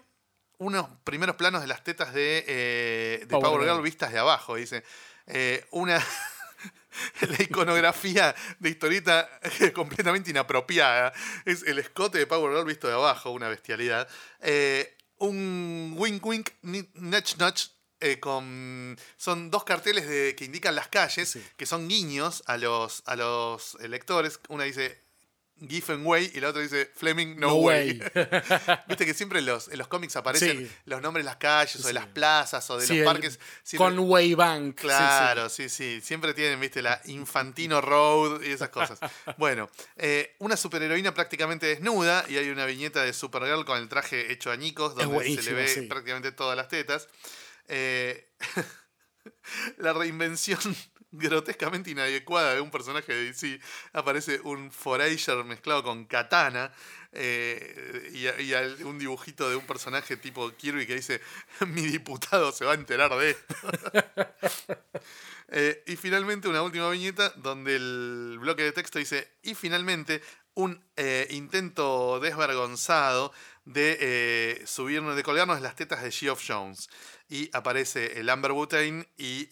unos 0.57 0.87
primeros 1.03 1.35
planos 1.35 1.61
de 1.61 1.67
las 1.67 1.83
tetas 1.83 2.13
de, 2.13 2.45
eh, 2.47 3.17
de 3.21 3.27
Power 3.27 3.43
Power, 3.43 3.61
Girl 3.63 3.73
Girl. 3.75 3.83
vistas 3.83 4.13
de 4.13 4.19
abajo, 4.19 4.55
dice. 4.55 4.83
Eh, 5.27 5.65
una. 5.71 6.01
la 7.29 7.43
iconografía 7.43 8.33
de 8.59 8.69
historieta 8.69 9.29
completamente 9.73 10.29
inapropiada. 10.29 11.11
Es 11.43 11.63
el 11.63 11.79
escote 11.79 12.17
de 12.17 12.25
Power 12.25 12.53
Girl 12.53 12.65
visto 12.65 12.87
de 12.87 12.93
abajo, 12.93 13.31
una 13.31 13.49
bestialidad. 13.49 14.07
Eh, 14.41 14.94
un 15.17 15.95
wink 15.97 16.25
wink, 16.25 16.49
nudge 16.61 17.37
nudge. 17.37 17.71
eh, 18.01 18.19
con, 18.19 18.97
son 19.17 19.49
dos 19.49 19.63
carteles 19.63 20.07
de, 20.07 20.35
que 20.35 20.45
indican 20.45 20.75
las 20.75 20.89
calles, 20.89 21.29
Sí. 21.29 21.41
que 21.57 21.65
son 21.65 21.87
guiños 21.87 22.43
a 22.45 22.57
los, 22.57 23.01
a 23.05 23.15
los 23.15 23.75
lectores. 23.81 24.39
Una 24.49 24.65
dice 24.65 25.04
Giffen 25.59 26.05
Way 26.05 26.31
y 26.35 26.41
la 26.41 26.49
otra 26.49 26.61
dice 26.61 26.91
Fleming 26.95 27.35
No, 27.39 27.47
No 27.47 27.55
way. 27.55 27.99
way. 27.99 28.01
Viste 28.87 29.05
que 29.05 29.13
siempre 29.13 29.39
en 29.39 29.45
los, 29.45 29.69
en 29.69 29.77
los 29.77 29.87
cómics 29.87 30.15
aparecen 30.17 30.67
Sí. 30.67 30.71
los 30.85 31.01
nombres 31.01 31.23
de 31.23 31.29
las 31.29 31.37
calles 31.37 31.83
o 31.83 31.87
de 31.87 31.93
las 31.93 32.07
plazas 32.07 32.69
o 32.69 32.77
de 32.77 32.85
Sí, 32.85 32.97
los 32.97 33.05
parques. 33.05 33.39
Siempre- 33.63 33.95
Conway 33.95 34.33
Bank. 34.33 34.75
Claro, 34.81 35.47
sí, 35.49 35.69
sí, 35.69 36.01
Siempre 36.01 36.33
tienen, 36.33 36.59
viste, 36.59 36.81
la 36.81 37.01
Infantino 37.05 37.79
Road 37.81 38.41
y 38.43 38.51
esas 38.51 38.69
cosas. 38.69 38.99
Bueno, 39.37 39.69
eh, 39.97 40.35
una 40.39 40.57
superheroína 40.57 41.13
prácticamente 41.13 41.65
desnuda 41.67 42.25
y 42.27 42.37
hay 42.37 42.49
una 42.49 42.65
viñeta 42.65 43.03
de 43.03 43.13
Supergirl 43.13 43.63
con 43.65 43.77
el 43.77 43.87
traje 43.89 44.31
hecho 44.31 44.51
añicos 44.51 44.95
donde 44.95 45.35
se 45.35 45.41
le 45.43 45.53
ve 45.53 45.81
prácticamente 45.89 46.31
todas 46.31 46.55
las 46.57 46.67
tetas. 46.67 47.07
Eh, 47.67 48.29
la 49.77 49.93
reinvención 49.93 50.59
grotescamente 51.19 51.91
inadecuada 51.91 52.55
de 52.55 52.61
un 52.61 52.71
personaje 52.71 53.13
de 53.13 53.25
DC. 53.25 53.59
Aparece 53.93 54.39
un 54.43 54.71
Forager 54.71 55.43
mezclado 55.43 55.83
con 55.83 56.05
Katana 56.05 56.71
eh, 57.11 58.11
y, 58.13 58.83
un 58.83 58.99
dibujito 58.99 59.49
de 59.49 59.55
un 59.55 59.65
personaje 59.65 60.17
tipo 60.17 60.51
Kirby 60.51 60.85
que 60.85 60.95
dice: 60.95 61.21
Mi 61.67 61.81
diputado 61.81 62.51
se 62.51 62.65
va 62.65 62.73
a 62.73 62.75
enterar 62.75 63.15
de 63.17 63.31
esto. 63.31 63.55
Eh, 65.47 65.83
y 65.85 65.95
finalmente 65.95 66.47
una 66.47 66.63
última 66.63 66.89
viñeta 66.89 67.29
donde 67.35 67.75
el 67.75 68.37
bloque 68.39 68.63
de 68.63 68.71
texto 68.71 68.97
dice, 68.97 69.31
y 69.43 69.53
finalmente 69.53 70.23
un 70.55 70.83
eh, 70.95 71.27
intento 71.29 72.19
desvergonzado 72.19 73.31
de 73.63 74.63
subirnos, 74.65 75.15
de 75.15 75.21
colgarnos 75.21 75.61
las 75.61 75.75
tetas 75.75 76.01
de 76.01 76.11
Geoff 76.11 76.43
Jones. 76.45 76.89
Y 77.29 77.55
aparece 77.55 78.19
el 78.19 78.29
Amber 78.31 78.53
Butane 78.53 79.07
y 79.17 79.47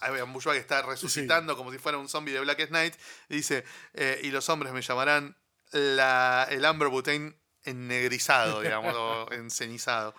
que 0.00 0.56
está 0.58 0.82
resucitando 0.82 1.56
como 1.56 1.72
si 1.72 1.78
fuera 1.78 1.98
un 1.98 2.08
zombie 2.08 2.32
de 2.32 2.40
Black 2.40 2.68
Knight. 2.68 2.94
Y 3.28 3.36
dice, 3.36 3.64
eh, 3.94 4.20
y 4.22 4.30
los 4.30 4.48
hombres 4.48 4.72
me 4.72 4.82
llamarán 4.82 5.36
la, 5.72 6.46
el 6.50 6.64
Amber 6.64 6.88
Butane 6.88 7.34
ennegrizado, 7.64 8.60
digamos, 8.60 8.94
o 8.94 9.28
encenizado. 9.32 10.14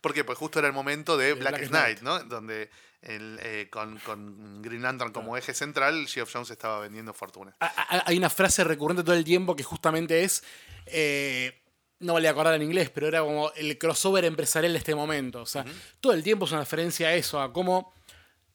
¿Por 0.00 0.14
qué? 0.14 0.24
Pues 0.24 0.38
justo 0.38 0.58
era 0.58 0.68
el 0.68 0.74
momento 0.74 1.16
de 1.16 1.26
De 1.26 1.34
Black, 1.34 1.58
Black 1.58 1.68
Knight, 1.70 2.00
¿no? 2.00 2.18
Donde 2.24 2.70
el, 3.02 3.38
eh, 3.42 3.68
con, 3.70 3.98
con 3.98 4.62
Green 4.62 4.82
Lantern 4.82 5.12
como 5.12 5.36
eje 5.36 5.52
central, 5.54 6.06
Geoff 6.08 6.30
Jones 6.32 6.50
estaba 6.50 6.80
vendiendo 6.80 7.12
fortuna. 7.12 7.54
A- 7.60 7.66
a- 7.66 8.02
Hay 8.06 8.16
una 8.16 8.30
frase 8.30 8.64
recurrente 8.64 9.02
todo 9.04 9.14
el 9.14 9.24
tiempo 9.24 9.54
que 9.56 9.62
justamente 9.64 10.24
es. 10.24 10.42
eh, 10.86 11.62
no 11.98 12.12
vale 12.12 12.28
acordar 12.28 12.52
en 12.54 12.62
inglés, 12.62 12.90
pero 12.90 13.08
era 13.08 13.20
como 13.20 13.50
el 13.52 13.78
crossover 13.78 14.24
empresarial 14.26 14.72
de 14.74 14.78
este 14.78 14.94
momento. 14.94 15.40
O 15.40 15.46
sea, 15.46 15.64
todo 16.00 16.12
el 16.12 16.22
tiempo 16.22 16.44
es 16.44 16.50
una 16.52 16.60
referencia 16.60 17.08
a 17.08 17.14
eso, 17.14 17.40
a 17.40 17.54
cómo, 17.54 17.94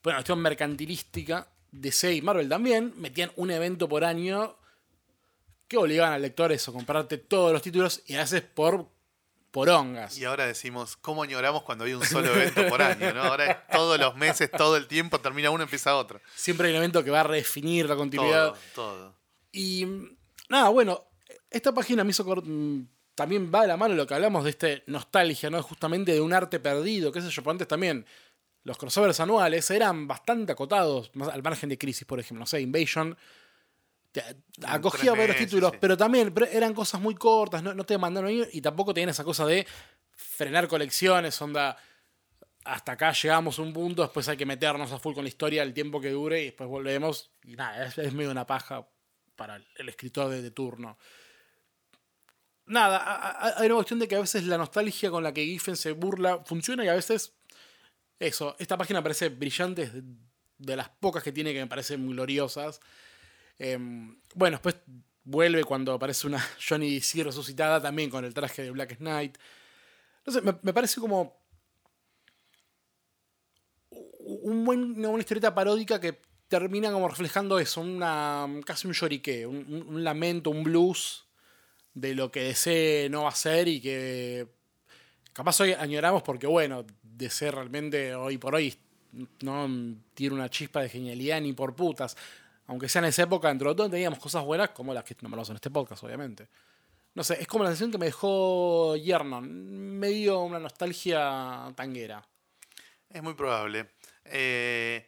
bueno, 0.04 0.18
cuestión 0.18 0.40
mercantilística, 0.40 1.48
DC 1.72 2.14
y 2.14 2.22
Marvel 2.22 2.50
también, 2.50 2.94
metían 2.98 3.32
un 3.36 3.52
evento 3.52 3.88
por 3.88 4.04
año 4.04 4.58
que 5.68 5.78
obligaban 5.78 6.14
al 6.14 6.22
lector 6.22 6.52
a 6.52 6.54
eso, 6.54 6.74
comprarte 6.74 7.18
todos 7.18 7.54
los 7.54 7.62
títulos 7.62 8.02
y 8.06 8.16
a 8.16 8.20
veces 8.20 8.42
por 8.42 8.90
porongas. 9.52 10.18
Y 10.18 10.26
ahora 10.26 10.46
decimos, 10.46 10.98
¿cómo 10.98 11.24
añoramos 11.24 11.64
cuando 11.64 11.86
hay 11.86 11.94
un 11.94 12.04
solo 12.04 12.34
evento 12.34 12.68
por 12.68 12.82
año? 12.82 13.14
¿no? 13.14 13.24
Ahora 13.24 13.52
es 13.52 13.58
todos 13.72 14.00
los 14.00 14.16
meses, 14.16 14.50
todo 14.52 14.76
el 14.78 14.88
tiempo, 14.88 15.20
termina 15.20 15.50
uno, 15.50 15.64
empieza 15.64 15.96
otro. 15.96 16.20
Siempre 16.36 16.68
hay 16.68 16.74
un 16.74 16.80
evento 16.80 17.04
que 17.04 17.12
va 17.12 17.22
a 17.22 17.24
redefinir 17.24 17.88
la 17.88 17.96
continuidad. 17.96 18.54
Todo, 18.74 18.94
todo. 18.94 19.16
Y 19.52 19.86
nada, 20.50 20.70
bueno, 20.70 21.06
esta 21.50 21.74
página 21.74 22.04
me 22.04 22.12
hizo 22.12 22.24
mm, 22.24 22.82
también 23.16 23.52
va 23.54 23.62
de 23.62 23.68
la 23.68 23.78
mano 23.78 23.94
lo 23.94 24.08
que 24.08 24.14
hablamos 24.14 24.44
de 24.44 24.50
este 24.52 24.84
nostalgia, 24.88 25.50
¿no? 25.50 25.62
Justamente 25.62 26.14
de 26.14 26.22
un 26.22 26.34
arte 26.34 26.60
perdido, 26.60 27.12
qué 27.12 27.22
sé 27.22 27.30
yo, 27.30 27.42
pero 27.42 27.52
antes 27.52 27.68
también 27.68 28.06
los 28.64 28.78
crossovers 28.78 29.20
anuales 29.20 29.70
eran 29.72 30.08
bastante 30.08 30.52
acotados, 30.52 31.12
más 31.16 31.30
al 31.30 31.42
margen 31.42 31.70
de 31.70 31.78
Crisis, 31.78 32.06
por 32.06 32.20
ejemplo, 32.20 32.42
no 32.42 32.46
sé, 32.46 32.62
Invasion. 32.62 33.18
te- 34.12 34.24
acogía 34.66 35.14
varios 35.14 35.38
títulos, 35.38 35.72
sí. 35.72 35.78
pero 35.82 35.98
también 35.98 36.34
pero 36.34 36.46
eran 36.48 36.74
cosas 36.74 37.02
muy 37.02 37.16
cortas, 37.16 37.64
no, 37.64 37.74
no 37.74 37.84
te 37.86 37.98
mandaron 37.98 38.30
ahí 38.30 38.48
y 38.54 38.62
tampoco 38.62 38.94
tenían 38.94 39.10
esa 39.10 39.24
cosa 39.24 39.46
de 39.46 39.66
frenar 40.12 40.68
colecciones, 40.68 41.42
onda, 41.42 41.76
hasta 42.64 42.92
acá 42.92 43.12
llegamos 43.14 43.58
a 43.58 43.62
un 43.64 43.74
punto, 43.74 44.04
después 44.04 44.28
hay 44.30 44.38
que 44.38 44.46
meternos 44.46 44.92
a 44.92 45.00
full 45.00 45.16
con 45.16 45.24
la 45.24 45.30
historia 45.30 45.64
el 45.64 45.74
tiempo 45.74 46.00
que 46.00 46.12
dure 46.12 46.42
y 46.42 46.46
después 46.46 46.70
volvemos. 46.70 47.32
Y 47.44 47.56
nada, 47.56 47.86
es, 47.86 47.98
es 47.98 48.14
medio 48.14 48.30
una 48.30 48.46
paja 48.46 48.88
para 49.36 49.56
el, 49.78 49.90
escritor 49.90 50.30
de, 50.30 50.44
de 50.44 50.52
turno. 50.52 50.98
Nada, 52.68 53.58
hay 53.58 53.66
una 53.66 53.76
cuestión 53.76 54.00
de 54.00 54.08
que 54.08 54.16
a 54.16 54.20
veces 54.22 54.44
la 54.46 54.58
nostalgia 54.58 55.10
con 55.10 55.24
la 55.24 55.34
que 55.34 55.44
Giffen 55.44 55.76
se 55.76 55.92
burla 55.94 56.44
funciona 56.46 56.86
y 56.86 56.88
a 56.88 56.94
veces 56.94 57.34
eso, 58.22 58.56
esta 58.60 58.78
página 58.78 59.02
parece 59.02 59.30
brillante, 59.30 59.92
de, 60.58 60.76
las 60.76 60.90
pocas 60.90 61.24
que 61.24 61.32
tiene 61.32 61.54
que 61.54 61.60
me 61.60 61.68
parecen 61.68 62.08
gloriosas. 62.08 62.80
Em, 63.58 64.16
bueno, 64.36 64.58
después 64.58 64.76
vuelve 65.24 65.64
cuando 65.64 65.94
aparece 65.94 66.28
una 66.28 66.40
Johnny 66.70 66.94
DC 66.94 67.24
resucitada 67.24 67.82
también 67.82 68.10
con 68.10 68.24
el 68.24 68.34
traje 68.34 68.62
de 68.64 68.72
Black 68.72 68.98
Knight. 68.98 69.38
No 70.26 70.34
sé, 70.34 70.42
me, 70.42 70.54
parece 70.54 71.02
como 71.02 71.42
un 73.90 74.66
buen, 74.66 75.04
una 75.04 75.20
historieta 75.20 75.56
paródica 75.56 76.00
que 76.00 76.22
termina 76.48 76.92
como 76.92 77.08
reflejando 77.08 77.58
eso, 77.58 77.82
una, 77.82 78.48
casi 78.66 78.86
un 78.86 78.94
lloriqué, 78.94 79.48
un, 79.48 80.04
lamento, 80.04 80.52
un 80.52 80.64
blues 80.64 81.26
de 81.96 82.14
lo 82.14 82.32
que 82.32 82.44
DC 82.44 83.08
no 83.10 83.24
va 83.24 83.30
a 83.30 83.36
ser 83.36 83.68
y 83.68 83.82
que 83.82 84.48
capaz 85.34 85.60
hoy 85.62 85.74
añoramos 85.74 86.22
porque, 86.22 86.46
bueno, 86.46 86.86
DC 87.22 87.52
realmente 87.52 88.16
hoy 88.16 88.38
por 88.38 88.56
hoy 88.56 88.76
no 89.42 89.70
tiene 90.14 90.36
una 90.36 90.50
chispa 90.50 90.82
de 90.82 90.90
genialidad 90.90 91.40
ni 91.42 91.54
por 91.54 91.76
putas. 91.76 92.18
Aunque 92.68 92.90
sea 92.90 93.00
en 93.00 93.06
esa 93.06 93.24
época, 93.24 93.50
dentro 93.50 93.70
de 93.70 93.76
todo 93.76 93.90
teníamos 93.90 94.20
cosas 94.20 94.44
buenas 94.44 94.70
como 94.70 94.94
las 94.94 95.04
que 95.04 95.16
nombramos 95.22 95.50
en 95.50 95.56
este 95.56 95.70
podcast, 95.70 96.04
obviamente. 96.04 96.48
No 97.14 97.24
sé, 97.24 97.42
es 97.42 97.48
como 97.48 97.64
la 97.64 97.70
sensación 97.70 97.92
que 97.92 97.98
me 97.98 98.06
dejó 98.06 98.96
Yernon. 98.96 100.00
Me 100.00 100.08
dio 100.08 100.40
una 100.40 100.60
nostalgia 100.60 101.72
tanguera. 101.76 102.26
Es 103.10 103.22
muy 103.22 103.34
probable. 103.34 103.90
Eh, 104.24 105.06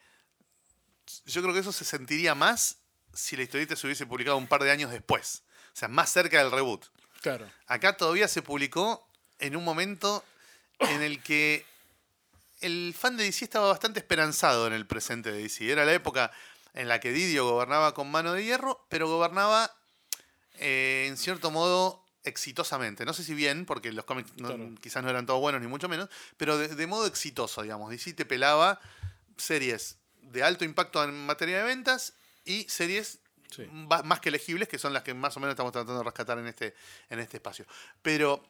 yo 1.26 1.42
creo 1.42 1.54
que 1.54 1.62
eso 1.62 1.72
se 1.72 1.86
sentiría 1.86 2.36
más 2.36 2.78
si 3.14 3.38
la 3.38 3.44
historieta 3.44 3.76
se 3.76 3.88
hubiese 3.88 4.06
publicado 4.06 4.38
un 4.38 4.48
par 4.48 4.64
de 4.64 4.72
años 4.72 4.92
después. 4.92 5.44
O 5.74 5.76
sea, 5.76 5.88
más 5.88 6.12
cerca 6.12 6.40
del 6.40 6.52
reboot. 6.52 6.86
Claro. 7.22 7.50
Acá 7.68 7.96
todavía 7.96 8.28
se 8.28 8.42
publicó 8.42 9.08
en 9.40 9.56
un 9.56 9.64
momento 9.64 10.26
en 10.80 11.02
el 11.02 11.24
que 11.24 11.66
el 12.66 12.94
fan 12.98 13.18
de 13.18 13.24
DC 13.26 13.46
estaba 13.46 13.68
bastante 13.70 14.00
esperanzado 14.00 14.68
en 14.68 14.74
el 14.74 14.86
presente 14.88 15.32
de 15.32 15.42
DC. 15.44 15.70
Era 15.72 15.86
la 15.86 15.94
época 15.94 16.32
en 16.74 16.88
la 16.88 17.00
que 17.00 17.12
Didio 17.12 17.46
gobernaba 17.46 17.94
con 17.94 18.10
mano 18.10 18.34
de 18.34 18.44
hierro, 18.44 18.86
pero 18.90 19.08
gobernaba 19.08 19.72
eh, 20.60 21.06
en 21.08 21.18
cierto 21.18 21.52
modo 21.52 22.04
exitosamente. 22.24 23.06
No 23.06 23.14
sé 23.14 23.24
si 23.24 23.34
bien, 23.34 23.66
porque 23.66 23.92
los 23.92 24.06
cómics 24.06 24.32
no- 24.38 24.48
Claro. 24.56 24.70
quizás 24.82 25.04
no 25.04 25.10
eran 25.10 25.26
todos 25.26 25.40
buenos, 25.42 25.62
ni 25.62 25.68
mucho 25.68 25.90
menos, 25.90 26.10
pero 26.38 26.58
de, 26.58 26.70
de 26.70 26.88
modo 26.88 27.06
exitoso, 27.06 27.62
digamos. 27.62 27.90
DC 27.90 28.14
te 28.14 28.26
pelaba 28.26 28.80
series 29.38 29.98
de 30.22 30.42
alto 30.44 30.64
impacto 30.64 31.04
en 31.04 31.26
materia 31.26 31.58
de 31.58 31.64
ventas 31.64 32.14
y 32.46 32.64
series 32.70 33.20
Sí. 33.52 33.68
más 33.72 34.20
que 34.20 34.30
elegibles, 34.30 34.68
que 34.68 34.80
son 34.80 34.94
las 34.94 35.04
que 35.04 35.14
más 35.14 35.38
o 35.38 35.40
menos 35.40 35.54
estamos 35.54 35.72
tratando 35.72 36.00
de 36.00 36.04
rescatar 36.04 36.40
en 36.40 36.48
este, 36.48 36.74
en 37.10 37.20
este 37.20 37.38
espacio. 37.38 37.68
Pero 38.02 38.44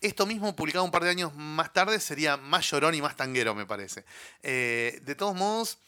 esto 0.00 0.26
mismo, 0.26 0.54
publicado 0.56 0.84
un 0.84 0.90
par 0.90 1.04
de 1.04 1.10
años 1.10 1.34
más 1.34 1.72
tarde, 1.72 2.00
sería 2.00 2.36
más 2.36 2.68
llorón 2.70 2.94
y 2.94 3.02
más 3.02 3.16
tanguero, 3.16 3.54
me 3.54 3.66
parece. 3.66 4.04
Eh, 4.42 5.00
de 5.02 5.14
todos 5.14 5.34
modos, 5.34 5.78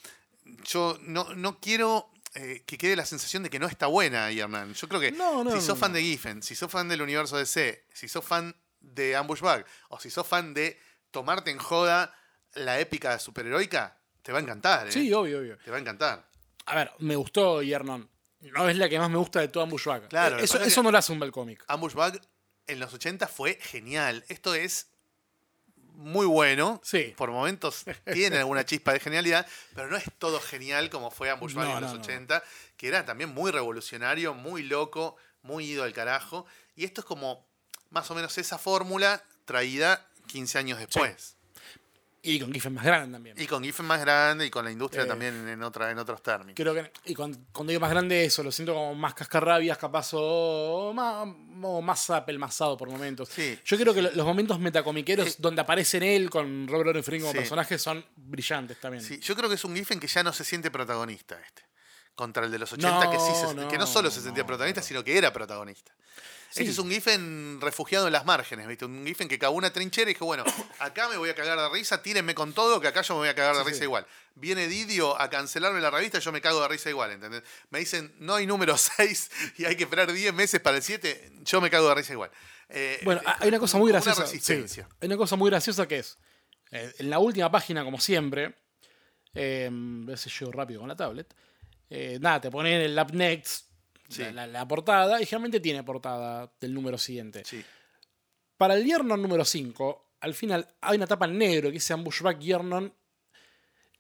yo 0.65 0.99
no, 1.03 1.35
no 1.35 1.59
quiero 1.61 2.11
eh, 2.35 2.63
que 2.67 2.79
quede 2.79 2.97
la 2.97 3.05
sensación 3.07 3.43
de 3.43 3.51
que 3.51 3.59
no 3.59 3.67
está 3.67 3.87
buena 3.87 4.31
Hernán. 4.31 4.75
Yo 4.75 4.89
creo 4.89 5.01
que 5.01 5.13
No, 5.13 5.43
no, 5.45 5.51
si 5.53 5.61
sos 5.61 5.79
fan 5.79 5.93
de 5.93 6.03
Giffen, 6.03 6.43
si 6.43 6.55
sos 6.55 6.71
fan 6.71 6.89
del 6.89 7.03
universo 7.03 7.37
DC, 7.37 7.85
si 7.93 8.09
sos 8.09 8.25
fan 8.25 8.55
de 8.81 9.17
Ambush 9.17 9.41
Bug, 9.41 9.65
o 9.89 9.99
si 9.99 10.11
sos 10.11 10.27
fan 10.27 10.55
de 10.55 10.79
tomarte 11.11 11.51
en 11.51 11.59
joda 11.59 12.15
la 12.55 12.79
épica 12.81 13.19
superheroica, 13.19 13.97
te 14.23 14.33
va 14.33 14.39
a 14.39 14.43
encantar. 14.43 14.89
¿eh? 14.89 14.93
Sí, 14.93 15.13
obvio, 15.13 15.39
obvio. 15.39 15.59
Te 15.59 15.71
va 15.71 15.79
a 15.79 15.81
encantar. 15.81 16.29
A 16.67 16.75
ver, 16.75 16.93
me 16.99 17.17
gustó 17.17 17.63
Yernon. 17.63 18.09
No 18.41 18.69
es 18.69 18.77
la 18.77 18.89
que 18.89 18.99
más 18.99 19.11
me 19.11 19.17
gusta 19.17 19.41
de 19.41 19.49
toda 19.49 19.65
Ambushwag. 19.65 20.09
Claro, 20.09 20.37
lo 20.37 20.39
que 20.39 20.45
eso, 20.45 20.59
eso 20.63 20.81
que- 20.81 20.85
no 20.85 20.91
lo 20.93 20.99
hace 20.99 21.13
un 21.13 21.19
bel 21.19 21.33
cómic. 21.33 21.65
Ambush 21.67 21.95
Bug 21.95 22.21
en 22.69 22.81
los 22.81 22.95
80 22.95 23.27
fue 23.27 23.59
genial. 23.61 24.25
Esto 24.29 24.55
es 24.55 24.89
muy 25.95 26.27
bueno. 26.27 26.81
Sí. 26.85 27.15
Por 27.17 27.31
momentos 27.31 27.85
tiene 28.13 28.39
alguna 28.39 28.65
chispa 28.65 28.93
de 28.93 29.01
genialidad, 29.01 29.47
pero 29.75 29.89
no 29.89 29.97
es 29.97 30.05
todo 30.19 30.41
genial 30.41 30.91
como 30.91 31.11
fue 31.11 31.31
Ambush 31.31 31.55
No, 31.55 31.65
en 31.65 31.81
los 31.81 31.91
no, 31.91 31.97
no. 31.97 32.03
80, 32.03 32.45
que 32.77 32.89
era 32.89 33.05
también 33.05 33.31
muy 33.31 33.51
revolucionario, 33.51 34.33
muy 34.33 34.63
loco, 34.63 35.17
muy 35.43 35.67
ido 35.67 35.83
al 35.83 35.93
carajo. 35.93 36.47
Y 36.77 36.85
esto 36.85 37.01
es 37.01 37.05
como 37.05 37.49
más 37.91 38.11
o 38.11 38.15
menos 38.15 38.39
esa 38.39 38.59
fórmula 38.59 39.25
traída 39.45 40.07
15 40.29 40.59
años 40.59 40.79
después. 40.79 41.38
Y 42.21 42.41
con 42.41 42.53
Giffen 42.53 42.75
más 42.75 42.85
grande 42.85 43.13
también. 43.15 43.37
Y 43.41 43.47
con 43.47 43.63
Giffen 43.63 43.87
más 43.87 44.01
grande 44.01 44.45
y 44.47 44.51
con 44.51 44.65
la 44.65 44.73
industria 44.73 45.05
Eh, 45.05 45.07
también 45.07 45.49
en, 45.49 45.63
otra, 45.63 45.91
en 45.91 45.99
otros 45.99 46.21
términos. 46.23 46.55
Creo 46.57 46.75
que. 46.75 46.91
Y 47.05 47.15
cuando, 47.15 47.39
cuando 47.53 47.71
digo 47.71 47.81
más 47.81 47.91
grande, 47.91 48.25
eso, 48.25 48.43
lo 48.43 48.51
siento 48.51 48.75
como 48.75 48.95
más 48.95 49.15
cascarrabias, 49.15 49.79
capaz, 49.79 50.11
o 50.15 50.93
más, 50.93 51.29
o 51.63 51.81
más 51.81 52.11
apelmazado 52.11 52.77
por 52.77 52.91
momentos. 52.91 53.29
Sí, 53.29 53.59
Yo 53.65 53.77
creo 53.77 53.95
que 53.95 54.03
lo- 54.03 54.11
los 54.11 54.27
momentos 54.27 54.59
metacomiqueros 54.59 55.29
Eh, 55.29 55.35
donde 55.39 55.63
aparecen 55.63 56.03
él 56.03 56.29
con 56.29 56.67
Robert 56.67 56.93
Downey 56.97 57.21
como 57.21 57.33
Sí. 57.33 57.39
personaje 57.39 57.79
son 57.79 58.05
brillantes 58.17 58.81
también. 58.81 59.03
Sí, 59.05 59.21
yo 59.21 59.37
creo 59.37 59.49
que 59.49 59.55
es 59.55 59.65
un 59.65 59.77
Giffen 59.77 60.01
que 60.01 60.09
ya 60.09 60.23
no 60.25 60.33
se 60.33 60.45
siente 60.45 60.71
protagonista 60.71 61.39
este. 61.41 61.63
Contra 62.17 62.45
el 62.45 62.51
de 62.51 62.59
los 62.59 62.73
80, 62.73 63.11
que 63.13 63.19
sí 63.21 63.31
se- 63.33 63.55
No, 63.55 63.69
que 63.69 63.79
no 63.79 63.87
solo 63.87 64.11
se 64.11 64.21
sentía 64.21 64.43
no, 64.43 64.47
protagonista, 64.49 64.81
no. 64.81 64.87
sino 64.89 65.05
que 65.05 65.17
era 65.17 65.33
protagonista. 65.33 65.93
Sí. 66.51 66.61
Este 66.61 66.73
es 66.73 66.79
un 66.79 66.91
Giffen 66.91 67.61
refugiado 67.61 68.07
en 68.07 68.13
las 68.15 68.25
márgenes, 68.25 68.67
¿viste? 68.67 68.87
Un 68.87 69.05
Giffen 69.07 69.29
que 69.29 69.39
cagó 69.39 69.55
una 69.55 69.71
trinchera 69.71 70.11
y 70.11 70.15
dijo, 70.15 70.25
bueno, 70.25 70.45
acá 70.79 71.09
me 71.09 71.17
voy 71.19 71.29
a 71.29 71.35
cagar 71.35 71.59
de 71.59 71.69
risa, 71.69 72.03
tírenme 72.03 72.35
con 72.35 72.55
todo, 72.55 72.81
que 72.81 72.89
acá 72.89 73.03
yo 73.03 73.15
me 73.15 73.21
voy 73.21 73.29
a 73.29 73.35
cagar 73.35 73.55
de 73.57 73.63
Sí, 73.65 73.69
risa 73.69 73.79
sí. 73.81 73.85
igual. 73.85 74.07
Viene 74.35 74.67
Didio 74.67 75.21
a 75.21 75.29
cancelarme 75.29 75.81
la 75.81 75.91
revista, 75.91 76.19
yo 76.21 76.33
me 76.33 76.41
cago 76.41 76.63
de 76.63 76.69
risa 76.69 76.89
igual, 76.89 77.11
¿entendés? 77.13 77.43
Me 77.71 77.81
dicen, 77.81 78.15
no 78.19 78.35
hay 78.37 78.47
número 78.47 78.77
6 78.79 79.31
y 79.59 79.65
hay 79.67 79.77
que 79.77 79.85
esperar 79.85 80.11
10 80.11 80.33
meses 80.33 80.59
para 80.61 80.77
el 80.79 80.83
7, 80.83 81.33
yo 81.43 81.61
me 81.61 81.69
cago 81.69 81.89
de 81.91 81.95
risa 81.97 82.13
igual. 82.15 82.31
Eh, 82.71 83.01
Bueno, 83.05 83.21
eh, 83.21 83.31
hay 83.41 83.49
una 83.49 83.59
cosa 83.59 83.77
muy 83.79 83.91
graciosa. 83.93 84.23
resistencia. 84.23 84.89
hay 85.01 85.07
una 85.07 85.17
cosa 85.19 85.37
muy 85.37 85.51
graciosa 85.51 85.87
que 85.87 85.99
es. 85.99 86.19
eh, 86.71 86.95
en 86.99 87.11
la 87.11 87.19
última 87.19 87.51
página, 87.51 87.85
como 87.85 88.01
siempre. 88.01 88.55
Eh, 89.35 89.71
llego 89.71 90.53
rápido 90.53 90.81
con 90.81 90.89
la 90.89 90.97
tablet. 90.97 91.35
eh, 91.91 92.19
nada, 92.21 92.41
te 92.41 92.51
ponen 92.51 92.81
el 92.81 92.99
Up 92.99 93.13
Next, 93.15 93.68
Sí. 94.09 94.23
la, 94.23 94.33
la- 94.33 94.47
la 94.47 94.69
portada, 94.69 95.21
y 95.21 95.27
generalmente 95.27 95.61
tiene 95.61 95.83
portada 95.85 96.51
del 96.61 96.73
número 96.75 96.97
siguiente. 96.99 97.43
Sí. 97.45 97.63
Para 98.57 98.75
el 98.75 98.85
Yernon 98.85 99.21
número 99.23 99.45
5, 99.45 100.05
al 100.21 100.35
final 100.35 100.67
hay 100.81 100.97
una 100.97 101.07
tapa 101.07 101.27
en 101.27 101.39
negro 101.39 101.69
que 101.69 101.75
dice 101.75 101.93
Ambushback 101.93 102.39
Yernon. 102.41 102.93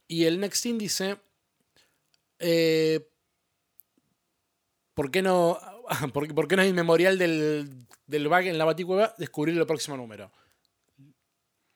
Y 0.08 0.24
el 0.24 0.40
Next 0.40 0.64
In 0.66 0.78
dice. 0.78 1.18
eh, 2.38 3.06
¿Por 4.94 5.10
qué 5.10 5.22
no.? 5.22 5.58
¿Por, 6.12 6.34
por 6.34 6.48
qué 6.48 6.56
no 6.56 6.62
hay 6.62 6.72
memorial 6.72 7.16
del, 7.18 7.86
del 8.06 8.28
bug 8.28 8.40
en 8.46 8.58
la 8.58 8.64
baticueva? 8.64 9.14
Descubrir 9.18 9.56
el 9.56 9.66
próximo 9.66 9.96
número. 9.96 10.30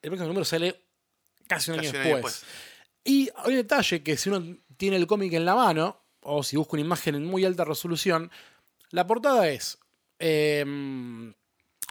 El 0.02 0.10
próximo 0.10 0.28
número 0.28 0.44
sale 0.44 0.80
casi 1.46 1.70
un 1.70 1.78
año 1.78 1.90
Casi 1.92 1.96
un 1.96 2.02
año 2.02 2.14
después. 2.14 2.44
Y 3.04 3.28
hay 3.36 3.50
un 3.50 3.56
detalle 3.56 4.02
que 4.02 4.16
si 4.16 4.28
uno 4.30 4.56
tiene 4.76 4.96
el 4.96 5.06
cómic 5.06 5.32
en 5.34 5.44
la 5.44 5.54
mano, 5.54 6.01
o 6.22 6.42
si 6.42 6.56
busca 6.56 6.72
una 6.74 6.82
imagen 6.82 7.14
en 7.14 7.24
muy 7.24 7.44
alta 7.44 7.64
resolución, 7.64 8.30
la 8.90 9.06
portada 9.06 9.48
es 9.48 9.78
eh, 10.18 10.64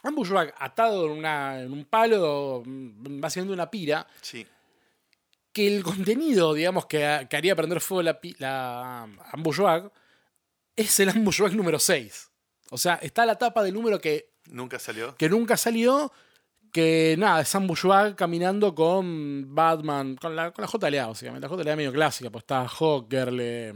Ambushback 0.03 0.55
atado 0.57 1.05
en, 1.05 1.11
una- 1.19 1.61
en 1.61 1.71
un 1.73 1.85
palo, 1.85 2.63
mm, 2.65 3.19
básicamente 3.21 3.53
una 3.53 3.69
pira, 3.69 4.07
Sí. 4.21 4.47
que 5.53 5.67
el 5.67 5.83
contenido, 5.83 6.53
digamos, 6.53 6.85
que, 6.87 7.27
que 7.29 7.37
haría 7.37 7.55
prender 7.55 7.81
fuego 7.81 8.03
la, 8.03 8.19
la 8.39 9.03
Ambushback 9.33 9.91
es 10.75 10.99
el 11.01 11.09
Ambushback 11.09 11.53
número 11.53 11.77
6. 11.77 12.31
O 12.71 12.77
sea, 12.77 12.95
está 12.95 13.25
la 13.25 13.37
tapa 13.37 13.61
del 13.63 13.73
número 13.73 13.99
que 13.99 14.31
Nunca 14.45 14.79
salió. 14.79 15.15
que 15.17 15.29
nunca 15.29 15.55
salió. 15.57 16.11
Que 16.71 17.15
nada, 17.17 17.41
es 17.41 17.53
Ambushwag 17.53 18.15
caminando 18.15 18.73
con 18.73 19.53
Batman, 19.53 20.15
con 20.15 20.35
la, 20.35 20.51
con 20.51 20.63
la 20.63 20.69
JLA, 20.71 21.07
básicamente. 21.07 21.47
La 21.47 21.55
JLA 21.55 21.75
medio 21.75 21.91
clásica, 21.91 22.29
pues 22.29 22.43
está 22.43 22.65
Hawk, 22.65 23.09
Girl, 23.09 23.73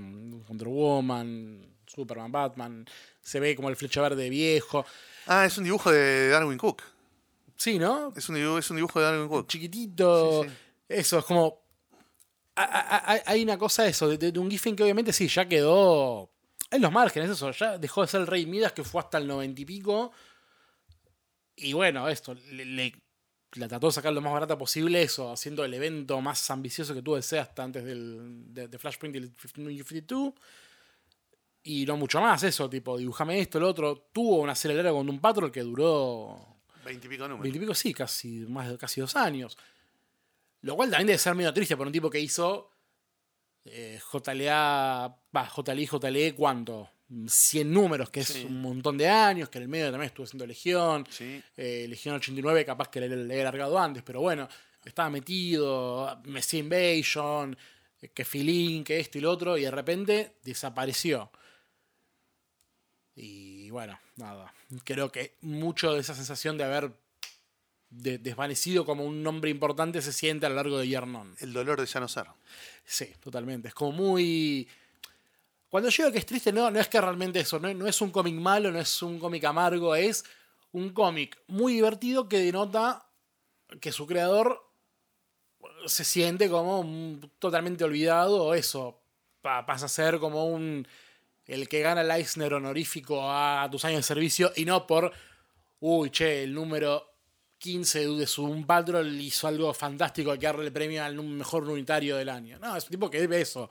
Wonder 0.48 0.68
Woman, 0.68 1.76
Superman, 1.86 2.32
Batman. 2.32 2.86
Se 3.22 3.40
ve 3.40 3.56
como 3.56 3.70
el 3.70 3.76
flecha 3.76 4.02
verde 4.02 4.30
viejo. 4.30 4.86
Ah, 5.28 5.46
es 5.46 5.58
un 5.58 5.66
dibujo 5.66 5.92
de 5.92 6.30
Darwin 6.30 6.58
Cook. 6.58 6.84
Sí, 7.58 7.80
¿no? 7.80 8.14
Es 8.16 8.30
un 8.30 8.36
dibujo, 8.36 8.60
es 8.60 8.70
un 8.70 8.78
dibujo 8.78 9.00
de 9.00 9.06
Darwin 9.06 9.28
Cook. 9.28 9.48
Chiquitito. 9.48 10.44
Sí, 10.44 10.50
sí. 10.50 10.56
Eso, 10.88 11.20
es 11.20 11.26
como. 11.26 11.62
Hay 12.56 13.44
una 13.44 13.58
cosa 13.58 13.84
de 13.84 13.90
eso, 13.90 14.08
de, 14.08 14.32
de 14.32 14.40
un 14.40 14.50
Giffen 14.50 14.78
que 14.78 14.84
obviamente 14.84 15.12
sí, 15.12 15.28
ya 15.28 15.46
quedó 15.46 16.30
en 16.72 16.82
los 16.82 16.92
márgenes, 16.92 17.30
eso, 17.30 17.52
ya 17.52 17.78
dejó 17.78 18.02
de 18.02 18.08
ser 18.08 18.22
el 18.22 18.28
Rey 18.28 18.46
Midas 18.46 18.72
que 18.72 18.84
fue 18.84 19.02
hasta 19.02 19.18
el 19.18 19.28
noventa 19.28 19.62
y 19.62 19.66
pico. 19.66 20.12
Y 21.58 21.74
bueno, 21.74 22.08
esto, 22.10 22.34
le, 22.52 22.66
le- 22.66 22.96
la 23.54 23.68
trató 23.70 23.88
de 23.88 23.94
sacar 23.94 24.12
lo 24.12 24.20
más 24.22 24.34
barata 24.34 24.58
posible, 24.58 25.02
eso, 25.02 25.32
haciendo 25.32 25.64
el 25.64 25.74
evento 25.74 26.20
más 26.20 26.50
ambicioso 26.52 26.94
que 26.94 27.02
tuvo 27.02 27.16
DC 27.16 27.40
hasta 27.40 27.64
antes 27.64 27.86
del, 27.86 28.54
de, 28.54 28.68
de 28.68 28.78
Flashpoint 28.78 29.16
y 29.16 29.20
el 29.20 29.34
52. 29.38 30.34
Y 31.64 31.86
no 31.86 31.98
mucho 31.98 32.20
más, 32.22 32.44
eso, 32.44 32.70
tipo, 32.70 32.98
dibujame 32.98 33.40
esto, 33.40 33.60
lo 33.60 33.70
otro. 33.70 34.10
Tuvo 34.12 34.42
una 34.42 34.52
acelerada 34.52 34.92
con 34.92 35.10
un 35.10 35.20
Patrol 35.20 35.52
que 35.52 35.62
duró 35.62 36.58
Veintipico 36.84 37.24
números. 37.24 37.42
Veintipico, 37.44 37.74
sí, 37.74 37.94
casi 37.94 38.40
más 38.48 38.70
de 38.70 38.78
casi 38.78 39.02
dos 39.02 39.16
años. 39.16 39.58
Lo 40.62 40.76
cual 40.76 40.90
también 40.92 41.08
debe 41.08 41.18
ser 41.18 41.34
medio 41.34 41.54
triste 41.54 41.76
por 41.78 41.88
un 41.88 41.94
tipo 41.94 42.10
que 42.10 42.20
hizo 42.20 42.72
eh, 43.64 44.00
JLA, 44.12 45.18
va, 45.36 45.50
JLI, 45.50 45.88
JLE, 45.88 46.36
¿cuánto? 46.36 46.90
100 47.28 47.72
números, 47.72 48.10
que 48.10 48.22
es 48.22 48.28
Sí. 48.30 48.46
un 48.46 48.62
montón 48.62 48.98
de 48.98 49.08
años, 49.08 49.50
que 49.50 49.60
en 49.60 49.64
el 49.64 49.70
medio 49.70 49.86
también 49.92 50.08
estuvo 50.08 50.26
haciendo 50.26 50.46
Legión. 50.48 51.06
Sí. 51.10 51.42
Eh, 51.58 51.86
Legión 51.88 52.16
89, 52.16 52.66
capaz 52.66 52.90
que 52.90 53.00
le, 53.02 53.10
le 53.10 53.34
había 53.34 53.44
largado 53.46 53.78
antes, 53.80 54.02
pero 54.04 54.22
bueno, 54.22 54.48
estaba 54.84 55.10
metido, 55.10 56.22
Messi 56.26 56.58
Invasion, 56.60 57.56
eh, 58.02 58.10
que 58.10 58.26
Filín, 58.26 58.84
que 58.84 59.00
esto 59.00 59.18
y 59.18 59.22
lo 59.22 59.32
otro, 59.32 59.58
y 59.58 59.62
de 59.64 59.72
repente 59.72 60.34
desapareció. 60.44 61.32
Y 63.16 63.70
bueno, 63.70 63.98
nada. 64.18 64.54
Creo 64.84 65.12
que 65.12 65.36
mucho 65.42 65.94
de 65.94 66.02
esa 66.02 66.14
sensación 66.16 66.58
de 66.58 66.64
haber 66.66 66.92
de- 67.90 68.18
desvanecido 68.18 68.84
como 68.86 69.06
un 69.06 69.24
nombre 69.24 69.50
importante 69.50 70.02
se 70.02 70.12
siente 70.12 70.46
a 70.46 70.50
lo 70.50 70.56
largo 70.56 70.78
de 70.80 70.88
Yernon. 70.88 71.36
El 71.40 71.54
dolor 71.54 71.80
de 71.80 71.86
ya 71.86 72.00
no 72.02 72.08
ser. 72.10 72.26
Sí, 72.84 73.08
totalmente. 73.22 73.70
Es 73.70 73.74
como 73.74 73.92
muy. 73.94 74.68
Cuando 75.70 75.90
llega 75.90 76.12
que 76.12 76.20
es 76.20 76.26
triste, 76.26 76.52
no, 76.54 76.70
no 76.72 76.80
es 76.80 76.88
que 76.88 77.02
realmente 77.02 77.40
eso, 77.40 77.60
no, 77.60 77.74
no 77.74 77.88
es 77.88 78.00
un 78.02 78.12
cómic 78.12 78.36
malo, 78.36 78.72
no 78.72 78.80
es 78.80 79.02
un 79.02 79.20
cómic 79.20 79.44
amargo, 79.44 79.96
es 79.96 80.24
un 80.72 80.92
cómic 80.92 81.38
muy 81.48 81.74
divertido 81.74 82.30
que 82.30 82.40
denota 82.40 83.06
que 83.82 83.92
su 83.92 84.06
creador 84.06 84.62
se 85.88 86.04
siente 86.04 86.50
como 86.50 86.80
un- 86.80 87.32
totalmente 87.40 87.84
olvidado 87.84 88.44
o 88.44 88.54
eso. 88.54 89.00
pa- 89.42 89.66
pasa 89.66 89.86
a 89.86 89.90
ser 89.90 90.18
como 90.20 90.46
un. 90.48 90.88
el 91.46 91.70
que 91.70 91.82
gana 91.82 92.02
el 92.02 92.10
Eisner 92.10 92.52
honorífico 92.56 93.22
a 93.30 93.68
tus 93.72 93.86
años 93.86 94.00
de 94.00 94.04
servicio 94.04 94.52
y 94.56 94.66
no 94.66 94.88
por 94.88 95.12
uy, 95.80 96.10
che, 96.10 96.42
el 96.44 96.54
número 96.56 97.12
15 97.60 98.08
de 98.08 98.26
su 98.26 98.64
Patrol 98.66 99.08
hizo 99.22 99.48
algo 99.48 99.72
fantástico 99.76 100.32
que 100.34 100.40
darle 100.48 100.66
el 100.66 100.72
premio 100.74 101.04
al 101.04 101.16
mejor 101.22 101.70
unitario 101.70 102.16
del 102.18 102.30
año. 102.30 102.58
No, 102.60 102.76
es 102.76 102.86
un 102.86 102.90
tipo 102.90 103.10
que 103.12 103.28
ve 103.28 103.42
eso. 103.42 103.70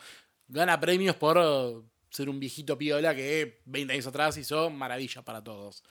Gana 0.48 0.78
premios 0.78 1.16
por 1.16 1.84
ser 2.10 2.28
un 2.28 2.38
viejito 2.38 2.78
piola 2.78 3.14
que 3.14 3.62
20 3.64 3.92
años 3.92 4.06
atrás 4.06 4.36
hizo 4.36 4.70
maravilla 4.70 5.22
para 5.22 5.42
todos. 5.42 5.82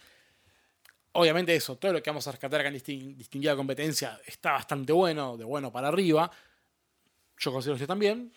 Obviamente 1.13 1.55
eso, 1.55 1.77
todo 1.77 1.93
lo 1.93 2.01
que 2.01 2.09
vamos 2.09 2.27
a 2.27 2.31
rescatar 2.31 2.61
acá 2.61 2.69
en 2.69 2.75
distinguida 3.17 3.55
competencia 3.55 4.19
está 4.25 4.53
bastante 4.53 4.93
bueno, 4.93 5.37
de 5.37 5.43
bueno 5.43 5.71
para 5.71 5.89
arriba. 5.89 6.31
Yo 7.37 7.51
considero 7.51 7.77
que 7.77 7.85
también. 7.85 8.31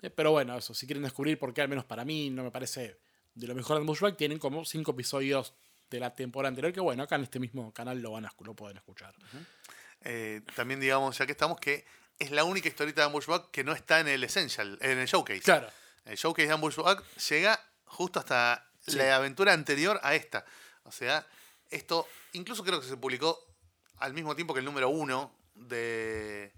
Eh, 0.00 0.10
pero 0.10 0.30
bueno, 0.30 0.56
eso, 0.56 0.74
si 0.74 0.86
quieren 0.86 1.02
descubrir 1.02 1.38
por 1.38 1.52
qué, 1.52 1.62
al 1.62 1.68
menos 1.68 1.84
para 1.84 2.04
mí, 2.04 2.30
no 2.30 2.44
me 2.44 2.50
parece 2.50 2.98
de 3.34 3.46
lo 3.46 3.54
mejor 3.54 3.78
de 3.78 3.84
Bushback, 3.84 4.16
tienen 4.16 4.38
como 4.38 4.64
5 4.64 4.92
episodios 4.92 5.54
de 5.90 6.00
la 6.00 6.14
temporada 6.14 6.48
anterior, 6.48 6.72
que 6.72 6.80
bueno, 6.80 7.02
acá 7.02 7.16
en 7.16 7.22
este 7.22 7.40
mismo 7.40 7.72
canal 7.72 8.00
lo 8.00 8.12
van 8.12 8.26
a 8.26 8.32
lo 8.38 8.54
pueden 8.54 8.76
escuchar. 8.76 9.14
Eh, 10.02 10.42
también 10.54 10.80
digamos, 10.80 11.18
ya 11.18 11.26
que 11.26 11.32
estamos, 11.32 11.58
que 11.58 11.84
es 12.18 12.30
la 12.30 12.44
única 12.44 12.68
historieta 12.68 13.02
de 13.02 13.06
Ambushback 13.06 13.50
que 13.50 13.64
no 13.64 13.72
está 13.72 14.00
en 14.00 14.08
el 14.08 14.24
Essential, 14.24 14.78
en 14.80 14.98
el 14.98 15.06
Showcase. 15.06 15.40
Claro. 15.40 15.68
El 16.04 16.16
Showcase 16.16 16.46
de 16.46 16.54
Ambushback 16.54 17.02
llega 17.28 17.60
justo 17.84 18.18
hasta 18.18 18.70
la 18.86 19.16
aventura 19.16 19.52
anterior 19.52 19.98
a 20.02 20.14
esta. 20.14 20.44
O 20.84 20.92
sea, 20.92 21.26
esto 21.70 22.06
incluso 22.32 22.62
creo 22.64 22.80
que 22.80 22.86
se 22.86 22.96
publicó 22.96 23.38
al 23.98 24.12
mismo 24.12 24.34
tiempo 24.34 24.52
que 24.54 24.60
el 24.60 24.66
número 24.66 24.88
uno 24.88 25.34
de, 25.54 26.52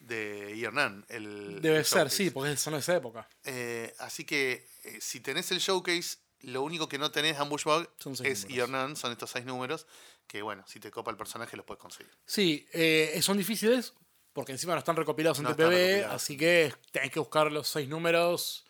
de 0.00 0.60
Hernán. 0.60 1.04
El, 1.08 1.60
Debe 1.60 1.84
ser, 1.84 2.10
sí, 2.10 2.30
porque 2.30 2.56
son 2.56 2.74
de 2.74 2.80
esa 2.80 2.96
época. 2.96 3.28
Eh, 3.44 3.94
así 3.98 4.24
que 4.24 4.68
eh, 4.84 4.98
si 5.00 5.20
tenés 5.20 5.50
el 5.52 5.58
Showcase 5.58 6.18
lo 6.40 6.62
único 6.62 6.88
que 6.88 6.98
no 6.98 7.10
tenés 7.10 7.38
Ambushbug 7.38 7.88
es 8.24 8.46
Hernán, 8.48 8.96
son 8.96 9.12
estos 9.12 9.30
seis 9.30 9.44
números, 9.44 9.86
que 10.26 10.42
bueno, 10.42 10.64
si 10.68 10.78
te 10.78 10.90
copa 10.90 11.10
el 11.10 11.16
personaje 11.16 11.56
los 11.56 11.66
puedes 11.66 11.80
conseguir. 11.80 12.12
Sí, 12.26 12.66
eh, 12.72 13.18
son 13.22 13.38
difíciles, 13.38 13.92
porque 14.38 14.52
encima 14.52 14.74
no 14.74 14.78
están 14.78 14.94
recopilados 14.94 15.40
en 15.40 15.46
TPB, 15.46 16.12
así 16.12 16.36
que 16.36 16.72
tenés 16.92 17.10
que 17.10 17.18
buscar 17.18 17.50
los 17.50 17.66
seis 17.66 17.88
números 17.88 18.64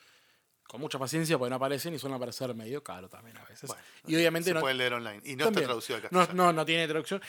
con 0.67 0.81
mucha 0.81 0.99
paciencia, 0.99 1.37
porque 1.37 1.51
no 1.51 1.57
aparecen 1.57 1.93
y 1.93 1.99
suelen 1.99 2.17
aparecer 2.17 2.55
medio 2.55 2.83
caro 2.83 3.11
también 3.11 3.37
a 3.37 3.45
veces. 3.45 3.71
y 4.07 4.17
obviamente 4.17 4.49
se 4.49 4.55
no. 4.55 4.61
pueden 4.61 4.79
leer 4.79 4.95
online. 4.95 5.21
Y 5.25 5.37
no 5.37 5.49
está 5.49 5.61
traducido 5.61 5.97
al 5.97 6.03
castellano. 6.05 6.33
No, 6.33 6.55
no, 6.55 6.65
tiene 6.65 6.89
traducción. 6.89 7.21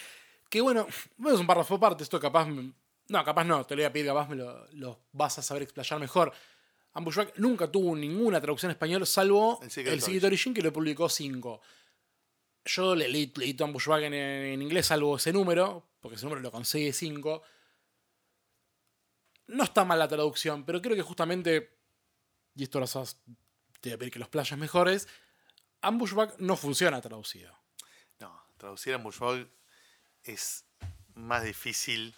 Que 0.48 0.62
bueno, 0.62 0.88
bueno, 1.18 1.36
es 1.36 1.42
un 1.42 1.48
párrafo 1.48 1.76
aparte, 1.76 2.04
esto 2.04 2.18
capaz. 2.18 2.48
No, 2.48 3.26
capaz 3.26 3.44
no, 3.44 3.66
te 3.66 3.76
lo 3.76 3.82
voy 3.82 3.88
a 3.88 3.92
pedir, 3.92 4.06
capaz 4.06 4.30
me 4.30 4.38
lo, 4.38 4.66
lo 4.72 5.02
vas 5.12 5.38
a 5.38 5.42
saber 5.42 5.64
explayar 5.64 6.00
mejor. 6.00 6.32
Ambushback 6.94 7.40
nunca 7.40 7.70
tuvo 7.70 7.94
ninguna 7.94 8.40
traducción 8.40 8.70
en 8.70 8.76
español, 8.76 9.06
salvo 9.06 9.60
el 9.62 9.70
Secret, 9.70 10.24
Origin, 10.24 10.54
que 10.54 10.62
lo 10.62 10.72
publicó 10.72 11.10
5. 11.10 11.60
Yo 12.64 12.96
le 12.96 13.10
leí, 13.10 13.34
leí 13.36 13.58
Ambushback 13.60 14.04
en, 14.04 14.14
en, 14.14 14.62
inglés, 14.62 14.86
salvo 14.86 15.18
ese 15.18 15.34
número, 15.34 15.90
porque 16.00 16.16
ese 16.16 16.26
número 16.26 16.40
lo 16.40 16.54
consigue 16.54 16.94
5. 16.94 17.44
No 19.50 19.64
está 19.64 19.84
mal 19.84 20.00
la 20.00 20.08
traducción, 20.08 20.64
pero 20.64 20.82
creo 20.82 20.96
que 20.96 21.02
justamente, 21.02 21.78
y 22.56 22.64
esto 22.64 22.80
lo 22.80 22.88
sabes, 22.88 23.18
te 23.82 23.90
voy 23.90 23.96
a 23.96 23.98
pedir 23.98 24.14
que 24.14 24.20
los 24.20 24.30
playas 24.30 24.58
mejores, 24.58 25.08
Ambushback 25.82 26.40
no 26.40 26.56
funciona 26.56 27.02
traducido. 27.02 27.58
No, 28.20 28.42
traducir 28.58 28.94
Ambushback 28.94 29.48
es 30.24 30.66
más 31.16 31.44
difícil 31.44 32.16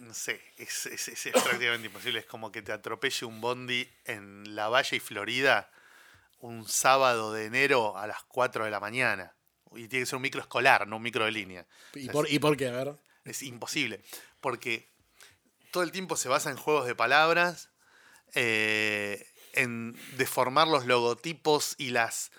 no 0.00 0.14
sé, 0.14 0.40
es, 0.56 0.88
prácticamente 1.32 1.86
imposible. 1.86 2.20
Es 2.20 2.26
como 2.26 2.50
que 2.50 2.62
te 2.62 2.72
atropelle 2.72 3.26
un 3.26 3.40
bondi 3.40 3.88
en 4.04 4.54
La 4.54 4.68
Valle 4.68 4.96
y 4.96 5.00
Florida 5.00 5.70
un 6.40 6.66
sábado 6.66 7.32
de 7.32 7.46
enero 7.46 7.96
a 7.96 8.06
las 8.06 8.22
4 8.24 8.64
de 8.64 8.70
la 8.70 8.80
mañana. 8.80 9.34
Y 9.72 9.88
tiene 9.88 10.02
que 10.02 10.06
ser 10.06 10.16
un 10.16 10.22
micro 10.22 10.40
escolar, 10.40 10.86
no 10.86 10.96
un 10.96 11.02
micro 11.02 11.24
de 11.24 11.30
línea. 11.30 11.66
¿Y, 11.94 12.08
por, 12.08 12.30
¿y 12.30 12.38
por 12.38 12.56
qué? 12.56 12.68
A 12.68 12.72
ver. 12.72 12.96
Es 13.24 13.42
imposible. 13.42 14.02
Porque 14.40 14.91
todo 15.72 15.82
el 15.82 15.90
tiempo 15.90 16.16
se 16.16 16.28
basa 16.28 16.50
en 16.50 16.56
juegos 16.56 16.86
de 16.86 16.94
palabras, 16.94 17.70
eh, 18.34 19.26
en 19.54 19.98
deformar 20.16 20.68
los 20.68 20.86
logotipos 20.86 21.74
y 21.78 21.90
las, 21.90 22.30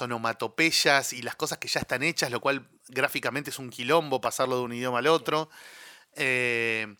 onomatopeyas 0.00 1.12
y 1.12 1.22
las 1.22 1.36
cosas 1.36 1.58
que 1.58 1.68
ya 1.68 1.80
están 1.80 2.02
hechas, 2.02 2.30
lo 2.30 2.40
cual 2.40 2.68
gráficamente 2.88 3.50
es 3.50 3.58
un 3.58 3.70
quilombo 3.70 4.20
pasarlo 4.20 4.56
de 4.56 4.62
un 4.62 4.72
idioma 4.72 4.98
al 4.98 5.06
otro. 5.06 5.50
Eh, 6.16 6.96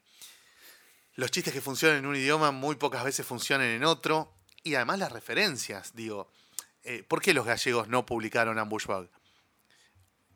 los 1.14 1.30
chistes 1.30 1.52
que 1.52 1.60
funcionan 1.60 1.98
en 1.98 2.06
un 2.06 2.16
idioma 2.16 2.52
muy 2.52 2.76
pocas 2.76 3.02
veces 3.02 3.26
funcionan 3.26 3.66
en 3.66 3.84
otro. 3.84 4.32
Y 4.62 4.74
además 4.74 4.98
las 4.98 5.12
referencias, 5.12 5.94
digo. 5.94 6.30
Eh, 6.82 7.04
¿Por 7.06 7.20
qué 7.20 7.34
los 7.34 7.44
gallegos 7.46 7.88
no 7.88 8.06
publicaron 8.06 8.58
Ambushbug? 8.58 9.08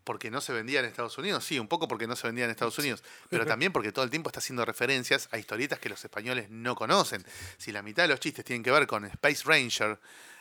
Porque 0.05 0.31
no 0.31 0.41
se 0.41 0.53
vendía 0.53 0.81
en 0.81 0.87
Estados 0.87 1.17
Unidos, 1.19 1.45
sí, 1.45 1.59
un 1.59 1.67
poco 1.67 1.89
porque 1.89 2.07
no 2.07 2.15
se 2.15 2.27
vendía 2.27 2.45
en 2.45 2.51
Estados 2.51 2.79
Unidos, 2.79 3.03
pero 3.31 3.47
también 3.47 3.73
porque 3.73 3.91
todo 3.91 4.05
el 4.05 4.11
tiempo 4.11 4.29
está 4.29 4.39
haciendo 4.39 4.65
referencias 4.65 5.29
a 5.33 5.39
historietas 5.39 5.79
que 5.79 5.89
los 5.89 6.05
españoles 6.05 6.51
no 6.51 6.75
conocen. 6.75 7.25
Si 7.57 7.73
la 7.73 7.83
mitad 7.83 8.05
de 8.05 8.09
los 8.09 8.21
chistes 8.21 8.45
tienen 8.45 8.63
que 8.63 8.71
ver 8.71 8.87
con 8.87 9.05
Space 9.07 9.43
Ranger, 9.45 9.99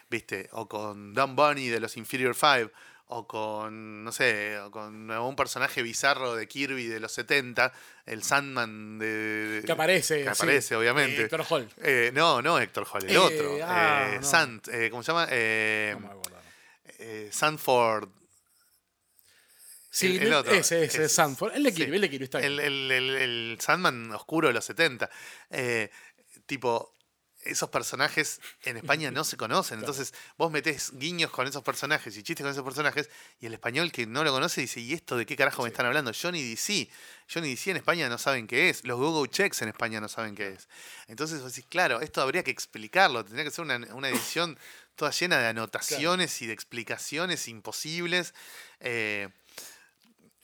¿viste? 0.09 0.49
O 0.51 0.67
con 0.67 1.13
Dumb 1.13 1.35
Bunny 1.35 1.69
de 1.69 1.79
los 1.79 1.97
Inferior 1.97 2.35
Five, 2.35 2.69
o 3.07 3.27
con, 3.27 4.03
no 4.03 4.11
sé, 4.11 4.57
con 4.71 5.11
un 5.11 5.35
personaje 5.35 5.83
bizarro 5.83 6.35
de 6.35 6.47
Kirby 6.47 6.87
de 6.87 6.99
los 6.99 7.11
70, 7.11 7.71
el 8.05 8.23
Sandman 8.23 8.97
de... 8.97 9.61
Que 9.65 9.71
aparece, 9.71 10.23
Que 10.23 10.29
aparece, 10.29 10.75
obviamente. 10.75 11.21
Eh, 11.21 11.25
Héctor 11.25 11.45
Hall. 11.49 11.69
Eh, 11.83 12.11
no, 12.13 12.41
no 12.41 12.59
Héctor 12.59 12.87
Hall, 12.91 13.03
el 13.03 13.15
eh, 13.15 13.17
otro. 13.17 13.57
Ah, 13.63 14.17
Sand, 14.21 14.61
¿cómo 14.89 15.03
se 15.03 15.11
llama? 15.11 15.27
Sandford. 17.31 18.09
Sí, 19.93 20.17
el, 20.17 20.33
otro. 20.33 20.51
ese, 20.55 20.85
ese, 20.85 21.03
es 21.03 21.13
Sandford. 21.13 21.55
El 21.55 21.61
de 21.61 21.71
Kirby, 21.71 21.97
el 21.97 22.01
de 22.01 22.09
Kirby, 22.09 22.23
está 22.23 22.39
bien. 22.39 22.53
El, 22.53 22.91
el, 22.91 23.09
el, 23.15 23.57
Sandman 23.61 24.11
oscuro 24.11 24.47
de 24.47 24.53
los 24.55 24.65
70. 24.65 25.07
tipo, 26.47 26.91
esos 27.45 27.69
personajes 27.69 28.41
en 28.63 28.77
España 28.77 29.11
no 29.11 29.23
se 29.23 29.37
conocen. 29.37 29.79
Entonces 29.81 30.13
vos 30.37 30.51
metés 30.51 30.91
guiños 30.93 31.29
con 31.29 31.47
esos 31.47 31.63
personajes 31.63 32.17
y 32.17 32.23
chistes 32.23 32.43
con 32.43 32.51
esos 32.51 32.63
personajes 32.63 33.09
y 33.39 33.45
el 33.45 33.53
español 33.53 33.91
que 33.91 34.05
no 34.05 34.23
lo 34.23 34.31
conoce 34.31 34.61
dice, 34.61 34.79
¿y 34.79 34.93
esto 34.93 35.15
de 35.15 35.27
qué 35.27 35.35
carajo 35.35 35.63
me 35.63 35.69
están 35.69 35.85
hablando? 35.85 36.11
Johnny 36.19 36.41
DC. 36.41 36.89
Johnny 37.31 37.49
DC 37.49 37.71
en 37.71 37.77
España 37.77 38.09
no 38.09 38.17
saben 38.17 38.47
qué 38.47 38.69
es. 38.69 38.83
Los 38.85 38.99
Google 38.99 39.29
Checks 39.29 39.61
en 39.61 39.69
España 39.69 39.99
no 40.01 40.07
saben 40.07 40.35
qué 40.35 40.49
es. 40.49 40.67
Entonces 41.07 41.41
vos 41.41 41.53
decís, 41.53 41.69
claro, 41.69 42.01
esto 42.01 42.21
habría 42.21 42.43
que 42.43 42.51
explicarlo. 42.51 43.23
Tendría 43.23 43.45
que 43.45 43.51
ser 43.51 43.65
una, 43.65 44.09
edición 44.09 44.57
toda 44.95 45.11
llena 45.11 45.39
de 45.39 45.47
anotaciones 45.47 46.41
y 46.41 46.47
de 46.47 46.53
explicaciones 46.53 47.47
imposibles. 47.47 48.33
Eh, 48.79 49.29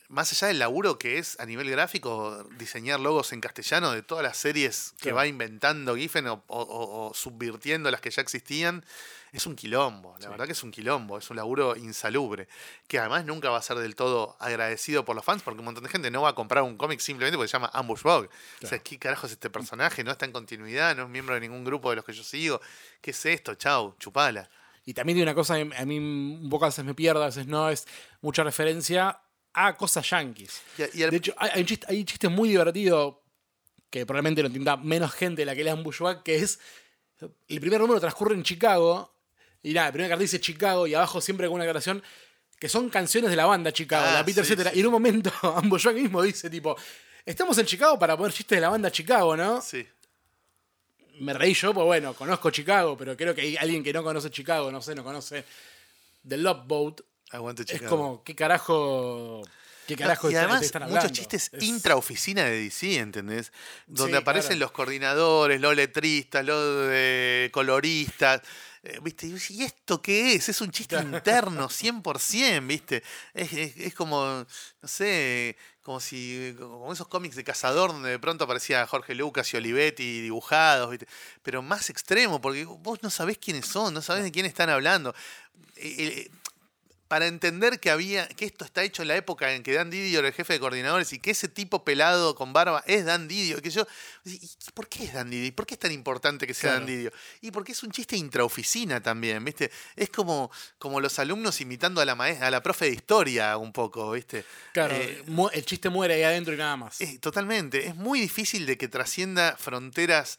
más 0.10 0.32
allá 0.32 0.47
del 0.47 0.57
laburo 0.57 0.97
que 0.97 1.20
es 1.20 1.39
a 1.39 1.45
nivel 1.45 1.70
gráfico 1.70 2.43
diseñar 2.57 2.99
logos 2.99 3.32
en 3.32 3.41
castellano 3.41 3.91
de 3.91 4.01
todas 4.01 4.24
las 4.24 4.38
series 4.38 4.95
que 4.99 5.12
va 5.12 5.28
inventando 5.28 5.95
Giffen 5.95 6.26
o, 6.28 7.12
subvirtiendo 7.14 7.91
las 7.91 8.01
que 8.01 8.10
ya 8.10 8.24
existían, 8.24 8.84
es 9.32 9.45
un 9.45 9.55
quilombo. 9.55 10.16
La 10.20 10.30
verdad 10.30 10.47
que 10.47 10.53
es 10.53 10.64
un 10.64 10.72
quilombo, 10.72 11.20
es 11.20 11.30
un 11.30 11.38
laburo 11.38 11.76
insalubre. 11.76 12.47
Que 12.88 12.97
además 12.97 13.24
nunca 13.26 13.51
va 13.51 13.60
a 13.60 13.62
ser 13.62 13.78
del 13.78 13.95
todo 13.95 14.36
agradecido 14.39 15.05
por 15.05 15.16
los 15.16 15.24
fans 15.24 15.43
porque 15.43 15.60
un 15.60 15.66
montón 15.66 15.84
de 15.84 15.91
gente 15.91 16.10
no 16.10 16.24
va 16.24 16.30
a 16.30 16.36
comprar 16.36 16.64
un 16.64 16.76
cómic 16.76 16.99
simplemente 17.01 17.38
porque 17.38 17.49
se 17.49 17.53
llama 17.53 17.70
Ambush 17.72 18.01
Bug. 18.01 18.30
O 18.64 18.68
sea, 18.68 18.80
¿qué 18.80 18.97
carajo 18.97 19.28
es 19.28 19.34
este 19.34 19.51
personaje? 19.51 20.03
No 20.03 20.12
está 20.12 20.26
en 20.26 20.32
continuidad, 20.32 20.95
no 20.95 21.03
es 21.03 21.10
miembro 21.10 21.36
de 21.36 21.41
ningún 21.41 21.64
grupo 21.64 21.91
de 21.91 21.97
los 21.97 22.05
que 22.05 22.14
yo 22.14 22.24
sigo. 22.24 22.60
¿Qué 22.99 23.12
es 23.12 23.26
esto? 23.28 23.53
Chau, 23.53 23.95
chupala. 23.99 24.49
Y 24.86 24.95
también 24.95 25.18
tiene 25.18 25.30
una 25.30 25.36
cosa, 25.36 25.53
a 25.53 25.86
mí 25.86 25.99
un 25.99 26.49
poco 26.49 26.66
a 26.66 26.70
veces 26.70 26.84
me 26.84 26.95
pierdo, 26.95 27.22
a 27.22 27.28
veces 27.28 27.45
no, 27.45 27.70
es 27.70 27.86
mucha 28.22 28.43
referencia 28.43 29.20
a 29.54 29.76
cosas 29.76 30.10
yankees. 30.10 30.62
De 30.78 31.16
hecho, 31.16 31.34
hay, 31.38 31.62
un 31.62 31.66
chiste, 32.06 32.30
muy 32.30 32.50
divertido 32.50 33.24
que 33.89 34.06
probablemente 34.06 34.41
lo 34.41 34.47
entienda 34.47 34.78
menos 34.78 35.12
gente 35.12 35.41
de 35.41 35.45
la 35.45 35.56
que 35.56 35.64
lea 35.64 35.76
Bushwack, 35.76 36.24
que 36.24 36.38
es 36.38 36.60
el 37.47 37.60
primer 37.60 37.80
número 37.80 38.00
transcurre 38.00 38.36
en 38.36 38.43
Chicago 38.43 39.14
y 39.62 39.74
nada, 39.74 39.88
el 39.88 39.93
primer 39.93 40.10
cartel 40.10 40.26
dice 40.26 40.39
Chicago 40.39 40.88
y 40.88 40.93
abajo 40.93 41.20
siempre 41.20 41.47
con 41.47 41.56
una 41.56 41.64
aclaración 41.64 42.02
que 42.60 42.70
son 42.70 42.89
canciones 42.89 43.30
de 43.30 43.36
la 43.36 43.45
banda 43.45 43.72
Chicago, 43.72 44.06
la 44.06 44.20
ah, 44.20 44.26
Peter, 44.26 44.45
etc. 44.45 44.72
Y 44.74 44.82
en 44.82 44.86
un 44.86 44.91
momento 44.91 45.32
Bushwack 45.64 45.95
mismo 45.95 46.22
dice 46.22 46.50
tipo, 46.50 46.76
estamos 47.26 47.58
en 47.58 47.66
Chicago 47.66 47.97
para 47.97 48.18
poner 48.18 48.34
chistes 48.34 48.58
de 48.58 48.62
la 48.62 48.70
banda 48.70 48.91
Chicago, 48.91 49.36
¿no? 49.36 49.62
Sí. 49.62 49.86
Me 51.20 51.34
reí 51.34 51.54
yo, 51.54 51.74
pues 51.74 51.86
bueno, 51.86 52.14
conozco 52.14 52.50
Chicago, 52.50 52.97
pero 52.97 53.18
creo 53.18 53.36
que 53.36 53.41
hay 53.41 53.58
alguien 53.58 53.84
que 53.84 53.91
no 53.91 54.04
conoce 54.04 54.30
Chicago, 54.30 54.72
no 54.72 54.82
sé, 54.82 54.95
no 54.95 55.04
conoce 55.04 55.43
The 56.28 56.38
Love 56.38 56.66
Boat, 56.66 57.02
es 57.32 57.82
como, 57.84 58.23
¿qué 58.23 58.36
carajo? 58.36 59.41
¿Qué 59.88 59.95
carajo 59.95 60.30
y 60.30 60.36
además, 60.36 60.71
muchos 60.88 61.11
chistes 61.11 61.51
intraoficina 61.61 62.43
de 62.43 62.63
DC, 62.63 62.99
¿entendés? 62.99 63.51
Donde 63.88 64.17
aparecen 64.17 64.59
los 64.59 64.71
coordinadores, 64.71 65.59
los 65.59 65.75
letristas, 65.75 66.45
los 66.45 66.89
coloristas. 67.51 68.41
Eh, 68.82 68.99
¿Viste? 69.01 69.27
¿Y 69.49 69.63
esto 69.63 70.01
qué 70.01 70.36
es? 70.36 70.47
Es 70.47 70.61
un 70.61 70.71
chiste 70.71 70.95
interno, 70.97 71.67
100%, 71.69 72.65
¿viste? 72.65 73.03
Es, 73.34 73.51
es, 73.51 73.93
como, 73.93 74.45
no 74.82 74.88
sé, 74.88 75.57
como 75.82 75.99
si, 75.99 76.55
como 76.57 76.93
esos 76.93 77.07
cómics 77.09 77.36
de 77.36 77.43
cazador 77.43 77.91
donde 77.91 78.11
de 78.11 78.19
pronto 78.19 78.45
aparecía 78.45 78.88
Jorge 78.88 79.15
Lucas 79.15 79.53
y 79.53 79.57
Olivetti 79.57 80.21
dibujados, 80.21 80.91
¿viste? 80.91 81.07
Pero 81.43 81.61
más 81.61 81.89
extremo, 81.89 82.39
porque 82.39 82.63
vos 82.63 83.03
no 83.03 83.09
sabés 83.09 83.38
quiénes 83.38 83.65
son, 83.65 83.93
no 83.93 84.01
sabés 84.01 84.23
de 84.23 84.32
quién 84.32 84.45
están 84.45 84.69
hablando. 84.69 85.13
Eh, 85.75 85.95
eh, 85.97 86.32
para 87.10 87.28
entender 87.28 87.82
que 87.82 87.89
había 87.89 88.26
que 88.30 88.45
esto 88.45 88.64
está 88.64 88.84
hecho 88.84 89.01
en 89.01 89.10
la 89.10 89.18
época 89.18 89.51
en 89.53 89.64
que 89.64 89.74
Dan 89.74 89.89
Didio 89.89 90.20
era 90.20 90.30
el 90.30 90.34
jefe 90.34 90.53
de 90.53 90.60
coordinadores 90.62 91.12
y 91.12 91.20
que 91.20 91.32
ese 91.32 91.49
tipo 91.49 91.84
pelado 91.84 92.36
con 92.36 92.53
barba 92.53 92.84
es 92.88 93.03
Dan 93.03 93.28
Didio, 93.28 93.62
que 93.62 93.70
yo 93.72 93.86
¿y 94.24 94.39
por 94.74 94.88
qué 94.88 95.03
es 95.05 95.14
Dan 95.14 95.30
Didio? 95.30 95.53
¿Por 95.53 95.66
qué 95.66 95.74
es 95.74 95.80
tan 95.80 95.91
importante 95.91 96.47
que 96.47 96.53
sea 96.53 96.70
Claro. 96.70 96.86
Dan 96.86 96.88
Didio? 96.88 97.12
Y 97.41 97.51
porque 97.51 97.74
es 97.74 97.84
un 97.84 97.91
chiste 97.91 98.16
intraoficina 98.16 99.01
también, 99.01 99.43
¿viste? 99.43 99.70
Es 99.95 100.10
como, 100.10 100.49
como 100.78 101.01
los 101.01 101.20
alumnos 101.20 101.60
imitando 101.60 101.99
a 101.99 102.05
la 102.05 102.16
maestra, 102.16 102.47
a 102.47 102.51
la 102.51 102.64
profe 102.64 102.86
de 102.86 102.91
historia 102.91 103.57
un 103.57 103.74
poco, 103.74 104.12
¿viste? 104.12 104.45
Claro, 104.72 104.93
Eh, 104.95 105.24
el 105.53 105.66
chiste 105.66 105.89
muere 105.89 106.14
ahí 106.14 106.24
adentro 106.24 106.53
y 106.53 106.57
nada 106.57 106.78
más. 106.78 107.01
eh, 107.01 107.18
totalmente. 107.20 107.88
Es 107.88 107.95
muy 107.95 108.22
difícil 108.22 108.66
de 108.66 108.78
que 108.78 108.88
trascienda 108.88 109.57
fronteras 109.57 110.38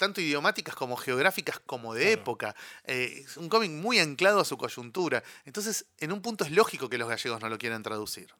tanto 0.00 0.20
idiomáticas 0.20 0.74
como 0.74 0.96
geográficas 0.96 1.60
como 1.60 1.94
de 1.94 2.02
Claro. 2.06 2.20
época. 2.22 2.56
Eh, 2.84 3.22
es 3.24 3.36
un 3.36 3.48
cómic 3.48 3.70
muy 3.70 3.98
anclado 4.00 4.40
a 4.40 4.44
su 4.44 4.56
coyuntura. 4.56 5.22
Entonces, 5.44 5.84
en 5.98 6.10
un 6.10 6.20
punto 6.22 6.42
es 6.44 6.50
lógico 6.50 6.88
que 6.88 6.98
los 6.98 7.08
gallegos 7.08 7.40
no 7.40 7.48
lo 7.48 7.58
quieran 7.58 7.82
traducir. 7.82 8.34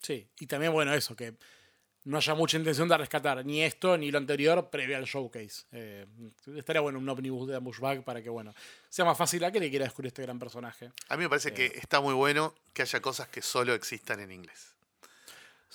Sí, 0.00 0.28
y 0.38 0.46
también, 0.46 0.72
bueno, 0.72 0.94
eso, 0.94 1.16
que 1.16 1.34
no 2.04 2.16
haya 2.16 2.34
mucha 2.34 2.56
intención 2.56 2.88
de 2.88 2.96
rescatar 2.96 3.44
ni 3.44 3.62
esto 3.62 3.96
ni 3.98 4.10
lo 4.10 4.18
anterior 4.18 4.70
previo 4.70 4.96
al 4.96 5.04
showcase. 5.04 5.64
Eh, 5.72 6.06
estaría 6.56 6.80
bueno 6.80 6.98
un 6.98 7.08
omnibus 7.08 7.48
de 7.48 7.56
Ambushbag 7.56 8.04
para 8.04 8.22
que, 8.22 8.30
bueno, 8.30 8.54
sea 8.88 9.04
más 9.04 9.18
fácil 9.18 9.42
a 9.44 9.50
que 9.52 9.60
le 9.60 9.68
quiera 9.68 9.84
descubrir 9.86 10.08
este 10.08 10.22
gran 10.22 10.38
personaje. 10.38 10.90
A 11.08 11.16
mí 11.16 11.24
me 11.24 11.28
parece 11.28 11.52
que 11.52 11.66
está 11.66 12.00
muy 12.00 12.14
bueno 12.14 12.54
que 12.72 12.82
haya 12.82 13.00
cosas 13.00 13.28
que 13.28 13.42
solo 13.42 13.74
existan 13.74 14.20
en 14.20 14.32
inglés. 14.32 14.74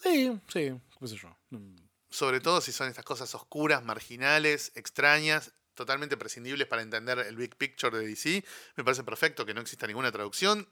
Sí, 0.01 0.31
sí, 0.47 0.71
qué 0.99 1.07
sé 1.07 1.15
yo. 1.17 1.35
Sobre 2.15 2.39
todo 2.39 2.61
si 2.61 2.71
son 2.71 2.87
estas 2.87 3.03
cosas 3.03 3.35
oscuras, 3.35 3.83
marginales, 3.83 4.71
extrañas, 4.75 5.51
totalmente 5.73 6.15
prescindibles 6.15 6.65
para 6.65 6.81
entender 6.81 7.19
el 7.19 7.35
big 7.35 7.57
picture 7.57 7.97
de 7.97 8.07
DC. 8.07 8.41
Me 8.77 8.85
parece 8.85 9.03
perfecto 9.03 9.45
que 9.45 9.53
no 9.53 9.59
exista 9.59 9.85
ninguna 9.85 10.13
traducción. 10.13 10.65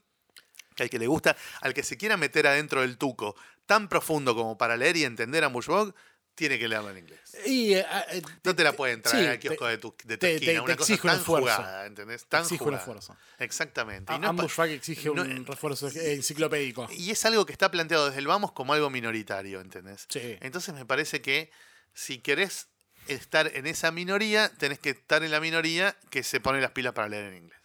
Que 0.74 0.84
al 0.84 0.90
que 0.90 1.00
le 1.00 1.08
gusta, 1.08 1.36
al 1.60 1.74
que 1.74 1.84
se 1.84 1.98
quiera 1.98 2.16
meter 2.16 2.48
adentro 2.48 2.80
del 2.80 2.98
tuco 2.98 3.36
tan 3.66 3.90
profundo 3.90 4.36
como 4.36 4.58
para 4.58 4.78
leer 4.78 4.96
y 4.96 5.04
entender 5.04 5.44
a 5.44 5.48
Bushbog, 5.50 5.94
tiene 6.36 6.58
que 6.58 6.68
leerlo 6.68 6.90
en 6.90 6.98
inglés. 7.00 7.20
Y 7.46 7.74
eh, 7.74 7.86
eh, 8.12 8.22
No 8.44 8.56
te 8.56 8.64
la 8.64 8.74
pueden 8.74 9.02
traer 9.02 9.24
sí, 9.26 9.30
al 9.32 9.40
kiosco 9.40 9.66
te- 9.66 9.72
de 9.72 9.78
tu, 9.78 9.96
de 10.06 10.18
tu 10.18 10.20
te- 10.20 10.34
esquina. 10.36 10.52
te- 10.54 10.60
una 10.62 10.76
cosa 10.76 10.98
tan 10.98 11.24
jugada, 11.24 11.86
¿entendés? 11.86 12.26
Tan 12.26 12.42
exige 12.44 12.64
un 12.64 12.74
esfuerzo. 12.74 13.16
Exactamente. 13.40 14.12
A- 14.12 14.16
Y 14.16 14.20
no 14.20 14.26
es 14.26 14.28
pa- 14.28 14.30
Ambushbag 14.42 14.70
exige 14.72 15.10
no- 15.14 15.22
un 15.22 15.46
refuerzo 15.46 15.90
enciclopédico. 15.90 16.88
y 16.92 17.12
es 17.12 17.24
algo 17.26 17.46
que 17.46 17.52
está 17.54 17.70
planteado 17.72 18.08
desde 18.08 18.20
el 18.20 18.28
vamos 18.28 18.52
como 18.52 18.74
algo 18.74 18.90
minoritario, 18.90 19.62
¿entendés? 19.62 20.06
Sí. 20.10 20.38
Entonces 20.42 20.74
me 20.74 20.86
parece 20.86 21.22
que 21.22 21.52
si 21.94 22.20
querés 22.20 22.68
estar 23.08 23.48
en 23.54 23.68
esa 23.68 23.92
minoría, 23.92 24.50
tenés 24.58 24.80
que 24.80 24.92
estar 24.92 25.24
en 25.24 25.32
la 25.32 25.40
minoría 25.40 25.96
que 26.10 26.24
se 26.24 26.40
pone 26.40 26.62
las 26.62 26.72
pilas 26.72 26.94
para 26.94 27.10
leer 27.10 27.26
en 27.26 27.36
inglés. 27.44 27.60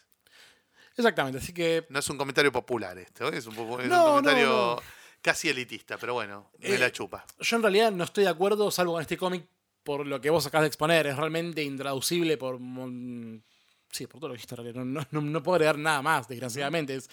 Exactamente, 0.96 1.38
así 1.38 1.52
que 1.52 1.86
No 1.90 2.00
es 2.00 2.10
un 2.10 2.18
comentario 2.18 2.50
popular 2.50 2.98
esto, 2.98 3.32
¿eh? 3.32 3.38
es 3.38 3.46
un, 3.46 3.54
es 3.54 3.86
no, 3.88 4.04
comentario 4.04 4.46
no. 4.48 4.82
Casi 5.22 5.48
elitista, 5.48 5.98
pero 5.98 6.14
bueno, 6.14 6.50
me 6.58 6.74
Eh, 6.74 6.78
la 6.78 6.90
chupa. 6.92 7.24
yo 7.40 7.56
en 7.56 7.62
realidad 7.62 7.92
no 7.92 8.04
estoy 8.04 8.24
de 8.24 8.30
acuerdo, 8.30 8.70
salvo 8.70 8.92
con 8.94 9.02
este 9.02 9.16
cómic, 9.16 9.46
por 9.82 10.06
lo 10.06 10.20
que 10.20 10.30
vos 10.30 10.46
acabas 10.46 10.64
de 10.64 10.68
exponer. 10.68 11.06
Es 11.06 11.16
realmente 11.16 11.62
intraducible 11.62 12.36
por. 12.36 12.58
mon- 12.58 13.42
Sí, 13.90 14.06
por 14.06 14.20
todo 14.20 14.28
lo 14.28 14.34
que 14.34 14.42
dijiste. 14.42 14.56
No, 14.74 14.84
no, 15.10 15.20
no 15.22 15.42
puedo 15.42 15.54
agregar 15.56 15.78
nada 15.78 16.02
más, 16.02 16.28
desgraciadamente. 16.28 16.94
Es, 16.96 17.08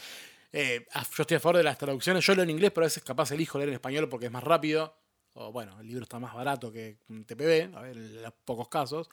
eh, 0.51 0.85
yo 1.15 1.21
estoy 1.23 1.37
a 1.37 1.39
favor 1.39 1.55
de 1.57 1.63
las 1.63 1.77
traducciones. 1.77 2.25
Yo 2.25 2.35
leo 2.35 2.43
en 2.43 2.49
inglés, 2.49 2.71
pero 2.75 2.83
a 2.83 2.87
veces 2.87 3.01
capaz 3.01 3.31
elijo 3.31 3.57
leer 3.57 3.69
en 3.69 3.75
español 3.75 4.09
porque 4.09 4.25
es 4.25 4.31
más 4.31 4.43
rápido. 4.43 4.93
O 5.35 5.53
bueno, 5.53 5.79
el 5.79 5.87
libro 5.87 6.03
está 6.03 6.19
más 6.19 6.33
barato 6.33 6.71
que 6.73 6.97
TPB, 7.25 7.75
a 7.77 7.81
ver, 7.81 7.95
en 7.97 8.33
pocos 8.43 8.67
casos. 8.67 9.09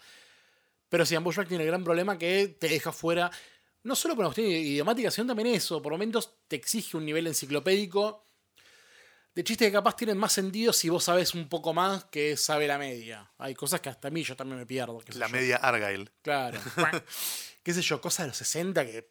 Pero 0.88 1.06
sí, 1.06 1.14
Ambushback 1.14 1.46
tiene 1.48 1.62
el 1.62 1.68
gran 1.70 1.84
problema 1.84 2.18
que 2.18 2.48
te 2.48 2.68
deja 2.68 2.90
fuera, 2.92 3.30
no 3.84 3.94
solo 3.94 4.14
por 4.14 4.22
una 4.24 4.28
cuestión 4.34 4.48
idiomática, 4.48 5.10
sino 5.12 5.28
también 5.28 5.48
eso. 5.48 5.80
Por 5.80 5.92
momentos 5.92 6.34
te 6.48 6.56
exige 6.56 6.96
un 6.96 7.04
nivel 7.04 7.26
enciclopédico 7.28 8.24
de 9.34 9.44
chistes 9.44 9.68
que 9.68 9.72
capaz 9.72 9.96
tienen 9.96 10.18
más 10.18 10.32
sentido 10.32 10.72
si 10.72 10.88
vos 10.88 11.04
sabés 11.04 11.34
un 11.34 11.48
poco 11.48 11.72
más 11.72 12.04
que 12.04 12.36
sabe 12.36 12.66
la 12.66 12.76
media. 12.78 13.30
Hay 13.38 13.54
cosas 13.54 13.80
que 13.80 13.88
hasta 13.88 14.08
a 14.08 14.10
mí 14.10 14.22
yo 14.22 14.36
también 14.36 14.58
me 14.58 14.66
pierdo. 14.66 14.98
qué 14.98 15.12
sé 15.12 15.18
La 15.18 15.26
yo. 15.26 15.32
media 15.32 15.56
Argyle. 15.56 16.10
Claro. 16.22 16.60
qué 17.62 17.72
sé 17.72 17.80
yo, 17.82 18.00
cosas 18.00 18.24
de 18.24 18.28
los 18.28 18.36
60 18.36 18.84
que 18.84 19.10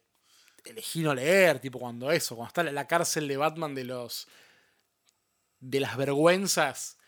elegí 0.64 1.00
no 1.00 1.12
leer, 1.14 1.58
tipo 1.58 1.78
cuando 1.80 2.12
eso, 2.12 2.36
cuando 2.36 2.48
está 2.48 2.62
la 2.62 2.86
cárcel 2.86 3.26
de 3.26 3.36
Batman 3.36 3.74
de 3.74 3.84
los. 3.84 4.28
de 5.58 5.80
las 5.80 5.96
vergüenzas. 5.96 6.98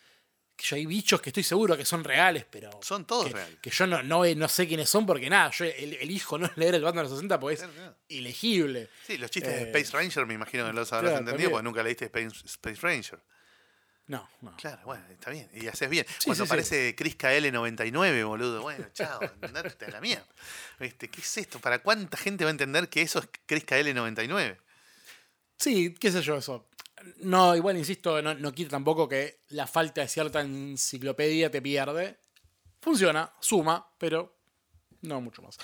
Que 0.56 0.64
yo 0.66 0.76
hay 0.76 0.86
bichos 0.86 1.20
que 1.20 1.30
estoy 1.30 1.42
seguro 1.42 1.76
que 1.76 1.84
son 1.84 2.04
reales, 2.04 2.44
pero. 2.48 2.70
Son 2.82 3.04
todos 3.04 3.26
que, 3.26 3.32
reales. 3.32 3.58
Que 3.60 3.70
yo 3.70 3.86
no, 3.88 4.02
no, 4.04 4.24
no 4.24 4.48
sé 4.48 4.68
quiénes 4.68 4.88
son 4.88 5.04
porque 5.04 5.28
nada, 5.28 5.50
yo 5.50 5.64
el- 5.64 5.94
elijo 5.94 6.38
no 6.38 6.48
leer 6.56 6.76
el 6.76 6.82
Batman 6.82 7.04
de 7.04 7.10
los 7.10 7.18
60 7.18 7.40
porque 7.40 7.54
es 7.54 7.60
Claro, 7.62 7.96
ilegible. 8.08 8.88
Sí, 9.06 9.18
los 9.18 9.30
chistes 9.30 9.52
Eh, 9.52 9.64
de 9.66 9.70
Space 9.80 9.96
Ranger 9.96 10.26
me 10.26 10.34
imagino 10.34 10.64
que 10.66 10.72
los 10.72 10.92
habrás 10.92 11.10
claro, 11.10 11.18
entendido 11.24 11.50
también. 11.50 11.50
porque 11.50 11.64
nunca 11.64 11.82
leíste 11.82 12.04
Space, 12.04 12.46
Space 12.46 12.80
Ranger. 12.80 13.20
No, 14.06 14.28
no. 14.42 14.54
Claro, 14.58 14.82
bueno, 14.84 15.02
está 15.10 15.30
bien. 15.30 15.50
Y 15.54 15.66
haces 15.66 15.88
bien. 15.88 16.04
Sí, 16.06 16.26
Cuando 16.26 16.44
sí, 16.44 16.46
sí. 16.46 16.52
aparece 16.52 16.94
Chris 16.94 17.16
KL99, 17.16 18.24
boludo, 18.26 18.60
bueno, 18.62 18.86
chao, 18.92 19.18
andate 19.42 19.86
a 19.86 19.90
la 19.90 20.00
mierda. 20.02 20.26
¿Viste? 20.78 21.08
¿Qué 21.08 21.20
es 21.22 21.36
esto? 21.38 21.58
¿Para 21.58 21.78
cuánta 21.80 22.16
gente 22.18 22.44
va 22.44 22.50
a 22.50 22.52
entender 22.52 22.88
que 22.90 23.00
eso 23.02 23.18
es 23.20 23.28
Chris 23.46 23.64
KL99? 23.66 24.58
Sí, 25.56 25.94
qué 25.98 26.12
sé 26.12 26.20
yo, 26.20 26.36
eso. 26.36 26.68
No, 27.18 27.54
igual 27.56 27.76
insisto, 27.76 28.22
no, 28.22 28.34
no 28.34 28.52
quita 28.52 28.70
tampoco 28.70 29.08
que 29.08 29.40
la 29.48 29.66
falta 29.66 30.00
de 30.00 30.08
cierta 30.08 30.40
enciclopedia 30.40 31.50
te 31.50 31.60
pierde. 31.60 32.18
Funciona, 32.80 33.32
suma, 33.40 33.86
pero 33.98 34.36
no 35.02 35.20
mucho 35.20 35.42
más. 35.42 35.56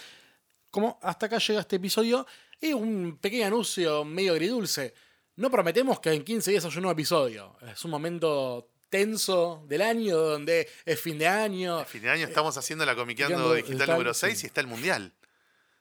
Como 0.70 0.98
hasta 1.02 1.26
acá 1.26 1.38
llega 1.38 1.60
este 1.60 1.76
episodio, 1.76 2.26
y 2.60 2.72
un 2.72 3.18
pequeño 3.20 3.46
anuncio 3.46 4.04
medio 4.04 4.32
agridulce. 4.32 4.94
No 5.36 5.50
prometemos 5.50 6.00
que 6.00 6.12
en 6.12 6.22
15 6.22 6.50
días 6.50 6.64
haya 6.64 6.76
un 6.76 6.82
nuevo 6.82 6.92
episodio. 6.92 7.56
Es 7.72 7.84
un 7.84 7.90
momento 7.90 8.68
tenso 8.90 9.64
del 9.66 9.80
año, 9.80 10.18
donde 10.18 10.68
es 10.84 11.00
fin 11.00 11.18
de 11.18 11.26
año. 11.26 11.78
A 11.78 11.84
fin 11.84 12.02
de 12.02 12.10
año 12.10 12.26
estamos 12.26 12.56
haciendo 12.58 12.84
la 12.84 12.94
Comiqueando 12.94 13.54
Digital 13.54 13.78
Digital, 13.78 13.96
número 13.96 14.14
6 14.14 14.38
sí. 14.38 14.46
y 14.46 14.48
está 14.48 14.60
el 14.60 14.66
Mundial. 14.66 15.12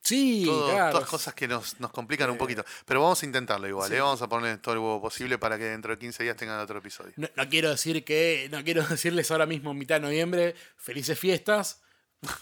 Sí, 0.01 0.43
Todo- 0.45 0.71
claro. 0.71 0.93
Todas 0.93 1.09
cosas 1.09 1.33
que 1.33 1.47
nos, 1.47 1.79
nos 1.79 1.91
complican 1.91 2.29
un 2.29 2.35
Eh, 2.37 2.39
poquito. 2.39 2.63
Pero 2.85 3.01
vamos 3.01 3.21
a 3.21 3.25
intentarlo 3.25 3.67
igual, 3.67 3.89
sí. 3.89 3.95
¿eh? 3.95 4.01
Vamos 4.01 4.21
a 4.21 4.29
ponerle 4.29 4.57
todo 4.59 4.73
el 4.73 4.79
huevo 4.79 5.01
posible 5.01 5.37
para 5.37 5.57
que 5.57 5.65
dentro 5.65 5.91
de 5.91 5.99
15 5.99 6.23
días 6.23 6.35
tengan 6.37 6.59
otro 6.59 6.79
episodio. 6.79 7.13
No, 7.17 7.27
no 7.35 7.49
quiero 7.49 7.69
decir 7.69 8.03
que. 8.05 8.47
No 8.51 8.63
quiero 8.63 8.83
decirles 8.87 9.29
ahora 9.31 9.45
mismo, 9.45 9.71
en 9.71 9.77
mitad 9.77 9.95
de 9.95 10.01
noviembre, 10.01 10.55
felices 10.77 11.17
fiestas. 11.19 11.81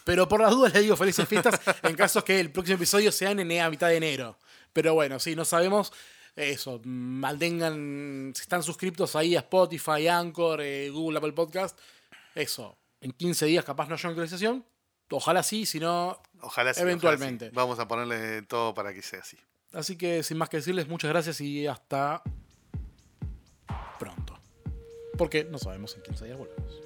Pero 0.03 0.27
por 0.27 0.41
las 0.41 0.51
dudas 0.51 0.73
les 0.73 0.81
digo 0.83 0.95
felices 0.95 1.27
fiestas 1.27 1.59
en 1.83 1.95
caso 1.95 2.23
que 2.23 2.39
el 2.39 2.51
próximo 2.51 2.77
episodio 2.77 3.11
sea 3.11 3.31
en 3.31 3.59
a 3.59 3.69
mitad 3.69 3.89
de 3.89 3.97
enero. 3.97 4.37
Pero 4.73 4.93
bueno, 4.95 5.19
sí, 5.19 5.35
no 5.35 5.45
sabemos. 5.45 5.91
Eso, 6.35 6.79
mantengan. 6.83 8.31
Si 8.35 8.41
están 8.43 8.63
suscriptos 8.63 9.15
ahí 9.15 9.35
a 9.35 9.39
Spotify, 9.39 10.07
Anchor, 10.07 10.61
eh, 10.61 10.89
Google, 10.89 11.17
Apple 11.17 11.33
Podcast. 11.33 11.77
Eso, 12.35 12.77
en 13.01 13.11
15 13.11 13.45
días 13.47 13.65
capaz 13.65 13.87
no 13.87 13.95
haya 13.95 14.07
una 14.07 14.11
actualización. 14.11 14.65
Ojalá 15.09 15.43
sí, 15.43 15.65
si 15.65 15.79
no. 15.79 16.21
Ojalá 16.41 16.73
sí, 16.73 16.81
Eventualmente. 16.81 17.45
ojalá 17.45 17.51
sí. 17.51 17.55
Vamos 17.55 17.79
a 17.79 17.87
ponerle 17.87 18.41
todo 18.43 18.73
para 18.73 18.93
que 18.93 19.01
sea 19.01 19.19
así. 19.19 19.37
Así 19.73 19.97
que 19.97 20.23
sin 20.23 20.37
más 20.37 20.49
que 20.49 20.57
decirles, 20.57 20.87
muchas 20.87 21.09
gracias 21.09 21.41
y 21.41 21.67
hasta 21.67 22.21
pronto. 23.99 24.39
Porque 25.17 25.43
no 25.45 25.57
sabemos 25.57 25.95
en 25.95 26.03
15 26.03 26.25
días 26.25 26.37
volvemos. 26.37 26.81